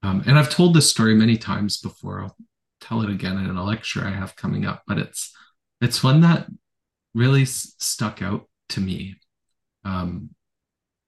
um, 0.02 0.24
and 0.26 0.36
I've 0.36 0.50
told 0.50 0.74
this 0.74 0.90
story 0.90 1.14
many 1.14 1.36
times 1.36 1.78
before. 1.78 2.22
I'll 2.22 2.36
tell 2.80 3.02
it 3.02 3.08
again 3.08 3.38
in 3.38 3.56
a 3.56 3.64
lecture 3.64 4.04
I 4.04 4.10
have 4.10 4.34
coming 4.34 4.66
up, 4.66 4.82
but 4.88 4.98
it's 4.98 5.32
it's 5.80 6.02
one 6.02 6.22
that 6.22 6.48
really 7.14 7.42
s- 7.42 7.76
stuck 7.78 8.20
out 8.20 8.48
to 8.70 8.80
me. 8.80 9.14
Um, 9.84 10.30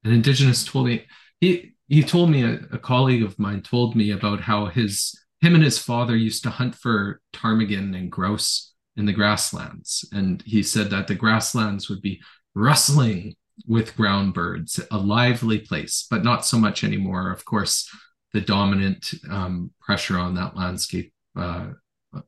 an 0.05 0.13
indigenous 0.13 0.65
told 0.65 0.87
me 0.87 1.07
he 1.41 1.73
he 1.89 2.03
told 2.03 2.31
me 2.31 2.43
a, 2.43 2.61
a 2.73 2.79
colleague 2.79 3.23
of 3.23 3.39
mine 3.39 3.63
told 3.63 3.97
me 3.97 4.11
about 4.11 4.41
how 4.41 4.67
his 4.67 5.15
him 5.41 5.55
and 5.55 5.65
his 5.65 5.79
father 5.79 6.17
used 6.17 6.43
to 6.43 6.51
hunt 6.51 6.75
for 6.75 7.21
ptarmigan 7.33 7.95
and 7.95 8.11
grouse 8.11 8.73
in 8.97 9.05
the 9.05 9.13
grasslands. 9.13 10.09
And 10.13 10.43
he 10.47 10.63
said 10.63 10.91
that 10.91 11.07
the 11.07 11.15
grasslands 11.15 11.89
would 11.89 12.01
be 12.01 12.23
rustling 12.55 13.35
with 13.67 13.97
ground 13.97 14.35
birds, 14.35 14.81
a 14.91 14.97
lively 14.97 15.59
place, 15.59 16.07
but 16.11 16.25
not 16.25 16.47
so 16.47 16.59
much 16.59 16.83
anymore. 16.83 17.31
Of 17.31 17.45
course, 17.45 17.89
the 18.33 18.41
dominant 18.41 19.11
um, 19.31 19.71
pressure 19.81 20.19
on 20.19 20.35
that 20.35 20.57
landscape, 20.57 21.13
uh, 21.37 21.69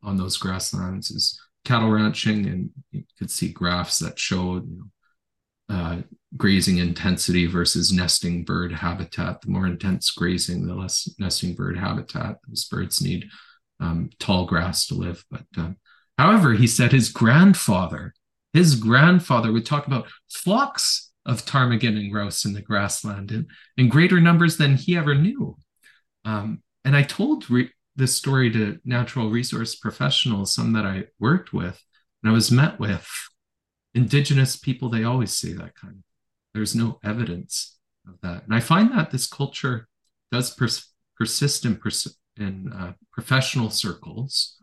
on 0.03 0.17
those 0.17 0.37
grasslands, 0.37 1.11
is 1.11 1.41
cattle 1.65 1.91
ranching. 1.91 2.47
And 2.47 2.71
you 2.93 3.05
could 3.19 3.31
see 3.31 3.51
graphs 3.51 3.99
that 4.01 4.19
showed 4.19 4.69
you 4.69 4.77
know, 4.79 4.85
uh, 5.69 5.99
grazing 6.37 6.79
intensity 6.79 7.47
versus 7.47 7.93
nesting 7.93 8.45
bird 8.45 8.73
habitat. 8.73 9.41
The 9.41 9.51
more 9.51 9.67
intense 9.67 10.11
grazing, 10.11 10.67
the 10.67 10.75
less 10.75 11.09
nesting 11.19 11.55
bird 11.55 11.79
habitat. 11.79 12.37
Those 12.47 12.65
birds 12.65 13.03
need 13.03 13.27
um, 13.81 14.11
tall 14.19 14.47
grass 14.47 14.87
to 14.87 14.95
live. 14.95 15.25
But 15.31 15.45
um, 15.57 15.77
however, 16.19 16.53
he 16.53 16.67
said 16.67 16.93
his 16.93 17.09
grandfather, 17.09 18.15
his 18.53 18.77
grandfather 18.77 19.53
would 19.53 19.67
talk 19.67 19.87
about 19.87 20.09
flocks 20.31 21.11
of 21.25 21.45
ptarmigan 21.45 21.97
and 21.97 22.13
grouse 22.13 22.45
in 22.45 22.53
the 22.53 22.63
grassland 22.63 23.33
in, 23.33 23.47
in 23.77 23.89
greater 23.89 24.21
numbers 24.21 24.57
than 24.57 24.77
he 24.77 24.97
ever 24.97 25.15
knew. 25.15 25.57
Um, 26.25 26.63
and 26.85 26.97
I 26.97 27.03
told 27.03 27.51
re- 27.51 27.71
this 27.97 28.15
story 28.15 28.51
to 28.53 28.79
natural 28.85 29.31
resource 29.31 29.75
professionals, 29.75 30.55
some 30.55 30.75
that 30.75 30.85
I 30.85 31.07
worked 31.19 31.53
with, 31.53 31.83
and 32.23 32.31
I 32.31 32.35
was 32.35 32.51
met 32.51 32.79
with 32.79 33.09
indigenous 33.97 34.57
people. 34.57 34.89
They 34.89 35.05
always 35.05 35.33
say 35.33 35.53
that 35.55 35.75
kind 35.75 35.95
of 35.95 36.05
there's 36.55 36.75
no 36.75 37.01
evidence 37.03 37.79
of 38.07 38.15
that. 38.23 38.45
And 38.45 38.55
I 38.55 38.61
find 38.61 38.93
that 38.93 39.11
this 39.11 39.27
culture 39.27 39.89
does 40.31 40.55
pers- 40.55 40.93
persist 41.17 41.65
in, 41.65 41.77
pers- 41.77 42.17
in 42.37 42.73
uh, 42.73 42.93
professional 43.13 43.71
circles, 43.71 44.57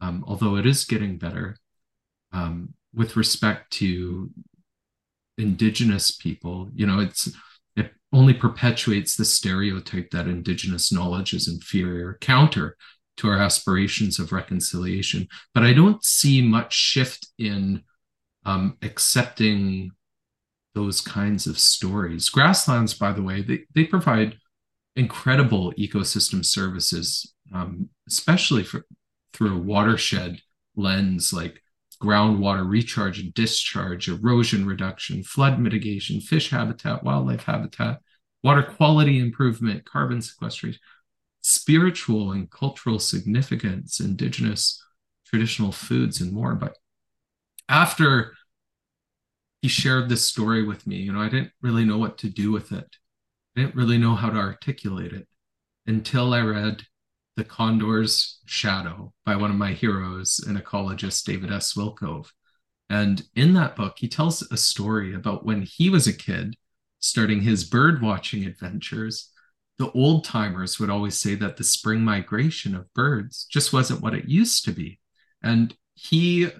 um, 0.00 0.24
although 0.26 0.56
it 0.56 0.66
is 0.66 0.84
getting 0.84 1.18
better 1.18 1.56
um, 2.32 2.74
with 2.94 3.16
respect 3.16 3.70
to 3.74 4.30
indigenous 5.38 6.10
people. 6.10 6.68
You 6.74 6.86
know, 6.86 7.00
it's 7.00 7.30
it 7.76 7.92
only 8.12 8.34
perpetuates 8.34 9.16
the 9.16 9.24
stereotype 9.24 10.10
that 10.10 10.26
indigenous 10.26 10.92
knowledge 10.92 11.32
is 11.32 11.48
inferior, 11.48 12.18
counter 12.20 12.76
to 13.18 13.28
our 13.28 13.38
aspirations 13.38 14.18
of 14.18 14.32
reconciliation. 14.32 15.28
But 15.54 15.64
I 15.64 15.72
don't 15.72 16.02
see 16.04 16.42
much 16.42 16.74
shift 16.74 17.28
in 17.38 17.82
um, 18.44 18.76
accepting 18.82 19.90
those 20.74 21.00
kinds 21.00 21.46
of 21.46 21.58
stories. 21.58 22.28
Grasslands, 22.28 22.94
by 22.94 23.12
the 23.12 23.22
way, 23.22 23.42
they, 23.42 23.60
they 23.74 23.84
provide 23.84 24.36
incredible 24.96 25.72
ecosystem 25.78 26.44
services, 26.44 27.34
um, 27.52 27.88
especially 28.08 28.62
for, 28.62 28.86
through 29.32 29.56
a 29.56 29.60
watershed 29.60 30.40
lens 30.76 31.32
like 31.32 31.62
groundwater 32.02 32.68
recharge 32.68 33.20
and 33.20 33.34
discharge, 33.34 34.08
erosion 34.08 34.66
reduction, 34.66 35.22
flood 35.22 35.58
mitigation, 35.58 36.20
fish 36.20 36.50
habitat, 36.50 37.04
wildlife 37.04 37.44
habitat, 37.44 38.00
water 38.42 38.62
quality 38.62 39.18
improvement, 39.18 39.84
carbon 39.84 40.22
sequestration, 40.22 40.80
spiritual 41.42 42.32
and 42.32 42.50
cultural 42.50 42.98
significance, 42.98 44.00
indigenous 44.00 44.82
traditional 45.26 45.72
foods, 45.72 46.20
and 46.20 46.32
more. 46.32 46.54
But 46.54 46.76
after 47.70 48.34
he 49.62 49.68
shared 49.68 50.08
this 50.08 50.26
story 50.26 50.64
with 50.64 50.86
me. 50.86 50.96
You 50.96 51.12
know, 51.12 51.20
I 51.20 51.28
didn't 51.28 51.52
really 51.62 51.84
know 51.84 51.98
what 51.98 52.18
to 52.18 52.28
do 52.28 52.50
with 52.50 52.72
it. 52.72 52.96
I 53.56 53.60
didn't 53.60 53.76
really 53.76 53.96
know 53.96 54.14
how 54.14 54.28
to 54.28 54.38
articulate 54.38 55.12
it 55.12 55.28
until 55.86 56.34
I 56.34 56.40
read 56.40 56.82
The 57.36 57.44
Condor's 57.44 58.40
Shadow 58.44 59.12
by 59.24 59.36
one 59.36 59.50
of 59.50 59.56
my 59.56 59.72
heroes, 59.72 60.40
an 60.46 60.58
ecologist, 60.58 61.24
David 61.24 61.52
S. 61.52 61.74
Wilcove. 61.74 62.26
And 62.88 63.22
in 63.36 63.54
that 63.54 63.76
book, 63.76 63.94
he 63.98 64.08
tells 64.08 64.42
a 64.42 64.56
story 64.56 65.14
about 65.14 65.44
when 65.44 65.62
he 65.62 65.90
was 65.90 66.08
a 66.08 66.12
kid, 66.12 66.56
starting 66.98 67.40
his 67.40 67.64
bird 67.64 68.02
watching 68.02 68.44
adventures. 68.44 69.30
The 69.78 69.92
old 69.92 70.24
timers 70.24 70.80
would 70.80 70.90
always 70.90 71.20
say 71.20 71.36
that 71.36 71.56
the 71.56 71.64
spring 71.64 72.00
migration 72.00 72.74
of 72.74 72.92
birds 72.94 73.46
just 73.50 73.72
wasn't 73.72 74.00
what 74.00 74.14
it 74.14 74.28
used 74.28 74.64
to 74.64 74.72
be. 74.72 74.98
And 75.42 75.74
he 75.94 76.50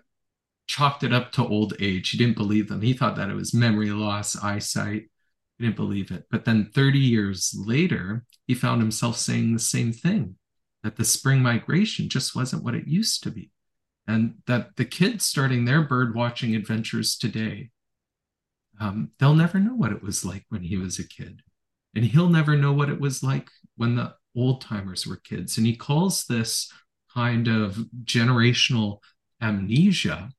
chalked 0.71 1.03
it 1.03 1.13
up 1.13 1.33
to 1.33 1.45
old 1.45 1.75
age. 1.81 2.11
He 2.11 2.17
didn't 2.17 2.37
believe 2.37 2.69
them. 2.69 2.81
He 2.81 2.93
thought 2.93 3.17
that 3.17 3.29
it 3.29 3.35
was 3.35 3.53
memory 3.53 3.91
loss, 3.91 4.41
eyesight. 4.41 5.11
He 5.59 5.65
didn't 5.65 5.75
believe 5.75 6.13
it. 6.13 6.27
But 6.31 6.45
then 6.45 6.71
30 6.73 7.01
years 7.01 7.53
later, 7.59 8.25
he 8.47 8.55
found 8.55 8.81
himself 8.81 9.17
saying 9.17 9.53
the 9.53 9.59
same 9.59 9.93
thing 9.93 10.37
that 10.85 10.95
the 10.97 11.05
spring 11.05 11.43
migration 11.43 12.09
just 12.09 12.37
wasn't 12.37 12.63
what 12.63 12.77
it 12.77 12.87
used 12.87 13.25
to 13.25 13.33
be. 13.33 13.51
And 14.07 14.37
that 14.47 14.77
the 14.77 14.85
kids 14.85 15.27
starting 15.27 15.65
their 15.65 15.83
bird 15.83 16.15
watching 16.15 16.55
adventures 16.55 17.19
today, 17.19 17.71
um, 18.79 19.11
they'll 19.19 19.35
never 19.35 19.59
know 19.59 19.75
what 19.75 19.91
it 19.91 20.05
was 20.05 20.25
like 20.25 20.45
when 20.51 20.63
he 20.63 20.77
was 20.77 21.01
a 21.01 21.07
kid. 21.07 21.43
And 21.97 22.05
he'll 22.05 22.29
never 22.29 22.57
know 22.57 22.73
what 22.73 22.91
it 22.91 23.01
was 23.01 23.25
like 23.25 23.49
when 23.77 23.97
the 23.97 24.15
old 24.37 24.61
timers 24.61 25.05
were 25.05 25.17
kids. 25.17 25.59
And 25.59 25.67
he 25.67 25.75
calls 25.75 26.27
this 26.27 26.73
kind 27.13 27.49
of 27.49 27.75
generational 28.05 28.99
amnesia 29.43 30.31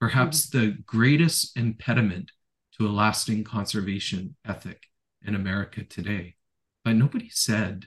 perhaps 0.00 0.46
mm-hmm. 0.46 0.58
the 0.58 0.76
greatest 0.86 1.56
impediment 1.56 2.30
to 2.78 2.86
a 2.86 2.90
lasting 2.90 3.44
conservation 3.44 4.36
ethic 4.46 4.84
in 5.24 5.34
America 5.34 5.84
today. 5.84 6.36
But 6.84 6.96
nobody 6.96 7.28
said, 7.30 7.86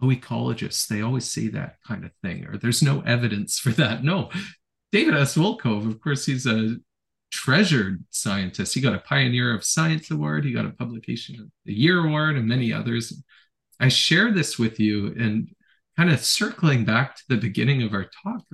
oh, 0.00 0.08
ecologists, 0.08 0.88
they 0.88 1.00
always 1.00 1.24
say 1.24 1.48
that 1.48 1.76
kind 1.86 2.04
of 2.04 2.10
thing, 2.22 2.46
or 2.46 2.58
there's 2.58 2.82
no 2.82 3.00
evidence 3.02 3.58
for 3.58 3.70
that. 3.70 4.02
No. 4.02 4.30
David 4.90 5.14
S. 5.14 5.36
Wilcove, 5.36 5.88
of 5.88 6.00
course, 6.00 6.26
he's 6.26 6.46
a 6.46 6.76
treasured 7.30 8.04
scientist. 8.10 8.74
He 8.74 8.80
got 8.80 8.94
a 8.94 8.98
Pioneer 8.98 9.54
of 9.54 9.64
Science 9.64 10.10
Award, 10.10 10.44
he 10.44 10.52
got 10.52 10.66
a 10.66 10.70
Publication 10.70 11.40
of 11.40 11.46
the 11.64 11.72
Year 11.72 12.04
Award, 12.04 12.36
and 12.36 12.46
many 12.46 12.72
others. 12.72 13.22
I 13.80 13.88
share 13.88 14.32
this 14.32 14.58
with 14.58 14.78
you 14.78 15.14
and 15.18 15.48
kind 15.96 16.10
of 16.10 16.24
circling 16.24 16.84
back 16.84 17.16
to 17.16 17.22
the 17.28 17.36
beginning 17.36 17.82
of 17.82 17.94
our 17.94 18.06
talk, 18.22 18.44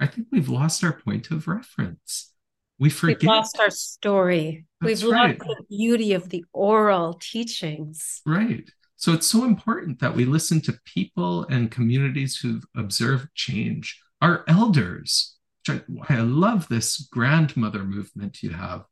I 0.00 0.06
think 0.06 0.28
we've 0.30 0.48
lost 0.48 0.84
our 0.84 0.92
point 0.92 1.30
of 1.30 1.48
reference 1.48 2.32
we 2.78 2.90
forget. 2.90 3.20
We've 3.20 3.28
lost 3.28 3.58
our 3.58 3.70
story. 3.70 4.66
That's 4.80 5.02
We've 5.02 5.12
right. 5.12 5.38
lost 5.38 5.58
the 5.58 5.76
beauty 5.76 6.12
of 6.12 6.28
the 6.28 6.44
oral 6.52 7.14
teachings. 7.14 8.20
Right. 8.24 8.68
So 8.96 9.12
it's 9.12 9.26
so 9.26 9.44
important 9.44 10.00
that 10.00 10.14
we 10.14 10.24
listen 10.24 10.60
to 10.62 10.78
people 10.84 11.44
and 11.44 11.70
communities 11.70 12.36
who've 12.36 12.64
observed 12.76 13.28
change. 13.34 14.00
Our 14.20 14.44
elders, 14.48 15.36
I, 15.68 15.82
I, 16.08 16.16
love 16.18 16.66
this 16.68 17.08
grandmother 17.12 17.84
movement 17.84 18.42
you 18.42 18.50
have, 18.50 18.84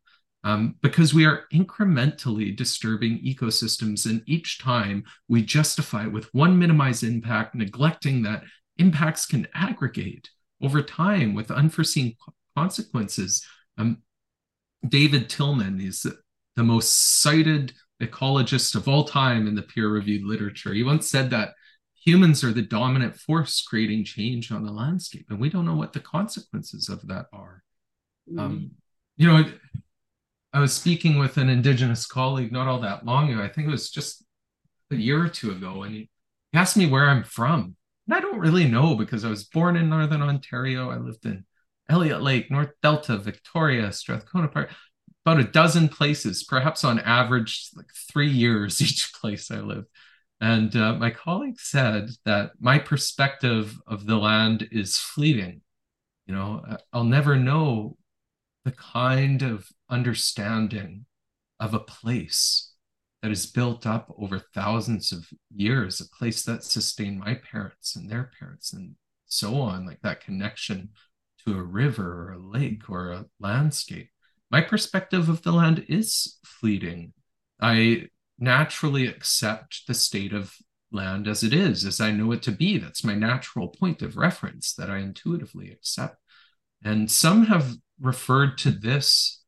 um, 0.45 0.76
because 0.80 1.12
we 1.12 1.26
are 1.26 1.43
incrementally 1.53 2.57
disturbing 2.57 3.18
ecosystems. 3.24 4.09
And 4.09 4.22
each 4.26 4.61
time 4.61 5.03
we 5.28 5.43
justify 5.43 6.07
with 6.07 6.32
one 6.32 6.57
minimized 6.57 7.03
impact, 7.03 7.57
neglecting 7.57 8.22
that 8.22 8.45
impacts 8.78 9.26
can 9.26 9.49
aggregate 9.55 10.30
over 10.62 10.82
time 10.82 11.34
with 11.34 11.51
unforeseen 11.51 12.14
consequences. 12.57 13.45
Um, 13.79 13.99
David 14.87 15.29
Tilman 15.29 15.81
is 15.81 16.07
the 16.55 16.62
most 16.62 17.20
cited 17.20 17.72
ecologist 18.03 18.74
of 18.74 18.89
all 18.89 19.05
time 19.05 19.47
in 19.47 19.55
the 19.55 19.62
peer 19.62 19.89
reviewed 19.89 20.24
literature. 20.24 20.72
He 20.72 20.83
once 20.83 21.09
said 21.09 21.31
that 21.31 21.55
humans 21.95 22.45
are 22.45 22.53
the 22.53 22.62
dominant 22.62 23.16
force 23.16 23.62
creating 23.62 24.05
change 24.05 24.53
on 24.53 24.64
the 24.64 24.72
landscape, 24.72 25.27
and 25.31 25.41
we 25.41 25.51
don't 25.51 25.66
know 25.66 25.77
what 25.77 25.93
the 25.93 26.01
consequences 26.01 26.89
of 26.89 27.07
that 27.09 27.27
are. 27.33 27.62
Mm. 28.33 28.41
Um, 28.41 28.70
you 29.16 29.27
know, 29.27 29.45
I 30.53 30.61
was 30.61 30.72
speaking 30.72 31.18
with 31.18 31.37
an 31.37 31.49
Indigenous 31.49 32.07
colleague 32.07 32.53
not 32.53 32.68
all 32.68 32.81
that 32.81 33.05
long 33.05 33.33
ago. 33.33 33.43
I 33.43 33.49
think 33.49 33.66
it 33.68 33.72
was 33.72 33.91
just 33.91 34.24
a 34.91 34.97
year 34.97 35.22
or 35.22 35.29
two 35.29 35.51
ago, 35.51 35.83
and 35.83 35.95
he 35.95 36.11
asked 36.53 36.77
me 36.77 36.87
where 36.87 37.09
I'm 37.09 37.24
from. 37.24 37.77
And 38.07 38.14
I 38.14 38.20
don't 38.20 38.39
really 38.39 38.68
know 38.68 38.95
because 38.95 39.24
I 39.24 39.31
was 39.31 39.45
born 39.45 39.77
in 39.77 39.91
Northern 39.91 40.22
Ontario. 40.22 40.91
I 40.91 40.99
lived 40.99 41.27
in 41.27 41.45
Elliott 41.89 42.22
Lake, 42.22 42.51
North 42.51 42.72
Delta, 42.82 43.16
Victoria, 43.18 43.93
Strathcona 43.93 44.49
Park, 44.49 44.70
about 45.24 45.41
a 45.41 45.45
dozen 45.45 45.89
places, 45.89 46.45
perhaps 46.45 46.84
on 46.84 46.99
average, 47.01 47.70
like 47.74 47.91
three 48.11 48.30
years 48.30 48.80
each 48.82 49.12
place 49.12 49.51
I 49.51 49.61
lived. 49.61 49.89
And 50.41 50.76
uh, 50.76 50.95
my 50.95 51.11
colleague 51.11 51.59
said 51.59 52.11
that 52.24 52.53
my 52.61 52.78
perspective 52.78 53.78
of 53.87 54.07
the 54.07 54.16
land 54.16 54.68
is 54.70 54.99
fleeting. 54.99 55.62
You 56.26 56.34
know, 56.34 56.76
I'll 56.93 57.05
never 57.05 57.37
know 57.37 57.97
the 58.64 58.72
kind 58.72 59.43
of 59.43 59.68
understanding 59.89 61.07
of 61.59 61.72
a 61.72 61.80
place 61.80 62.72
that 63.22 63.30
is 63.30 63.47
built 63.47 63.87
up 63.87 64.14
over 64.18 64.39
thousands 64.55 65.12
of 65.12 65.26
years, 65.55 66.01
a 66.01 66.16
place 66.16 66.45
that 66.45 66.64
sustained 66.64 67.18
my 67.18 67.34
parents 67.34 67.97
and 67.97 68.11
their 68.11 68.30
parents 68.39 68.72
and 68.72 68.97
so 69.26 69.55
on, 69.55 69.87
like 69.87 70.01
that 70.03 70.20
connection 70.20 70.91
to 71.47 71.59
a 71.59 71.62
river 71.62 72.28
or 72.28 72.32
a 72.32 72.38
lake 72.38 72.88
or 72.88 73.11
a 73.11 73.26
landscape. 73.40 74.11
My 74.51 74.61
perspective 74.61 75.28
of 75.28 75.42
the 75.42 75.53
land 75.53 75.84
is 75.88 76.38
fleeting. 76.44 77.12
I 77.61 78.09
naturally 78.38 79.07
accept 79.07 79.86
the 79.86 79.94
state 79.94 80.32
of 80.32 80.55
land 80.92 81.26
as 81.26 81.42
it 81.42 81.53
is, 81.53 81.84
as 81.84 82.01
I 82.01 82.12
know 82.12 82.32
it 82.32 82.42
to 82.42 82.53
be. 82.53 82.78
That's 82.78 83.05
my 83.05 83.14
natural 83.14 83.68
point 83.68 84.03
of 84.03 84.16
reference 84.16 84.74
that 84.74 84.90
I 84.90 84.99
intuitively 84.99 85.70
accept. 85.70 86.16
And 86.84 87.11
some 87.11 87.47
have 87.47 87.74
referred 88.01 88.59
to 88.59 88.70
this 88.70 89.42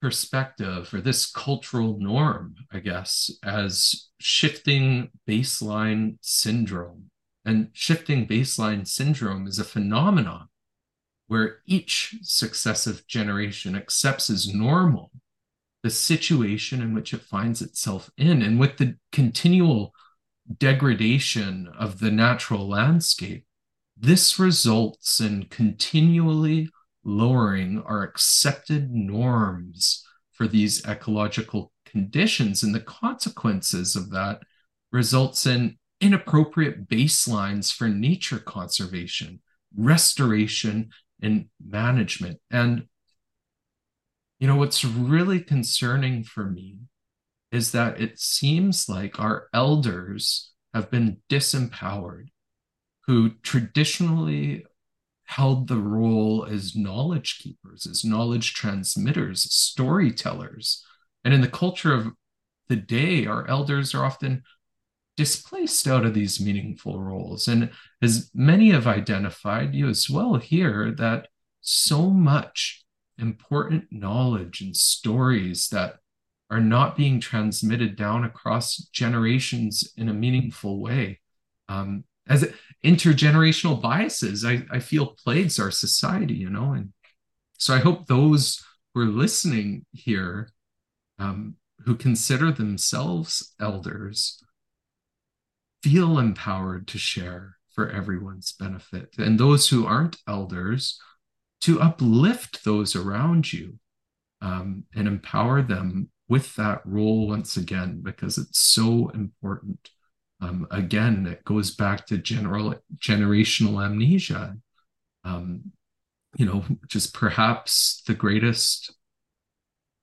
perspective 0.00 0.92
or 0.92 1.00
this 1.00 1.30
cultural 1.30 1.96
norm, 2.00 2.56
I 2.72 2.80
guess, 2.80 3.30
as 3.44 4.08
shifting 4.18 5.10
baseline 5.28 6.18
syndrome. 6.20 7.11
And 7.44 7.70
shifting 7.72 8.26
baseline 8.26 8.86
syndrome 8.86 9.46
is 9.46 9.58
a 9.58 9.64
phenomenon 9.64 10.48
where 11.26 11.58
each 11.66 12.16
successive 12.22 13.06
generation 13.06 13.74
accepts 13.74 14.30
as 14.30 14.52
normal 14.52 15.10
the 15.82 15.90
situation 15.90 16.80
in 16.80 16.94
which 16.94 17.12
it 17.12 17.22
finds 17.22 17.60
itself 17.60 18.10
in. 18.16 18.42
And 18.42 18.60
with 18.60 18.76
the 18.76 18.96
continual 19.10 19.92
degradation 20.58 21.68
of 21.76 21.98
the 21.98 22.10
natural 22.10 22.68
landscape, 22.68 23.44
this 23.96 24.38
results 24.38 25.20
in 25.20 25.44
continually 25.44 26.68
lowering 27.04 27.82
our 27.84 28.02
accepted 28.02 28.92
norms 28.92 30.06
for 30.32 30.46
these 30.46 30.84
ecological 30.86 31.72
conditions. 31.84 32.62
And 32.62 32.74
the 32.74 32.80
consequences 32.80 33.96
of 33.96 34.10
that 34.10 34.42
results 34.92 35.46
in 35.46 35.78
inappropriate 36.02 36.88
baselines 36.88 37.72
for 37.72 37.88
nature 37.88 38.38
conservation, 38.38 39.40
restoration, 39.74 40.90
and 41.22 41.46
management. 41.64 42.40
And 42.50 42.86
you 44.40 44.48
know, 44.48 44.56
what's 44.56 44.84
really 44.84 45.38
concerning 45.38 46.24
for 46.24 46.44
me 46.44 46.78
is 47.52 47.70
that 47.70 48.00
it 48.00 48.18
seems 48.18 48.88
like 48.88 49.20
our 49.20 49.46
elders 49.54 50.50
have 50.74 50.90
been 50.90 51.18
disempowered, 51.30 52.26
who 53.06 53.30
traditionally 53.42 54.66
held 55.26 55.68
the 55.68 55.78
role 55.78 56.44
as 56.44 56.74
knowledge 56.74 57.38
keepers, 57.38 57.86
as 57.86 58.04
knowledge 58.04 58.52
transmitters, 58.54 59.42
storytellers. 59.54 60.84
And 61.24 61.32
in 61.32 61.40
the 61.40 61.48
culture 61.48 61.94
of 61.94 62.08
the 62.68 62.76
day, 62.76 63.26
our 63.26 63.46
elders 63.46 63.94
are 63.94 64.04
often 64.04 64.42
displaced 65.16 65.86
out 65.86 66.04
of 66.06 66.14
these 66.14 66.40
meaningful 66.40 67.00
roles. 67.00 67.48
And 67.48 67.70
as 68.00 68.30
many 68.34 68.70
have 68.70 68.86
identified, 68.86 69.74
you 69.74 69.88
as 69.88 70.08
well 70.08 70.36
here, 70.36 70.92
that 70.98 71.28
so 71.60 72.10
much 72.10 72.84
important 73.18 73.84
knowledge 73.90 74.60
and 74.60 74.76
stories 74.76 75.68
that 75.68 75.96
are 76.50 76.60
not 76.60 76.96
being 76.96 77.20
transmitted 77.20 77.96
down 77.96 78.24
across 78.24 78.76
generations 78.92 79.92
in 79.96 80.08
a 80.08 80.14
meaningful 80.14 80.80
way. 80.80 81.20
Um, 81.68 82.04
as 82.28 82.52
intergenerational 82.84 83.80
biases, 83.80 84.44
I, 84.44 84.64
I 84.70 84.78
feel 84.78 85.16
plagues 85.24 85.58
our 85.58 85.70
society, 85.70 86.34
you 86.34 86.50
know, 86.50 86.72
and 86.72 86.92
so 87.58 87.74
I 87.74 87.78
hope 87.78 88.06
those 88.06 88.64
who 88.92 89.00
are 89.00 89.06
listening 89.06 89.86
here, 89.92 90.50
um, 91.18 91.56
who 91.84 91.94
consider 91.94 92.52
themselves 92.52 93.54
elders, 93.60 94.42
feel 95.82 96.18
empowered 96.18 96.86
to 96.88 96.98
share 96.98 97.56
for 97.74 97.90
everyone's 97.90 98.52
benefit, 98.52 99.14
and 99.18 99.38
those 99.38 99.68
who 99.68 99.86
aren't 99.86 100.16
elders 100.28 101.00
to 101.62 101.80
uplift 101.80 102.64
those 102.64 102.96
around 102.96 103.52
you 103.52 103.78
um, 104.40 104.84
and 104.94 105.06
empower 105.06 105.62
them 105.62 106.10
with 106.28 106.54
that 106.56 106.80
role 106.84 107.28
once 107.28 107.56
again 107.56 108.00
because 108.02 108.38
it's 108.38 108.58
so 108.58 109.10
important. 109.10 109.90
Um, 110.40 110.66
again, 110.70 111.26
it 111.26 111.44
goes 111.44 111.74
back 111.74 112.06
to 112.06 112.18
general 112.18 112.74
generational 112.98 113.84
amnesia, 113.84 114.56
um, 115.24 115.72
you 116.36 116.46
know, 116.46 116.64
is 116.94 117.06
perhaps 117.06 118.02
the 118.06 118.14
greatest 118.14 118.94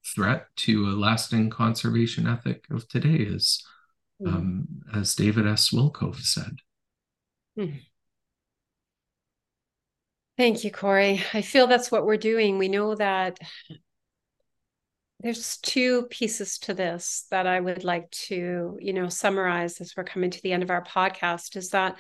threat 0.06 0.48
to 0.56 0.86
a 0.86 0.96
lasting 0.96 1.50
conservation 1.50 2.26
ethic 2.26 2.66
of 2.72 2.88
today, 2.88 3.24
is 3.24 3.66
mm. 4.22 4.66
as 4.94 5.16
David 5.16 5.48
S. 5.48 5.72
Wilcove 5.72 6.22
said. 6.22 6.58
Mm. 7.58 7.82
Thank 10.38 10.64
you, 10.64 10.72
Cory. 10.72 11.22
I 11.34 11.42
feel 11.42 11.68
that's 11.68 11.92
what 11.92 12.06
we're 12.06 12.18
doing. 12.18 12.58
We 12.58 12.70
know 12.70 12.96
that 12.96 13.40
there's 15.20 15.58
two 15.58 16.04
pieces 16.04 16.60
to 16.60 16.74
this 16.74 17.26
that 17.30 17.46
I 17.46 17.60
would 17.60 17.84
like 17.84 18.10
to, 18.12 18.78
you 18.80 18.94
know, 18.94 19.10
summarize 19.10 19.82
as 19.82 19.94
we're 19.98 20.06
coming 20.06 20.30
to 20.30 20.42
the 20.42 20.54
end 20.54 20.64
of 20.64 20.70
our 20.70 20.84
podcast 20.84 21.58
is 21.58 21.72
that 21.72 21.98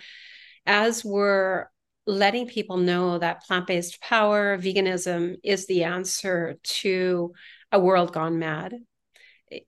as 0.65 1.03
we're 1.03 1.65
letting 2.07 2.47
people 2.47 2.77
know 2.77 3.17
that 3.17 3.43
plant-based 3.43 4.01
power, 4.01 4.57
veganism 4.57 5.35
is 5.43 5.67
the 5.67 5.83
answer 5.83 6.55
to 6.63 7.33
a 7.71 7.79
world 7.79 8.13
gone 8.13 8.39
mad 8.39 8.73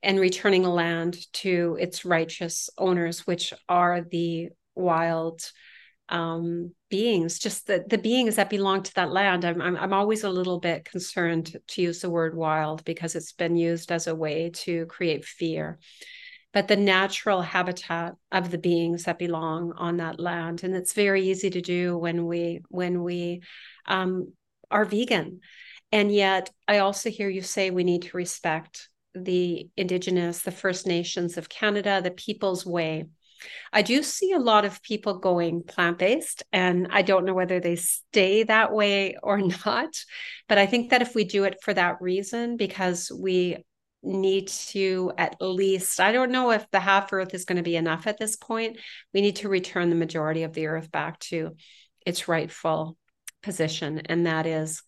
and 0.04 0.20
returning 0.20 0.64
land 0.64 1.18
to 1.34 1.78
its 1.80 2.06
righteous 2.06 2.70
owners, 2.78 3.26
which 3.26 3.54
are 3.68 4.02
the 4.02 4.50
wild 4.76 5.42
um, 6.10 6.74
beings, 6.90 7.40
just 7.40 7.68
the, 7.68 7.86
the 7.88 7.98
beings 7.98 8.36
that 8.36 8.50
belong 8.50 8.84
to 8.84 8.94
that 8.96 9.12
land. 9.12 9.46
I'm, 9.46 9.62
I'm, 9.62 9.78
I'm 9.78 9.94
always 9.94 10.24
a 10.24 10.30
little 10.30 10.60
bit 10.60 10.86
concerned 10.86 11.56
to 11.70 11.82
use 11.82 12.02
the 12.02 12.10
word 12.10 12.36
wild 12.36 12.84
because 12.84 13.16
it's 13.16 13.32
been 13.32 13.56
used 13.56 13.92
as 13.92 14.08
a 14.08 14.16
way 14.16 14.52
to 14.56 14.86
create 14.88 15.24
fear. 15.26 15.80
But 16.54 16.68
the 16.68 16.76
natural 16.76 17.42
habitat 17.42 18.16
of 18.30 18.52
the 18.52 18.58
beings 18.58 19.06
that 19.06 19.18
belong 19.18 19.72
on 19.78 19.98
that 19.98 20.20
land, 20.20 20.66
and 20.66 20.76
it's 20.76 20.92
very 20.92 21.30
easy 21.30 21.50
to 21.50 21.62
do 21.62 21.98
when 21.98 22.26
we 22.26 22.62
when 22.68 23.04
we 23.04 23.42
um, 23.86 24.34
are 24.70 24.84
vegan. 24.84 25.40
And 25.94 26.14
yet, 26.14 26.50
I 26.68 26.80
also 26.80 27.10
hear 27.10 27.30
you 27.30 27.42
say 27.42 27.70
we 27.70 27.86
need 27.86 28.02
to 28.04 28.18
respect 28.18 28.90
the 29.14 29.70
Indigenous, 29.78 30.42
the 30.42 30.52
First 30.52 30.88
Nations 30.88 31.38
of 31.38 31.50
Canada, 31.50 32.02
the 32.04 32.12
people's 32.12 32.66
way 32.66 33.06
I 33.72 33.82
do 33.82 34.04
see 34.04 34.34
a 34.34 34.40
lot 34.40 34.66
of 34.66 34.82
people 34.82 35.20
going 35.20 35.64
plant 35.64 35.98
based, 35.98 36.44
and 36.52 36.88
I 36.92 37.02
don't 37.02 37.26
know 37.26 37.34
whether 37.34 37.60
they 37.60 37.76
stay 37.76 38.44
that 38.44 38.74
way 38.74 39.16
or 39.22 39.40
not. 39.66 39.96
But 40.48 40.58
I 40.58 40.66
think 40.66 40.90
that 40.90 41.02
if 41.02 41.16
we 41.16 41.24
do 41.24 41.46
it 41.46 41.58
for 41.62 41.74
that 41.74 42.02
reason, 42.02 42.58
because 42.58 43.12
we 43.12 43.58
need 44.04 44.48
to 44.48 45.12
at 45.18 45.36
least, 45.40 46.00
I 46.00 46.12
don't 46.12 46.32
know 46.32 46.52
if 46.52 46.70
the 46.72 46.80
half 46.80 47.14
earth 47.14 47.34
is 47.34 47.46
going 47.46 47.58
to 47.58 47.64
be 47.64 47.76
enough 47.76 48.08
at 48.08 48.18
this 48.18 48.36
point. 48.36 48.78
We 49.14 49.22
need 49.22 49.38
to 49.38 49.50
return 49.50 49.90
the 49.90 49.96
majority 49.96 50.44
of 50.44 50.54
the 50.54 50.68
earth 50.68 50.92
back 50.92 51.20
to 51.20 51.56
its 52.06 52.28
rightful 52.28 52.98
position, 53.44 54.02
and 54.06 54.26
that 54.26 54.46
is 54.46 54.84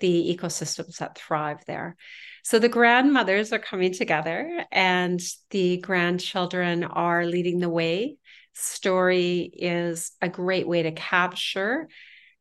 the 0.00 0.36
ecosystems 0.36 0.98
that 0.98 1.18
thrive 1.18 1.64
there. 1.66 1.96
So 2.44 2.58
the 2.58 2.68
grandmothers 2.68 3.52
are 3.52 3.58
coming 3.58 3.92
together 3.92 4.64
and 4.70 5.20
the 5.50 5.78
grandchildren 5.78 6.84
are 6.84 7.26
leading 7.26 7.58
the 7.58 7.68
way. 7.68 8.16
Story 8.54 9.50
is 9.52 10.12
a 10.22 10.28
great 10.28 10.66
way 10.66 10.82
to 10.82 10.92
capture 10.92 11.88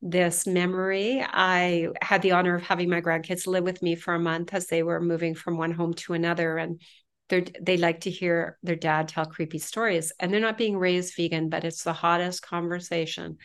this 0.02 0.48
memory. 0.48 1.24
I 1.28 1.90
had 2.02 2.22
the 2.22 2.34
honor 2.34 2.56
of 2.56 2.64
having 2.64 2.90
my 2.90 3.02
grandkids 3.02 3.48
live 3.48 3.64
with 3.64 3.82
me 3.82 3.96
for 3.96 4.14
a 4.14 4.20
month 4.20 4.54
as 4.54 4.68
they 4.68 4.84
were 4.84 5.02
moving 5.02 5.36
from 5.36 5.58
one 5.58 5.72
home 5.72 5.94
to 5.96 6.14
another. 6.14 6.58
And 6.58 6.82
they 7.30 7.78
like 7.78 8.02
to 8.02 8.12
hear 8.12 8.58
their 8.64 8.76
dad 8.76 9.10
tell 9.10 9.26
creepy 9.26 9.60
stories. 9.60 10.14
And 10.20 10.32
they're 10.32 10.40
not 10.40 10.58
being 10.58 10.78
raised 10.78 11.16
vegan, 11.18 11.50
but 11.50 11.66
it's 11.66 11.84
the 11.84 11.94
hottest 11.94 12.42
conversation 12.42 13.38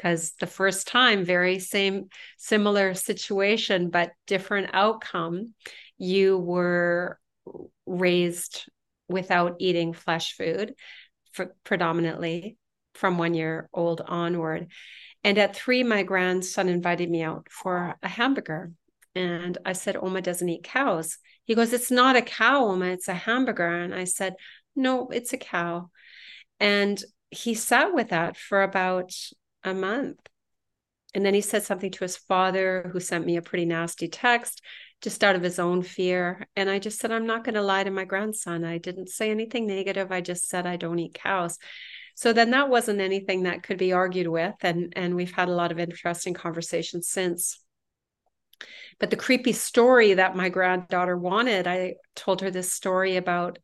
because 0.00 0.32
the 0.40 0.46
first 0.46 0.86
time, 0.86 1.24
very 1.24 1.58
same, 1.58 2.08
similar 2.38 2.94
situation, 2.94 3.90
but 3.90 4.12
different 4.26 4.70
outcome. 4.72 5.52
You 5.98 6.38
were 6.38 7.18
raised 7.84 8.66
without 9.08 9.56
eating 9.58 9.92
flesh 9.92 10.36
food 10.36 10.74
for, 11.32 11.54
predominantly 11.64 12.56
from 12.94 13.18
one 13.18 13.34
year 13.34 13.68
old 13.74 14.00
onward. 14.00 14.68
And 15.22 15.36
at 15.36 15.54
three, 15.54 15.82
my 15.82 16.02
grandson 16.02 16.70
invited 16.70 17.10
me 17.10 17.22
out 17.22 17.48
for 17.50 17.94
a 18.02 18.08
hamburger. 18.08 18.72
And 19.14 19.58
I 19.66 19.74
said, 19.74 19.96
Oma 19.96 20.22
doesn't 20.22 20.48
eat 20.48 20.64
cows. 20.64 21.18
He 21.44 21.54
goes, 21.54 21.74
It's 21.74 21.90
not 21.90 22.16
a 22.16 22.22
cow, 22.22 22.64
Oma, 22.68 22.86
it's 22.86 23.08
a 23.08 23.14
hamburger. 23.14 23.68
And 23.68 23.94
I 23.94 24.04
said, 24.04 24.36
No, 24.74 25.08
it's 25.08 25.34
a 25.34 25.38
cow. 25.38 25.90
And 26.58 27.02
he 27.30 27.54
sat 27.54 27.92
with 27.92 28.08
that 28.08 28.36
for 28.38 28.62
about 28.62 29.12
a 29.64 29.74
month. 29.74 30.18
And 31.14 31.24
then 31.24 31.34
he 31.34 31.40
said 31.40 31.64
something 31.64 31.90
to 31.90 32.04
his 32.04 32.16
father, 32.16 32.90
who 32.92 33.00
sent 33.00 33.26
me 33.26 33.36
a 33.36 33.42
pretty 33.42 33.64
nasty 33.66 34.08
text 34.08 34.62
just 35.02 35.24
out 35.24 35.34
of 35.34 35.42
his 35.42 35.58
own 35.58 35.82
fear. 35.82 36.46
And 36.54 36.70
I 36.70 36.78
just 36.78 37.00
said, 37.00 37.10
I'm 37.10 37.26
not 37.26 37.42
going 37.42 37.54
to 37.54 37.62
lie 37.62 37.84
to 37.84 37.90
my 37.90 38.04
grandson. 38.04 38.64
I 38.64 38.78
didn't 38.78 39.08
say 39.08 39.30
anything 39.30 39.66
negative. 39.66 40.12
I 40.12 40.20
just 40.20 40.48
said, 40.48 40.66
I 40.66 40.76
don't 40.76 40.98
eat 40.98 41.14
cows. 41.14 41.58
So 42.14 42.32
then 42.32 42.50
that 42.50 42.68
wasn't 42.68 43.00
anything 43.00 43.44
that 43.44 43.62
could 43.62 43.78
be 43.78 43.92
argued 43.92 44.28
with. 44.28 44.54
And, 44.60 44.92
and 44.94 45.16
we've 45.16 45.32
had 45.32 45.48
a 45.48 45.54
lot 45.54 45.72
of 45.72 45.78
interesting 45.78 46.34
conversations 46.34 47.08
since. 47.08 47.58
but 49.00 49.10
the 49.10 49.16
creepy 49.16 49.52
story 49.52 50.14
that 50.14 50.36
my 50.36 50.48
granddaughter 50.48 51.16
wanted, 51.16 51.66
I 51.66 51.94
told 52.14 52.42
her 52.42 52.50
this 52.50 52.72
story 52.72 53.16
about 53.16 53.58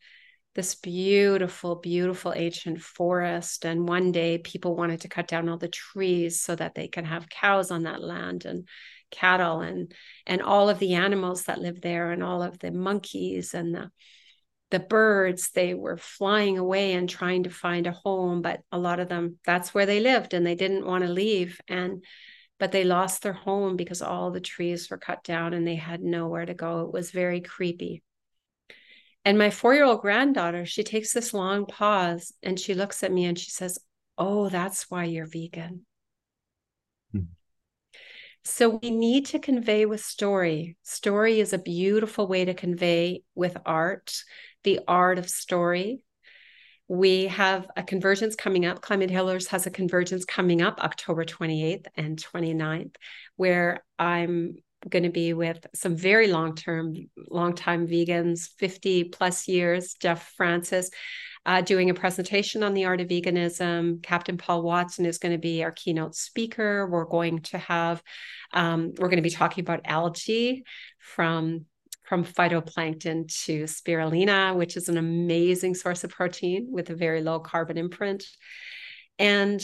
this 0.56 0.74
beautiful, 0.74 1.76
beautiful 1.76 2.32
ancient 2.34 2.80
forest. 2.80 3.66
And 3.66 3.86
one 3.86 4.10
day 4.10 4.38
people 4.38 4.74
wanted 4.74 5.02
to 5.02 5.08
cut 5.08 5.28
down 5.28 5.48
all 5.48 5.58
the 5.58 5.68
trees 5.68 6.40
so 6.40 6.56
that 6.56 6.74
they 6.74 6.88
can 6.88 7.04
have 7.04 7.28
cows 7.28 7.70
on 7.70 7.82
that 7.82 8.02
land 8.02 8.46
and 8.46 8.66
cattle 9.12 9.60
and 9.60 9.94
and 10.26 10.42
all 10.42 10.68
of 10.68 10.80
the 10.80 10.94
animals 10.94 11.44
that 11.44 11.60
live 11.60 11.80
there 11.80 12.10
and 12.10 12.24
all 12.24 12.42
of 12.42 12.58
the 12.58 12.72
monkeys 12.72 13.54
and 13.54 13.74
the 13.74 13.90
the 14.70 14.80
birds. 14.80 15.50
They 15.50 15.74
were 15.74 15.98
flying 15.98 16.58
away 16.58 16.94
and 16.94 17.08
trying 17.08 17.44
to 17.44 17.50
find 17.50 17.86
a 17.86 17.92
home 17.92 18.42
but 18.42 18.62
a 18.72 18.78
lot 18.78 18.98
of 18.98 19.08
them 19.08 19.38
that's 19.44 19.74
where 19.74 19.86
they 19.86 20.00
lived 20.00 20.34
and 20.34 20.44
they 20.44 20.56
didn't 20.56 20.86
want 20.86 21.04
to 21.04 21.10
leave. 21.10 21.60
And 21.68 22.02
but 22.58 22.72
they 22.72 22.84
lost 22.84 23.22
their 23.22 23.34
home 23.34 23.76
because 23.76 24.00
all 24.00 24.30
the 24.30 24.40
trees 24.40 24.90
were 24.90 24.96
cut 24.96 25.22
down 25.22 25.52
and 25.52 25.66
they 25.66 25.76
had 25.76 26.00
nowhere 26.02 26.46
to 26.46 26.54
go. 26.54 26.80
It 26.80 26.92
was 26.92 27.10
very 27.10 27.42
creepy 27.42 28.02
and 29.26 29.36
my 29.36 29.48
4-year-old 29.48 30.00
granddaughter 30.00 30.64
she 30.64 30.82
takes 30.82 31.12
this 31.12 31.34
long 31.34 31.66
pause 31.66 32.32
and 32.42 32.58
she 32.58 32.72
looks 32.72 33.02
at 33.02 33.12
me 33.12 33.26
and 33.26 33.38
she 33.38 33.50
says 33.50 33.78
oh 34.16 34.48
that's 34.48 34.88
why 34.88 35.04
you're 35.04 35.26
vegan 35.26 35.84
hmm. 37.12 37.20
so 38.44 38.78
we 38.80 38.90
need 38.90 39.26
to 39.26 39.38
convey 39.38 39.84
with 39.84 40.02
story. 40.02 40.76
Story 40.84 41.40
is 41.40 41.52
a 41.52 41.58
beautiful 41.58 42.26
way 42.26 42.44
to 42.44 42.54
convey 42.54 43.22
with 43.34 43.56
art, 43.66 44.14
the 44.62 44.80
art 44.86 45.18
of 45.18 45.28
story. 45.28 46.00
We 46.88 47.26
have 47.26 47.66
a 47.76 47.82
convergence 47.82 48.36
coming 48.36 48.64
up. 48.64 48.80
Climate 48.80 49.10
Healers 49.10 49.48
has 49.48 49.66
a 49.66 49.70
convergence 49.70 50.24
coming 50.24 50.62
up 50.62 50.80
October 50.80 51.24
28th 51.24 51.86
and 51.96 52.16
29th, 52.16 52.94
where 53.34 53.82
I'm 53.98 54.56
going 54.88 55.02
to 55.02 55.10
be 55.10 55.32
with 55.32 55.66
some 55.74 55.96
very 55.96 56.28
long 56.28 56.54
term, 56.54 56.94
long 57.28 57.54
time 57.54 57.86
vegans, 57.86 58.48
50 58.58 59.04
plus 59.04 59.48
years, 59.48 59.94
Jeff 59.94 60.32
Francis, 60.36 60.90
uh, 61.44 61.60
doing 61.60 61.90
a 61.90 61.94
presentation 61.94 62.62
on 62.62 62.74
the 62.74 62.84
art 62.84 63.00
of 63.00 63.08
veganism. 63.08 64.02
Captain 64.02 64.36
Paul 64.36 64.62
Watson 64.62 65.06
is 65.06 65.18
going 65.18 65.32
to 65.32 65.38
be 65.38 65.62
our 65.62 65.70
keynote 65.70 66.14
speaker. 66.14 66.88
We're 66.88 67.04
going 67.04 67.40
to 67.42 67.58
have, 67.58 68.02
um, 68.52 68.92
we're 68.98 69.08
going 69.08 69.16
to 69.16 69.22
be 69.22 69.30
talking 69.30 69.62
about 69.62 69.82
algae 69.84 70.64
from 70.98 71.66
from 72.06 72.24
phytoplankton 72.24 73.26
to 73.44 73.64
spirulina, 73.64 74.54
which 74.54 74.76
is 74.76 74.88
an 74.88 74.96
amazing 74.96 75.74
source 75.74 76.04
of 76.04 76.10
protein 76.10 76.68
with 76.70 76.88
a 76.90 76.94
very 76.94 77.20
low 77.20 77.40
carbon 77.40 77.76
imprint. 77.76 78.24
And 79.18 79.60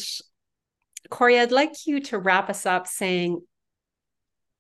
Cory, 1.09 1.39
I'd 1.39 1.53
like 1.53 1.87
you 1.87 2.01
to 2.01 2.19
wrap 2.19 2.51
us 2.51 2.67
up 2.67 2.87
saying 2.89 3.41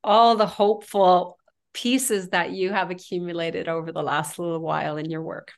all 0.05 0.37
the 0.37 0.47
hopeful 0.47 1.39
pieces 1.75 2.29
that 2.31 2.53
you 2.53 2.71
have 2.73 2.91
accumulated 2.91 3.69
over 3.69 3.93
the 3.93 4.03
last 4.03 4.39
little 4.39 4.61
while 4.61 4.97
in 4.97 5.11
your 5.11 5.23
work. 5.23 5.53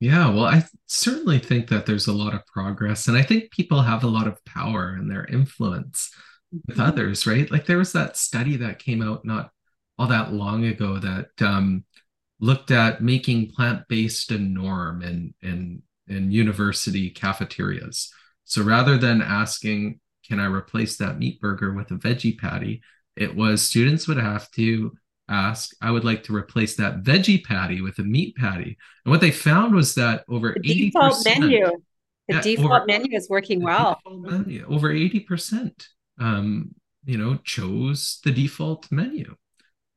Yeah, 0.00 0.28
well, 0.28 0.44
I 0.44 0.64
certainly 0.86 1.40
think 1.40 1.68
that 1.68 1.84
there's 1.86 2.06
a 2.06 2.12
lot 2.12 2.34
of 2.34 2.46
progress, 2.46 3.08
and 3.08 3.16
I 3.16 3.22
think 3.22 3.50
people 3.50 3.82
have 3.82 4.04
a 4.04 4.08
lot 4.08 4.28
of 4.28 4.44
power 4.44 4.94
and 4.96 5.10
their 5.10 5.24
influence 5.24 6.10
with 6.52 6.76
mm-hmm. 6.76 6.86
others, 6.86 7.26
right? 7.26 7.50
Like 7.50 7.66
there 7.66 7.78
was 7.78 7.92
that 7.92 8.16
study 8.16 8.56
that 8.58 8.78
came 8.78 9.02
out 9.02 9.24
not 9.24 9.50
all 9.98 10.06
that 10.06 10.32
long 10.32 10.64
ago 10.64 10.98
that 10.98 11.30
um, 11.40 11.84
looked 12.38 12.70
at 12.70 13.02
making 13.02 13.50
plant-based 13.50 14.30
a 14.30 14.38
norm 14.38 15.02
in 15.02 15.34
in 15.42 15.82
in 16.06 16.30
university 16.30 17.10
cafeterias. 17.10 18.08
So 18.44 18.62
rather 18.62 18.96
than 18.96 19.20
asking, 19.20 19.98
"Can 20.26 20.38
I 20.38 20.46
replace 20.46 20.96
that 20.98 21.18
meat 21.18 21.40
burger 21.40 21.72
with 21.74 21.90
a 21.90 21.96
veggie 21.96 22.38
patty?" 22.38 22.82
It 23.18 23.34
was 23.34 23.62
students 23.62 24.06
would 24.08 24.18
have 24.18 24.50
to 24.52 24.92
ask, 25.28 25.74
I 25.82 25.90
would 25.90 26.04
like 26.04 26.22
to 26.24 26.34
replace 26.34 26.76
that 26.76 27.02
veggie 27.02 27.44
patty 27.44 27.80
with 27.80 27.98
a 27.98 28.02
meat 28.02 28.36
patty. 28.36 28.76
And 29.04 29.10
what 29.12 29.20
they 29.20 29.30
found 29.30 29.74
was 29.74 29.94
that 29.96 30.24
over 30.28 30.56
the 30.60 30.68
80%. 30.68 30.92
Default 30.92 31.24
menu. 31.26 31.66
The 32.28 32.34
yeah, 32.34 32.40
default 32.40 32.72
over, 32.72 32.84
menu 32.86 33.16
is 33.16 33.28
working 33.28 33.62
well. 33.62 34.00
Menu, 34.06 34.66
over 34.68 34.92
80%, 34.92 35.72
um, 36.20 36.74
you 37.04 37.16
know, 37.16 37.38
chose 37.44 38.20
the 38.24 38.30
default 38.30 38.90
menu. 38.92 39.34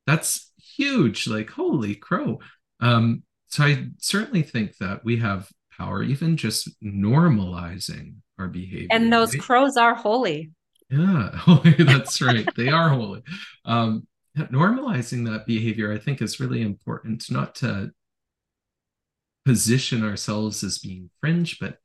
That's 0.07 0.51
huge. 0.57 1.27
Like, 1.27 1.49
holy 1.49 1.95
crow. 1.95 2.39
Um, 2.79 3.23
so 3.47 3.65
I 3.65 3.87
certainly 3.99 4.43
think 4.43 4.77
that 4.77 5.03
we 5.03 5.17
have 5.17 5.49
power, 5.77 6.03
even 6.03 6.37
just 6.37 6.69
normalizing 6.81 8.15
our 8.39 8.47
behavior. 8.47 8.87
And 8.91 9.11
those 9.11 9.33
right? 9.33 9.41
crows 9.41 9.77
are 9.77 9.93
holy. 9.93 10.51
Yeah, 10.93 11.31
that's 11.79 12.21
right. 12.21 12.47
they 12.57 12.67
are 12.67 12.89
holy. 12.89 13.23
Um, 13.63 14.07
normalizing 14.37 15.25
that 15.25 15.45
behavior, 15.45 15.93
I 15.93 15.97
think, 15.97 16.21
is 16.21 16.39
really 16.39 16.61
important, 16.61 17.31
not 17.31 17.55
to 17.55 17.91
position 19.45 20.03
ourselves 20.03 20.63
as 20.63 20.79
being 20.79 21.09
fringe, 21.19 21.59
but 21.59 21.77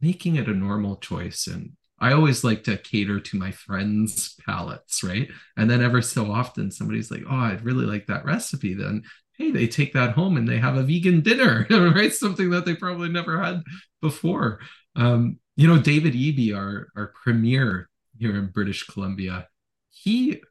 making 0.00 0.36
it 0.36 0.48
a 0.48 0.54
normal 0.54 0.96
choice. 0.96 1.46
And 1.46 1.72
I 1.98 2.12
always 2.12 2.44
like 2.44 2.64
to 2.64 2.76
cater 2.76 3.20
to 3.20 3.38
my 3.38 3.50
friends' 3.50 4.34
palates, 4.46 5.02
right? 5.02 5.28
And 5.56 5.68
then 5.70 5.82
ever 5.82 6.00
so 6.02 6.30
often 6.30 6.70
somebody's 6.70 7.10
like, 7.10 7.24
oh, 7.28 7.36
I'd 7.36 7.64
really 7.64 7.86
like 7.86 8.06
that 8.06 8.24
recipe. 8.24 8.74
Then, 8.74 9.02
hey, 9.36 9.50
they 9.50 9.66
take 9.66 9.92
that 9.94 10.12
home 10.14 10.36
and 10.36 10.48
they 10.48 10.58
have 10.58 10.76
a 10.76 10.82
vegan 10.82 11.20
dinner, 11.20 11.66
right? 11.70 12.12
Something 12.12 12.50
that 12.50 12.64
they 12.64 12.74
probably 12.74 13.08
never 13.08 13.42
had 13.42 13.62
before. 14.00 14.60
Um, 14.94 15.38
you 15.56 15.66
know, 15.66 15.78
David 15.78 16.14
Eby, 16.14 16.56
our, 16.56 16.88
our 16.96 17.12
premier 17.24 17.88
here 18.18 18.36
in 18.36 18.48
British 18.48 18.86
Columbia, 18.86 19.48
he 19.90 20.42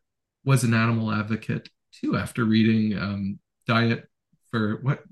was 0.43 0.63
an 0.63 0.73
animal 0.73 1.11
advocate 1.11 1.69
too 1.91 2.15
after 2.15 2.45
reading 2.45 2.97
um, 2.97 3.39
Diet 3.65 4.07
for 4.49 4.79
what 4.81 5.03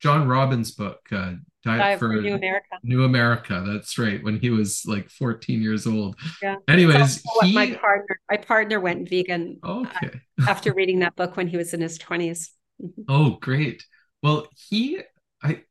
John 0.00 0.28
Robbins' 0.28 0.70
book, 0.72 1.00
uh, 1.12 1.34
Diet, 1.64 1.78
Diet 1.78 1.98
for, 1.98 2.12
for, 2.12 2.20
New 2.20 2.34
America. 2.34 2.78
New 2.82 3.04
America. 3.04 3.64
That's 3.66 3.96
right. 3.98 4.22
When 4.22 4.38
he 4.38 4.50
was 4.50 4.82
like 4.86 5.08
14 5.08 5.62
years 5.62 5.86
old. 5.86 6.16
Yeah. 6.42 6.56
Anyways, 6.68 7.22
he... 7.42 7.54
my 7.54 7.72
partner, 7.72 8.20
my 8.30 8.36
partner 8.36 8.80
went 8.80 9.08
vegan. 9.08 9.58
Uh, 9.62 9.80
okay. 9.80 10.20
uh, 10.40 10.44
after 10.48 10.74
reading 10.74 10.98
that 10.98 11.16
book 11.16 11.36
when 11.36 11.48
he 11.48 11.56
was 11.56 11.72
in 11.72 11.80
his 11.80 11.98
20s. 11.98 12.50
Mm-hmm. 12.82 13.02
oh, 13.08 13.38
great. 13.40 13.84
Well, 14.22 14.46
he, 14.68 15.00
I, 15.42 15.62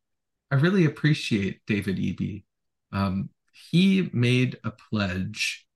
I 0.50 0.56
really 0.56 0.86
appreciate 0.86 1.62
David 1.68 1.98
Eby. 1.98 2.44
Um, 2.91 3.30
he 3.70 4.10
made 4.14 4.58
a 4.64 4.72
pledge 4.72 5.68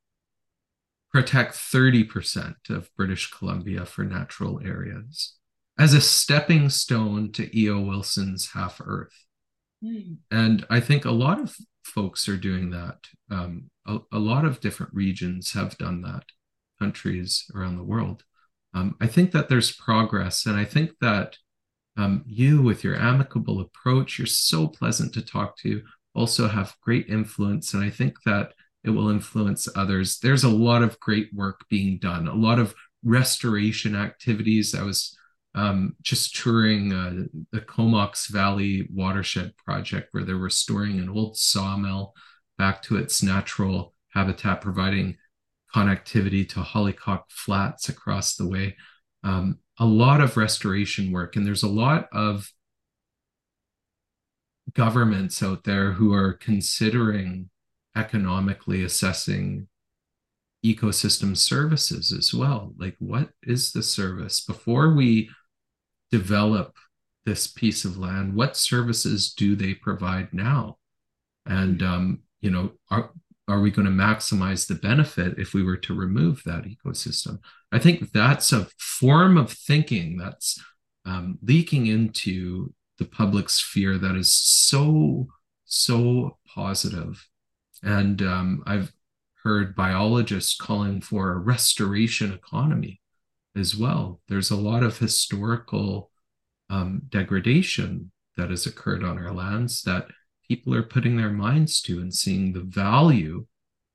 protect 1.12 1.54
30% 1.54 2.56
of 2.70 2.94
British 2.96 3.32
Columbia 3.32 3.86
for 3.86 4.04
natural 4.04 4.60
areas 4.64 5.36
as 5.80 5.94
a 5.94 6.02
stepping 6.02 6.70
stone 6.70 7.32
to 7.32 7.58
E.O. 7.58 7.80
Wilson's 7.82 8.52
Half 8.52 8.82
Earth. 8.84 9.26
Mm. 9.84 10.18
And 10.32 10.66
I 10.70 10.80
think 10.80 11.06
a 11.06 11.12
lot 11.12 11.40
of 11.40 11.56
folks 11.84 12.28
are 12.28 12.38
doing 12.38 12.72
that. 12.72 12.98
Um, 13.30 13.70
a, 13.86 14.00
a, 14.12 14.20
lot 14.20 14.44
of 14.44 14.60
different 14.60 14.94
regions 14.94 15.54
have 15.54 15.78
done 15.78 16.02
that, 16.02 16.24
countries 16.80 17.50
around 17.56 17.78
the 17.78 17.84
world. 17.84 18.24
Um, 18.74 18.96
I 19.00 19.08
think 19.08 19.32
that 19.32 19.50
there's 19.50 19.72
progress. 19.72 20.46
And 20.46 20.58
I 20.58 20.66
think 20.66 20.92
that 21.02 21.38
um, 21.96 22.24
you, 22.26 22.62
with 22.62 22.84
your 22.84 22.96
amicable 22.96 23.60
approach, 23.60 24.18
you're 24.18 24.28
so 24.28 24.68
pleasant 24.68 25.14
to 25.14 25.22
talk 25.22 25.58
to, 25.60 25.82
also 26.14 26.48
have 26.48 26.76
great 26.82 27.08
influence. 27.08 27.74
And 27.74 27.84
I 27.84 27.90
think 27.90 28.16
that 28.26 28.54
it 28.88 28.92
will 28.92 29.10
influence 29.10 29.68
others. 29.76 30.20
There's 30.20 30.44
a 30.44 30.50
lot 30.50 30.82
of 30.82 31.00
great 31.00 31.30
work 31.34 31.66
being 31.70 32.00
done, 32.00 32.28
a 32.28 32.34
lot 32.34 32.60
of 32.60 32.74
restoration 33.04 33.96
activities. 33.96 34.74
I 34.74 34.84
was 34.84 35.18
um, 35.56 35.96
just 36.02 36.36
touring 36.36 36.94
uh, 36.94 37.24
the 37.52 37.62
Comox 37.62 38.28
Valley 38.28 38.88
Watershed 38.94 39.56
Project, 39.58 40.10
where 40.12 40.24
they're 40.24 40.36
restoring 40.36 41.00
an 41.00 41.10
old 41.10 41.38
sawmill 41.38 42.14
back 42.58 42.82
to 42.84 42.98
its 42.98 43.22
natural 43.22 43.94
habitat, 44.14 44.62
providing 44.62 45.18
connectivity 45.76 46.48
to 46.50 46.62
Hollyhock 46.62 47.26
Flats 47.30 47.90
across 47.90 48.36
the 48.36 48.48
way. 48.48 48.76
Um, 49.24 49.60
a 49.80 49.86
lot 49.86 50.22
of 50.22 50.38
restoration 50.38 51.12
work, 51.12 51.36
and 51.36 51.46
there's 51.46 51.64
a 51.64 51.68
lot 51.68 52.08
of 52.12 52.52
governments 54.74 55.42
out 55.44 55.64
there 55.64 55.94
who 55.94 56.14
are 56.14 56.34
considering 56.34 57.50
economically 57.98 58.84
assessing 58.84 59.68
ecosystem 60.64 61.36
services 61.36 62.12
as 62.12 62.34
well. 62.34 62.74
Like, 62.78 62.96
what 63.00 63.30
is 63.44 63.72
the 63.72 63.84
service 63.84 64.40
before 64.42 64.94
we 64.94 65.30
develop 66.12 66.76
this 67.26 67.48
piece 67.48 67.86
of 67.86 67.98
land? 67.98 68.36
What 68.36 68.56
services 68.56 69.34
do 69.34 69.56
they 69.56 69.74
provide 69.74 70.34
now? 70.34 70.78
And 71.46 71.82
um, 71.82 72.20
you 72.42 72.52
know, 72.52 72.72
are 72.90 73.12
are 73.48 73.62
we 73.62 73.72
going 73.72 73.86
to 73.86 73.92
maximize 73.92 74.68
the 74.68 74.76
benefit 74.76 75.40
if 75.40 75.54
we 75.54 75.64
were 75.64 75.78
to 75.78 75.94
remove 75.94 76.44
that 76.46 76.66
ecosystem? 76.66 77.40
I 77.72 77.80
think 77.80 78.12
that's 78.12 78.52
a 78.52 78.68
form 78.78 79.38
of 79.38 79.52
thinking 79.52 80.18
that's 80.18 80.62
um, 81.06 81.40
leaking 81.42 81.88
into 81.88 82.74
the 82.98 83.06
public 83.06 83.50
sphere 83.50 83.98
that 83.98 84.16
is 84.16 84.34
so 84.34 85.28
so 85.66 86.38
positive 86.48 87.26
and 87.84 88.22
um, 88.22 88.64
I've 88.66 88.92
heard 89.44 89.76
biologists 89.76 90.56
calling 90.58 91.02
for 91.02 91.32
a 91.32 91.38
restoration 91.38 92.34
economy. 92.34 93.02
as 93.56 93.76
well. 93.76 94.22
There's 94.28 94.52
a 94.52 94.56
lot 94.56 94.84
of 94.84 95.00
historical 95.00 96.12
um, 96.70 97.04
degradation 97.10 98.12
that 98.36 98.50
has 98.52 98.66
occurred 98.66 99.04
on 99.04 99.18
our 99.18 99.34
lands 99.34 99.82
that 99.84 100.08
people 100.48 100.74
are 100.76 100.84
putting 100.84 101.18
their 101.18 101.32
minds 101.32 101.82
to 101.82 102.00
and 102.00 102.14
seeing 102.14 102.54
the 102.54 102.62
value 102.62 103.46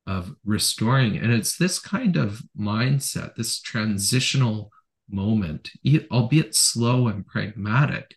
of 0.05 0.35
restoring. 0.43 1.17
And 1.17 1.31
it's 1.31 1.57
this 1.57 1.79
kind 1.79 2.17
of 2.17 2.41
mindset, 2.59 3.35
this 3.35 3.61
transitional 3.61 4.69
moment, 5.09 5.71
albeit 6.11 6.55
slow 6.55 7.07
and 7.07 7.25
pragmatic. 7.25 8.15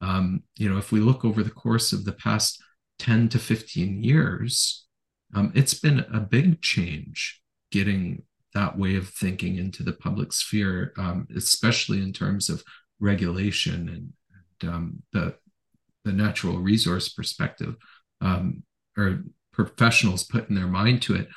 Um, 0.00 0.42
you 0.56 0.68
know, 0.68 0.78
if 0.78 0.92
we 0.92 1.00
look 1.00 1.24
over 1.24 1.42
the 1.42 1.50
course 1.50 1.92
of 1.92 2.04
the 2.04 2.12
past 2.12 2.62
10 2.98 3.30
to 3.30 3.38
15 3.38 4.02
years, 4.02 4.86
um, 5.34 5.52
it's 5.54 5.74
been 5.74 6.00
a 6.12 6.20
big 6.20 6.60
change 6.60 7.40
getting 7.70 8.22
that 8.54 8.76
way 8.78 8.96
of 8.96 9.08
thinking 9.08 9.56
into 9.56 9.82
the 9.82 9.92
public 9.92 10.32
sphere, 10.32 10.92
um, 10.98 11.26
especially 11.34 12.02
in 12.02 12.12
terms 12.12 12.48
of 12.50 12.62
regulation 13.00 13.88
and, 13.88 14.12
and 14.62 14.70
um, 14.70 15.02
the 15.12 15.34
the 16.04 16.12
natural 16.12 16.58
resource 16.58 17.08
perspective, 17.08 17.76
um, 18.20 18.64
or 18.98 19.22
professionals 19.52 20.24
putting 20.24 20.56
their 20.56 20.66
mind 20.66 21.00
to 21.02 21.14
it. 21.14 21.28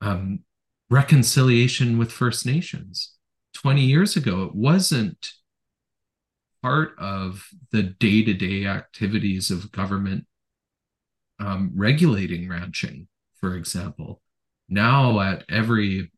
Um, 0.00 0.40
reconciliation 0.90 1.98
with 1.98 2.12
First 2.12 2.46
Nations. 2.46 3.14
20 3.54 3.82
years 3.82 4.16
ago, 4.16 4.44
it 4.44 4.54
wasn't 4.54 5.32
part 6.62 6.94
of 6.98 7.48
the 7.72 7.82
day 7.82 8.24
to 8.24 8.34
day 8.34 8.66
activities 8.66 9.50
of 9.50 9.72
government 9.72 10.26
um, 11.40 11.72
regulating 11.74 12.48
ranching, 12.48 13.08
for 13.44 13.56
example. 13.56 14.22
Now, 14.70 15.20
at 15.20 15.44
every 15.50 16.10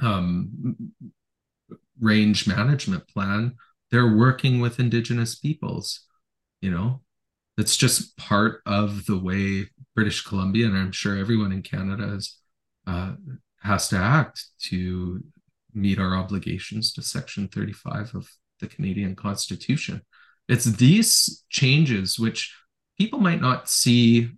um, 0.00 0.94
range 2.00 2.46
management 2.46 3.06
plan, 3.08 3.56
they're 3.90 4.16
working 4.16 4.58
with 4.58 4.80
Indigenous 4.80 5.34
peoples. 5.34 6.06
You 6.62 6.70
know, 6.70 7.02
that's 7.58 7.76
just 7.76 8.16
part 8.16 8.62
of 8.64 9.04
the 9.04 9.18
way 9.18 9.66
British 9.94 10.22
Columbia, 10.22 10.64
and 10.64 10.78
I'm 10.78 10.92
sure 10.92 11.14
everyone 11.14 11.52
in 11.52 11.60
Canada 11.60 12.14
is, 12.14 12.38
uh, 12.86 13.12
has 13.60 13.88
to 13.90 13.98
act 13.98 14.46
to 14.68 15.22
meet 15.74 15.98
our 15.98 16.16
obligations 16.16 16.94
to 16.94 17.02
Section 17.02 17.48
35 17.48 18.14
of 18.14 18.30
the 18.60 18.66
Canadian 18.66 19.14
Constitution. 19.14 20.00
It's 20.48 20.64
these 20.64 21.44
changes 21.50 22.18
which 22.18 22.56
people 22.96 23.18
might 23.18 23.42
not 23.42 23.68
see 23.68 24.30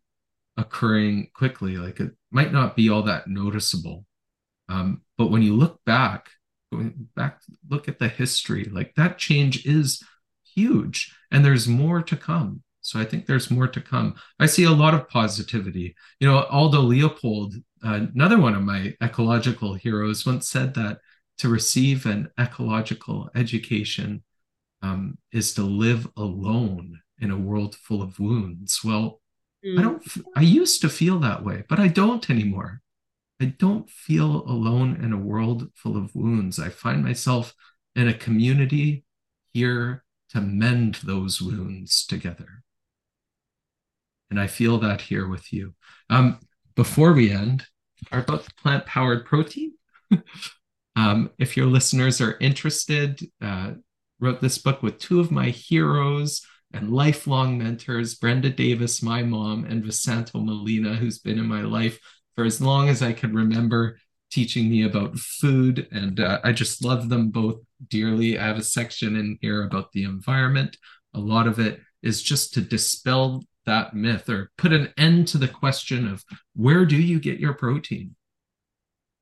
occurring 0.57 1.29
quickly, 1.35 1.77
like 1.77 2.01
it 2.01 2.13
might 2.31 2.53
not 2.53 2.77
be 2.77 2.89
all 2.89 3.03
that 3.05 3.29
noticeable. 3.29 4.05
Um, 4.69 5.03
but 5.19 5.31
when 5.31 5.43
you 5.43 5.55
look 5.55 5.81
back, 5.85 6.31
going 6.73 7.09
back, 7.17 7.41
look 7.69 7.89
at 7.89 7.99
the 7.99 8.09
history, 8.09 8.65
like 8.65 8.95
that 8.97 9.19
change 9.19 9.67
is 9.67 10.03
huge, 10.55 11.15
and 11.31 11.45
there's 11.45 11.69
more 11.69 12.03
to 12.03 12.17
come. 12.17 12.63
So 12.81 12.99
I 12.99 13.05
think 13.05 13.27
there's 13.27 13.51
more 13.51 13.69
to 13.69 13.81
come. 13.81 14.17
I 14.41 14.47
see 14.47 14.65
a 14.65 14.71
lot 14.71 14.95
of 14.95 15.09
positivity. 15.09 15.95
You 16.19 16.29
know, 16.29 16.45
Aldo 16.45 16.81
Leopold, 16.81 17.55
uh, 17.85 18.07
another 18.15 18.39
one 18.39 18.55
of 18.55 18.63
my 18.63 18.95
ecological 19.03 19.75
heroes, 19.75 20.27
once 20.27 20.49
said 20.49 20.75
that 20.75 20.99
to 21.39 21.49
receive 21.49 22.07
an 22.07 22.31
ecological 22.39 23.31
education 23.35 24.25
um, 24.83 25.17
is 25.33 25.55
to 25.55 25.63
live 25.63 26.09
alone 26.17 27.01
in 27.21 27.31
a 27.31 27.39
world 27.39 27.77
full 27.77 28.03
of 28.03 28.19
wounds. 28.19 28.81
Well, 28.85 29.22
mm. 29.65 29.79
I 29.79 29.83
don't. 29.83 30.03
I 30.37 30.41
used 30.43 30.81
to 30.83 30.89
feel 30.89 31.19
that 31.21 31.45
way, 31.45 31.65
but 31.69 31.79
I 31.79 31.89
don't 31.89 32.29
anymore. 32.29 32.81
I 33.41 33.47
don't 33.47 33.91
feel 33.91 34.43
alone 34.49 35.03
in 35.03 35.13
a 35.13 35.19
world 35.19 35.71
full 35.75 35.97
of 35.97 36.15
wounds. 36.15 36.59
I 36.59 36.69
find 36.69 37.03
myself 37.03 37.55
in 37.97 38.09
a 38.09 38.15
community 38.15 39.05
here 39.53 40.05
to 40.31 40.41
mend 40.41 41.01
those 41.05 41.43
wounds 41.43 42.07
together. 42.07 42.63
And 44.31 44.41
I 44.41 44.47
feel 44.47 44.79
that 44.79 45.03
here 45.03 45.27
with 45.27 45.53
you. 45.53 45.75
Um, 46.09 46.39
before 46.75 47.13
we 47.13 47.31
end, 47.31 47.67
are 48.11 48.21
about 48.21 48.45
the 48.45 48.51
plant 48.63 48.87
powered 48.87 49.27
protein. 49.27 49.73
um, 50.97 51.31
if 51.39 51.57
your 51.57 51.67
listeners 51.67 52.21
are 52.21 52.39
interested, 52.41 53.21
uh, 53.43 53.73
wrote 54.21 54.41
this 54.41 54.59
book 54.59 54.83
with 54.83 54.99
two 54.99 55.21
of 55.21 55.31
my 55.31 55.49
heroes 55.49 56.47
and 56.73 56.93
lifelong 56.93 57.59
mentors, 57.59 58.15
Brenda 58.15 58.51
Davis, 58.51 59.03
my 59.03 59.23
mom, 59.23 59.65
and 59.65 59.85
Vesanto 59.85 60.45
Melina, 60.45 60.95
who's 60.95 61.19
been 61.19 61.39
in 61.39 61.47
my 61.47 61.63
life 61.63 61.99
for 62.35 62.45
as 62.45 62.61
long 62.61 62.89
as 62.89 63.03
I 63.03 63.13
can 63.13 63.35
remember, 63.35 63.99
teaching 64.31 64.71
me 64.71 64.85
about 64.85 65.19
food. 65.19 65.87
And 65.93 66.19
uh, 66.19 66.41
I 66.43 66.53
just 66.53 66.85
love 66.85 67.09
them 67.09 67.29
both 67.29 67.61
dearly. 67.89 68.39
I 68.39 68.47
have 68.47 68.57
a 68.57 68.63
section 68.63 69.17
in 69.17 69.39
here 69.41 69.65
about 69.65 69.93
the 69.93 70.05
environment. 70.05 70.77
A 71.15 71.21
lot 71.21 71.47
of 71.47 71.59
it 71.59 71.81
is 72.03 72.23
just 72.23 72.55
to 72.55 72.63
dispel 72.63 73.45
that 73.67 73.95
myth 73.95 74.29
or 74.29 74.51
put 74.57 74.73
an 74.73 74.93
end 74.97 75.29
to 75.29 75.39
the 75.39 75.49
question 75.49 76.09
of 76.09 76.25
where 76.57 76.85
do 76.85 76.97
you 76.97 77.21
get 77.21 77.39
your 77.39 77.53
protein? 77.53 78.17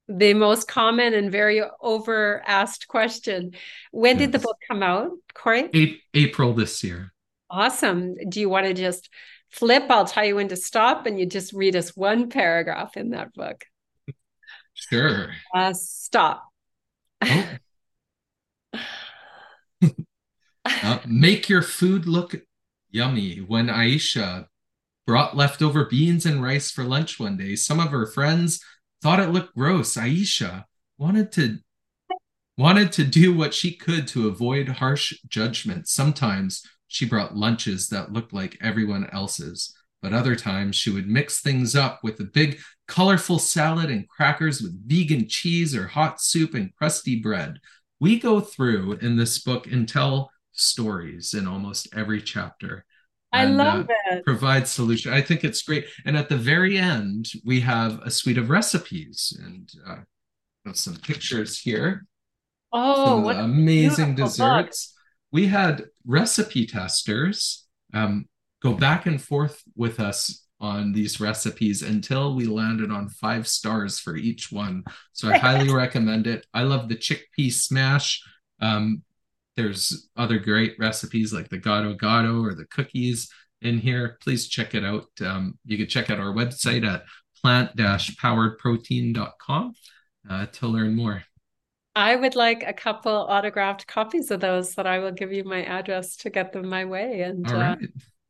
The 0.09 0.35
most 0.35 0.67
common 0.67 1.15
and 1.15 1.31
very 1.31 1.63
over 1.81 2.43
asked 2.47 2.89
question. 2.89 3.53
When 3.93 4.19
yes. 4.19 4.27
did 4.27 4.33
the 4.33 4.39
book 4.39 4.57
come 4.67 4.83
out, 4.83 5.11
Cory? 5.35 5.69
A- 5.75 6.01
April 6.15 6.53
this 6.53 6.83
year. 6.83 7.13
Awesome. 7.51 8.15
Do 8.29 8.41
you 8.41 8.49
want 8.49 8.67
to 8.67 8.75
just 8.75 9.11
flip? 9.51 9.85
I'll 9.91 10.07
tell 10.07 10.25
you 10.25 10.37
when 10.37 10.49
to 10.49 10.57
stop 10.57 11.07
and 11.07 11.19
you 11.19 11.27
just 11.27 11.53
read 11.53 11.75
us 11.75 11.97
one 11.97 12.29
paragraph 12.29 12.97
in 12.97 13.11
that 13.11 13.35
book. 13.35 13.65
Sure. 14.75 15.33
Uh, 15.55 15.73
stop. 15.75 16.49
Oh. 17.23 17.49
uh, 20.65 20.99
make 21.07 21.49
your 21.49 21.63
food 21.63 22.07
look 22.07 22.37
yummy. 22.91 23.39
When 23.39 23.67
Aisha 23.67 24.47
brought 25.07 25.37
leftover 25.37 25.87
beans 25.87 26.25
and 26.25 26.43
rice 26.43 26.71
for 26.71 26.85
lunch 26.85 27.19
one 27.19 27.37
day, 27.37 27.57
some 27.57 27.81
of 27.81 27.91
her 27.91 28.07
friends 28.07 28.65
thought 29.03 29.21
it 29.21 29.31
looked 29.31 29.57
gross. 29.57 29.97
Aisha 29.97 30.65
wanted 30.99 31.33
to 31.33 31.59
wanted 32.57 32.93
to 32.93 33.05
do 33.05 33.35
what 33.35 33.55
she 33.55 33.73
could 33.73 34.07
to 34.07 34.29
avoid 34.29 34.69
harsh 34.69 35.15
judgment. 35.29 35.89
Sometimes 35.89 36.63
she 36.91 37.07
brought 37.07 37.37
lunches 37.37 37.89
that 37.89 38.13
looked 38.13 38.33
like 38.33 38.59
everyone 38.61 39.09
else's, 39.13 39.73
but 40.03 40.13
other 40.13 40.35
times 40.35 40.75
she 40.75 40.91
would 40.91 41.09
mix 41.09 41.41
things 41.41 41.77
up 41.77 42.01
with 42.03 42.19
a 42.19 42.25
big 42.25 42.59
colorful 42.89 43.39
salad 43.39 43.91
and 43.91 44.09
crackers 44.09 44.61
with 44.61 44.89
vegan 44.89 45.29
cheese 45.29 45.75
or 45.75 45.87
hot 45.87 46.21
soup 46.21 46.53
and 46.55 46.75
crusty 46.75 47.21
bread. 47.21 47.61
We 48.01 48.19
go 48.19 48.41
through 48.41 48.95
in 48.95 49.17
this 49.17 49.39
book 49.39 49.69
and 49.69 49.89
tell 49.89 50.33
stories 50.51 51.33
in 51.33 51.47
almost 51.47 51.87
every 51.95 52.21
chapter. 52.21 52.85
I 53.33 53.45
and, 53.45 53.57
love 53.57 53.89
uh, 53.89 54.17
it. 54.17 54.25
Provide 54.25 54.67
solution. 54.67 55.13
I 55.13 55.21
think 55.23 55.45
it's 55.45 55.63
great. 55.63 55.87
And 56.05 56.17
at 56.17 56.29
the 56.29 56.37
very 56.37 56.77
end, 56.77 57.27
we 57.45 57.61
have 57.61 58.01
a 58.03 58.11
suite 58.11 58.39
of 58.39 58.51
recipes 58.51 59.39
and 59.45 59.71
uh, 59.87 60.73
some 60.73 60.97
pictures 60.97 61.61
here. 61.61 62.05
Oh, 62.73 63.21
what 63.21 63.37
amazing 63.37 64.17
desserts! 64.17 64.89
Book. 64.89 64.97
We 65.33 65.47
had 65.47 65.85
recipe 66.07 66.67
testers 66.67 67.67
um, 67.93 68.27
go 68.63 68.75
back 68.75 69.07
and 69.07 69.21
forth 69.21 69.63
with 69.77 69.99
us 70.01 70.47
on 70.61 70.93
these 70.93 71.21
recipes 71.21 71.83
until 71.83 72.35
we 72.35 72.45
landed 72.45 72.91
on 72.91 73.09
five 73.09 73.49
stars 73.49 73.99
for 73.99 74.15
each 74.17 74.53
one. 74.53 74.85
So 75.13 75.31
I 75.31 75.39
highly 75.39 75.73
recommend 75.75 76.27
it. 76.27 76.45
I 76.53 76.65
love 76.65 76.89
the 76.89 76.97
chickpea 76.97 77.53
smash. 77.53 78.23
Um, 78.61 79.03
there's 79.57 80.11
other 80.17 80.39
great 80.39 80.77
recipes 80.79 81.33
like 81.33 81.49
the 81.49 81.59
gado 81.59 81.97
gado 81.97 82.47
or 82.47 82.55
the 82.55 82.67
cookies 82.67 83.31
in 83.63 83.79
here. 83.79 84.19
Please 84.23 84.49
check 84.49 84.75
it 84.75 84.85
out. 84.85 85.07
Um, 85.25 85.59
you 85.65 85.79
can 85.79 85.87
check 85.87 86.11
out 86.11 86.21
our 86.21 86.35
website 86.35 86.87
at 86.87 87.05
plant-poweredprotein.com 87.41 89.73
uh, 90.29 90.45
to 90.47 90.67
learn 90.67 90.95
more. 90.95 91.23
I 91.95 92.15
would 92.15 92.37
like 92.37 92.63
a 92.63 92.73
couple 92.73 93.13
autographed 93.13 93.87
copies 93.87 94.31
of 94.31 94.41
those 94.41 94.75
that 94.77 94.87
I 94.87 95.01
will 95.01 95.11
give 95.11 95.33
you 95.33 95.45
my 95.45 95.65
address 95.65 96.17
to 96.19 96.31
get 96.31 96.53
them 96.53 96.69
my 96.69 96.85
way 96.85 97.23
and, 97.23 97.51
uh, 97.51 97.77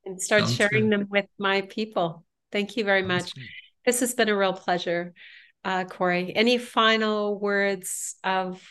and 0.04 0.20
start 0.20 0.42
Sounds 0.42 0.54
sharing 0.54 0.88
good. 0.88 1.00
them 1.00 1.08
with 1.10 1.26
my 1.38 1.62
people. 1.62 2.24
Thank 2.52 2.76
you 2.76 2.84
very 2.84 3.02
Sounds 3.02 3.08
much. 3.08 3.34
Good. 3.34 3.44
This 3.84 4.00
has 4.00 4.14
been 4.14 4.28
a 4.28 4.36
real 4.36 4.54
pleasure, 4.54 5.12
uh, 5.64 5.84
Cory. 5.84 6.34
Any 6.34 6.56
final 6.58 7.38
words 7.38 8.14
of 8.24 8.62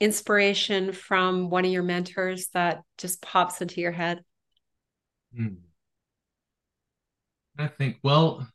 inspiration 0.00 0.92
from 0.92 1.50
one 1.50 1.66
of 1.66 1.70
your 1.70 1.82
mentors 1.82 2.48
that 2.54 2.82
just 2.96 3.20
pops 3.20 3.60
into 3.60 3.82
your 3.82 3.92
head? 3.92 4.24
Hmm. 5.36 5.56
I 7.58 7.68
think, 7.68 7.98
well, 8.02 8.48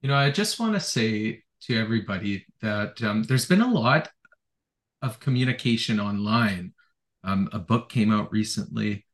you 0.00 0.08
know, 0.08 0.14
I 0.14 0.30
just 0.30 0.58
want 0.58 0.72
to 0.72 0.80
say 0.80 1.42
to 1.62 1.78
everybody 1.78 2.46
that 2.62 3.02
um, 3.02 3.22
there's 3.24 3.46
been 3.46 3.60
a 3.60 3.70
lot 3.70 4.08
of 5.02 5.20
communication 5.20 6.00
online. 6.00 6.72
Um, 7.24 7.48
a 7.52 7.58
book 7.58 7.88
came 7.90 8.12
out 8.12 8.32
recently 8.32 9.06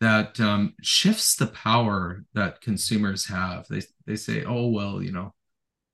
that 0.00 0.38
um, 0.40 0.74
shifts 0.82 1.36
the 1.36 1.46
power 1.46 2.24
that 2.34 2.60
consumers 2.60 3.26
have. 3.26 3.66
They 3.68 3.82
they 4.06 4.16
say, 4.16 4.44
"Oh 4.44 4.68
well, 4.68 5.02
you 5.02 5.12
know, 5.12 5.34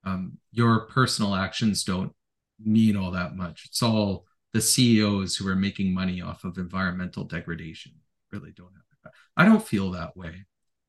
um, 0.03 0.37
your 0.51 0.87
personal 0.87 1.35
actions 1.35 1.83
don't 1.83 2.13
mean 2.59 2.97
all 2.97 3.11
that 3.11 3.35
much. 3.35 3.65
It's 3.65 3.83
all 3.83 4.25
the 4.53 4.61
CEOs 4.61 5.35
who 5.35 5.47
are 5.47 5.55
making 5.55 5.93
money 5.93 6.21
off 6.21 6.43
of 6.43 6.57
environmental 6.57 7.23
degradation 7.23 7.93
really 8.31 8.51
don't 8.51 8.73
have 8.73 8.83
that. 9.03 9.13
I 9.37 9.45
don't 9.45 9.65
feel 9.65 9.91
that 9.91 10.15
way. 10.15 10.45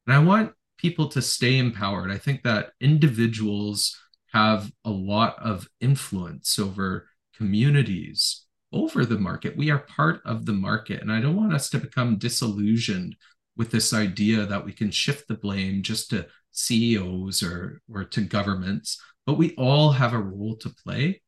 And 0.06 0.14
I 0.14 0.18
want 0.18 0.52
people 0.78 1.08
to 1.08 1.22
stay 1.22 1.58
empowered. 1.58 2.10
I 2.10 2.18
think 2.18 2.42
that 2.42 2.72
individuals 2.80 3.96
have 4.32 4.70
a 4.84 4.90
lot 4.90 5.36
of 5.38 5.68
influence 5.80 6.58
over 6.58 7.08
communities, 7.36 8.43
over 8.74 9.06
the 9.06 9.18
market. 9.18 9.56
We 9.56 9.70
are 9.70 9.78
part 9.78 10.20
of 10.26 10.44
the 10.44 10.52
market. 10.52 11.00
And 11.00 11.10
I 11.10 11.20
don't 11.20 11.36
want 11.36 11.54
us 11.54 11.70
to 11.70 11.78
become 11.78 12.18
disillusioned 12.18 13.16
with 13.56 13.70
this 13.70 13.94
idea 13.94 14.44
that 14.46 14.64
we 14.64 14.72
can 14.72 14.90
shift 14.90 15.28
the 15.28 15.34
blame 15.34 15.82
just 15.82 16.10
to 16.10 16.26
CEOs 16.50 17.42
or, 17.42 17.80
or 17.88 18.04
to 18.04 18.20
governments, 18.22 19.00
but 19.26 19.38
we 19.38 19.54
all 19.56 19.92
have 19.92 20.12
a 20.12 20.18
role 20.18 20.56
to 20.56 20.70
play. 20.84 21.22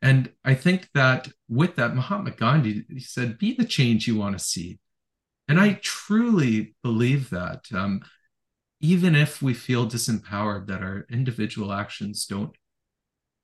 And 0.00 0.30
I 0.44 0.54
think 0.54 0.88
that 0.94 1.28
with 1.48 1.76
that, 1.76 1.94
Mahatma 1.94 2.30
Gandhi 2.30 2.84
said, 2.98 3.38
be 3.38 3.54
the 3.54 3.64
change 3.64 4.06
you 4.06 4.16
want 4.16 4.38
to 4.38 4.44
see. 4.44 4.78
And 5.48 5.60
I 5.60 5.80
truly 5.82 6.76
believe 6.82 7.30
that. 7.30 7.64
Um, 7.74 8.02
even 8.80 9.14
if 9.14 9.40
we 9.40 9.54
feel 9.54 9.86
disempowered 9.86 10.66
that 10.66 10.82
our 10.82 11.06
individual 11.10 11.72
actions 11.72 12.26
don't 12.26 12.54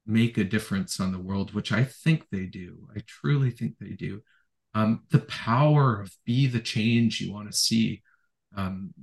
make 0.07 0.37
a 0.37 0.45
difference 0.45 0.99
on 1.01 1.13
the 1.13 1.19
world, 1.19 1.55
which 1.55 1.73
I 1.73 1.85
think 1.85 2.27
they 2.31 2.47
do, 2.47 2.89
I 2.95 3.01
truly 3.07 3.51
think 3.51 3.75
they 3.79 3.91
do. 3.91 4.23
Um, 4.75 5.03
the 5.11 5.21
power 5.21 6.01
of 6.01 6.13
be 6.25 6.47
the 6.47 6.61
change 6.61 7.21
you 7.21 7.33
want 7.33 7.51
to 7.51 7.57
see 7.57 8.03
um, 8.57 8.95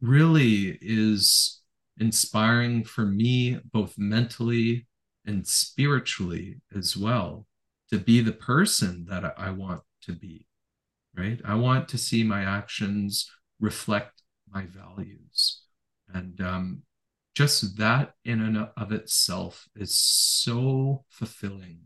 really 0.00 0.78
is 0.80 1.60
inspiring 1.98 2.84
for 2.84 3.04
me, 3.04 3.58
both 3.72 3.94
mentally 3.96 4.86
and 5.24 5.46
spiritually 5.46 6.60
as 6.76 6.96
well, 6.96 7.46
to 7.90 7.98
be 7.98 8.20
the 8.20 8.32
person 8.32 9.06
that 9.08 9.34
I 9.38 9.50
want 9.50 9.82
to 10.02 10.12
be, 10.12 10.46
right? 11.16 11.40
I 11.44 11.54
want 11.54 11.88
to 11.90 11.98
see 11.98 12.24
my 12.24 12.42
actions 12.42 13.30
reflect 13.60 14.22
my 14.52 14.66
values. 14.66 15.62
And 16.12 16.40
um, 16.40 16.82
just 17.34 17.76
that 17.78 18.14
in 18.24 18.40
and 18.40 18.68
of 18.76 18.92
itself 18.92 19.66
is 19.74 19.94
so 19.94 21.04
fulfilling 21.08 21.80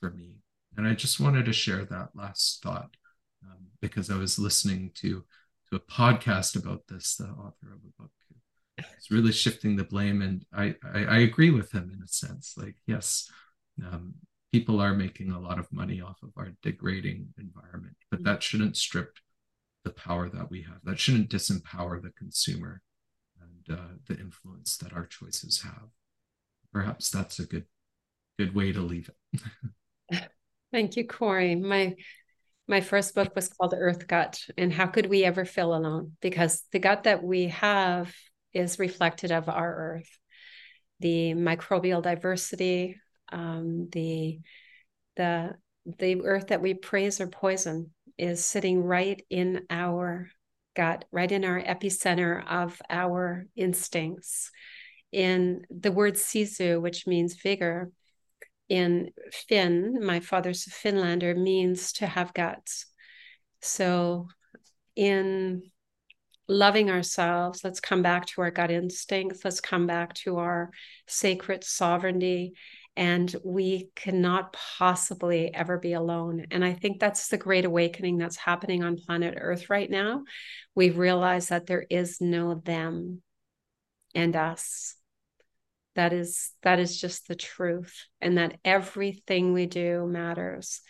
for 0.00 0.10
me. 0.10 0.36
And 0.76 0.86
I 0.86 0.94
just 0.94 1.20
wanted 1.20 1.44
to 1.46 1.52
share 1.52 1.84
that 1.84 2.10
last 2.14 2.62
thought 2.62 2.90
um, 3.44 3.66
because 3.80 4.10
I 4.10 4.16
was 4.16 4.38
listening 4.38 4.90
to 4.96 5.24
to 5.70 5.76
a 5.76 5.80
podcast 5.80 6.56
about 6.56 6.82
this, 6.88 7.16
the 7.16 7.24
author 7.24 7.72
of 7.72 7.78
a 7.78 8.02
book. 8.02 8.10
It's 8.76 9.10
really 9.10 9.32
shifting 9.32 9.76
the 9.76 9.84
blame, 9.84 10.20
and 10.20 10.44
I, 10.52 10.74
I, 10.84 11.04
I 11.04 11.18
agree 11.18 11.50
with 11.50 11.72
him 11.72 11.90
in 11.94 12.02
a 12.02 12.08
sense. 12.08 12.54
Like, 12.56 12.74
yes, 12.86 13.30
um, 13.84 14.14
people 14.52 14.80
are 14.80 14.94
making 14.94 15.30
a 15.30 15.40
lot 15.40 15.58
of 15.58 15.72
money 15.72 16.00
off 16.00 16.18
of 16.22 16.30
our 16.36 16.52
degrading 16.62 17.28
environment, 17.38 17.96
but 18.10 18.24
that 18.24 18.42
shouldn't 18.42 18.76
strip 18.76 19.16
the 19.84 19.92
power 19.92 20.28
that 20.28 20.50
we 20.50 20.62
have. 20.62 20.78
That 20.82 20.98
shouldn't 20.98 21.30
disempower 21.30 22.02
the 22.02 22.10
consumer 22.18 22.82
uh, 23.70 23.96
the 24.06 24.18
influence 24.18 24.76
that 24.78 24.92
our 24.92 25.06
choices 25.06 25.62
have. 25.62 25.88
Perhaps 26.72 27.10
that's 27.10 27.38
a 27.38 27.46
good 27.46 27.66
good 28.38 28.54
way 28.54 28.72
to 28.72 28.80
leave 28.80 29.10
it. 30.10 30.28
Thank 30.72 30.96
you, 30.96 31.06
Cory. 31.06 31.54
My 31.54 31.94
my 32.66 32.80
first 32.80 33.14
book 33.14 33.34
was 33.34 33.48
called 33.48 33.74
Earth 33.76 34.06
Gut, 34.06 34.40
and 34.56 34.72
how 34.72 34.86
could 34.86 35.06
we 35.06 35.24
ever 35.24 35.44
feel 35.44 35.74
alone? 35.74 36.16
Because 36.20 36.62
the 36.72 36.78
gut 36.78 37.04
that 37.04 37.22
we 37.22 37.48
have 37.48 38.12
is 38.52 38.78
reflected 38.78 39.32
of 39.32 39.48
our 39.48 39.74
Earth, 39.96 40.18
the 41.00 41.34
microbial 41.34 42.02
diversity, 42.02 43.00
um, 43.30 43.88
the 43.92 44.40
the 45.16 45.54
the 45.98 46.22
Earth 46.22 46.48
that 46.48 46.62
we 46.62 46.74
praise 46.74 47.20
or 47.20 47.26
poison 47.26 47.90
is 48.16 48.44
sitting 48.44 48.82
right 48.82 49.22
in 49.28 49.66
our 49.70 50.28
gut, 50.74 51.04
right 51.10 51.30
in 51.30 51.44
our 51.44 51.60
epicenter 51.60 52.44
of 52.48 52.80
our 52.90 53.46
instincts. 53.56 54.50
In 55.12 55.64
the 55.70 55.92
word 55.92 56.14
sisu, 56.14 56.80
which 56.80 57.06
means 57.06 57.34
vigor, 57.34 57.90
in 58.68 59.10
Finn, 59.32 60.04
my 60.04 60.20
father's 60.20 60.66
a 60.66 60.70
Finlander, 60.70 61.36
means 61.36 61.92
to 61.94 62.06
have 62.06 62.34
guts. 62.34 62.86
So, 63.60 64.28
in 64.96 65.70
loving 66.48 66.90
ourselves, 66.90 67.62
let's 67.64 67.80
come 67.80 68.02
back 68.02 68.26
to 68.26 68.42
our 68.42 68.50
gut 68.50 68.70
instincts, 68.70 69.44
let's 69.44 69.60
come 69.60 69.86
back 69.86 70.14
to 70.14 70.38
our 70.38 70.70
sacred 71.06 71.64
sovereignty 71.64 72.54
and 72.96 73.34
we 73.44 73.90
cannot 73.96 74.52
possibly 74.78 75.52
ever 75.52 75.78
be 75.78 75.94
alone. 75.94 76.46
And 76.50 76.64
I 76.64 76.74
think 76.74 77.00
that's 77.00 77.28
the 77.28 77.36
great 77.36 77.64
awakening 77.64 78.18
that's 78.18 78.36
happening 78.36 78.84
on 78.84 78.96
planet 78.96 79.34
Earth 79.36 79.68
right 79.68 79.90
now. 79.90 80.24
We 80.74 80.90
realize 80.90 81.48
that 81.48 81.66
there 81.66 81.84
is 81.90 82.20
no 82.20 82.54
them 82.54 83.22
and 84.14 84.36
us. 84.36 84.94
That 85.96 86.12
is 86.12 86.50
that 86.62 86.80
is 86.80 87.00
just 87.00 87.28
the 87.28 87.36
truth, 87.36 88.06
and 88.20 88.38
that 88.38 88.58
everything 88.64 89.52
we 89.52 89.66
do 89.66 90.06
matters, 90.06 90.80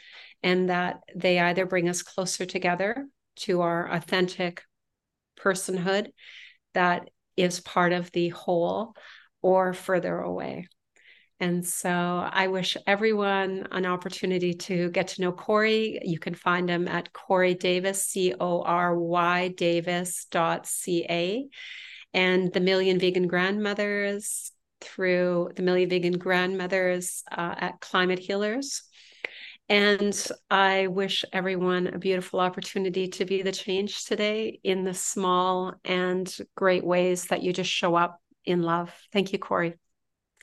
and 0.43 0.71
that 0.71 1.01
they 1.15 1.39
either 1.39 1.67
bring 1.67 1.91
us 1.91 2.03
closer 2.03 2.47
together 2.47 3.07
to 3.37 3.61
our 3.61 3.91
authentic 3.91 4.63
personhood 5.39 6.09
that 6.73 7.11
is 7.37 7.61
part 7.61 7.93
of 7.93 8.11
the 8.13 8.31
whole, 8.31 8.95
or 9.43 9.75
further 9.75 10.19
away. 10.19 10.69
And 11.41 11.67
so 11.67 11.91
I 11.91 12.47
wish 12.47 12.77
everyone 12.87 13.67
an 13.73 13.87
opportunity 13.87 14.55
to 14.55 14.91
get 14.91 15.09
to 15.09 15.21
know 15.21 15.33
Cory. 15.33 15.99
You 16.03 16.19
can 16.19 16.35
find 16.35 16.71
him 16.71 16.87
at 16.87 17.13
Cory 17.13 17.55
Davis, 17.55 18.05
C 18.05 18.35
O 18.39 18.63
R 18.63 18.97
Y 18.97 19.49
Davis.ca, 19.49 21.49
and 22.15 22.53
the 22.53 22.61
Million 22.61 22.99
Vegan 22.99 23.27
Grandmothers 23.27 24.53
through 24.81 25.51
the 25.57 25.63
Million 25.63 25.91
Vegan 25.91 26.19
Grandmothers 26.19 27.25
uh, 27.33 27.55
at 27.59 27.81
Climate 27.81 28.21
Healers. 28.21 28.83
And 29.69 30.15
I 30.51 30.89
wish 30.89 31.25
everyone 31.33 31.87
a 31.87 31.99
beautiful 31.99 32.39
opportunity 32.39 33.09
to 33.09 33.25
be 33.25 33.43
the 33.43 33.53
change 33.53 34.05
today 34.05 34.61
in 34.63 34.85
the 34.85 34.95
small 34.95 35.75
and 35.85 36.33
great 36.55 36.85
ways 36.85 37.27
that 37.27 37.43
you 37.43 37.53
just 37.53 37.71
show 37.71 37.95
up 37.95 38.21
in 38.45 38.63
love. 38.63 38.95
Thank 39.11 39.33
you, 39.33 39.39
Cory. 39.39 39.75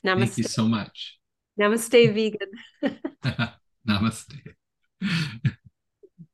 Namaste. 0.04 0.34
Thank 0.34 0.38
you 0.38 0.44
so 0.44 0.64
much. 0.68 1.18
Namaste, 1.58 2.12
vegan. 2.14 2.50
Namaste. 3.88 4.54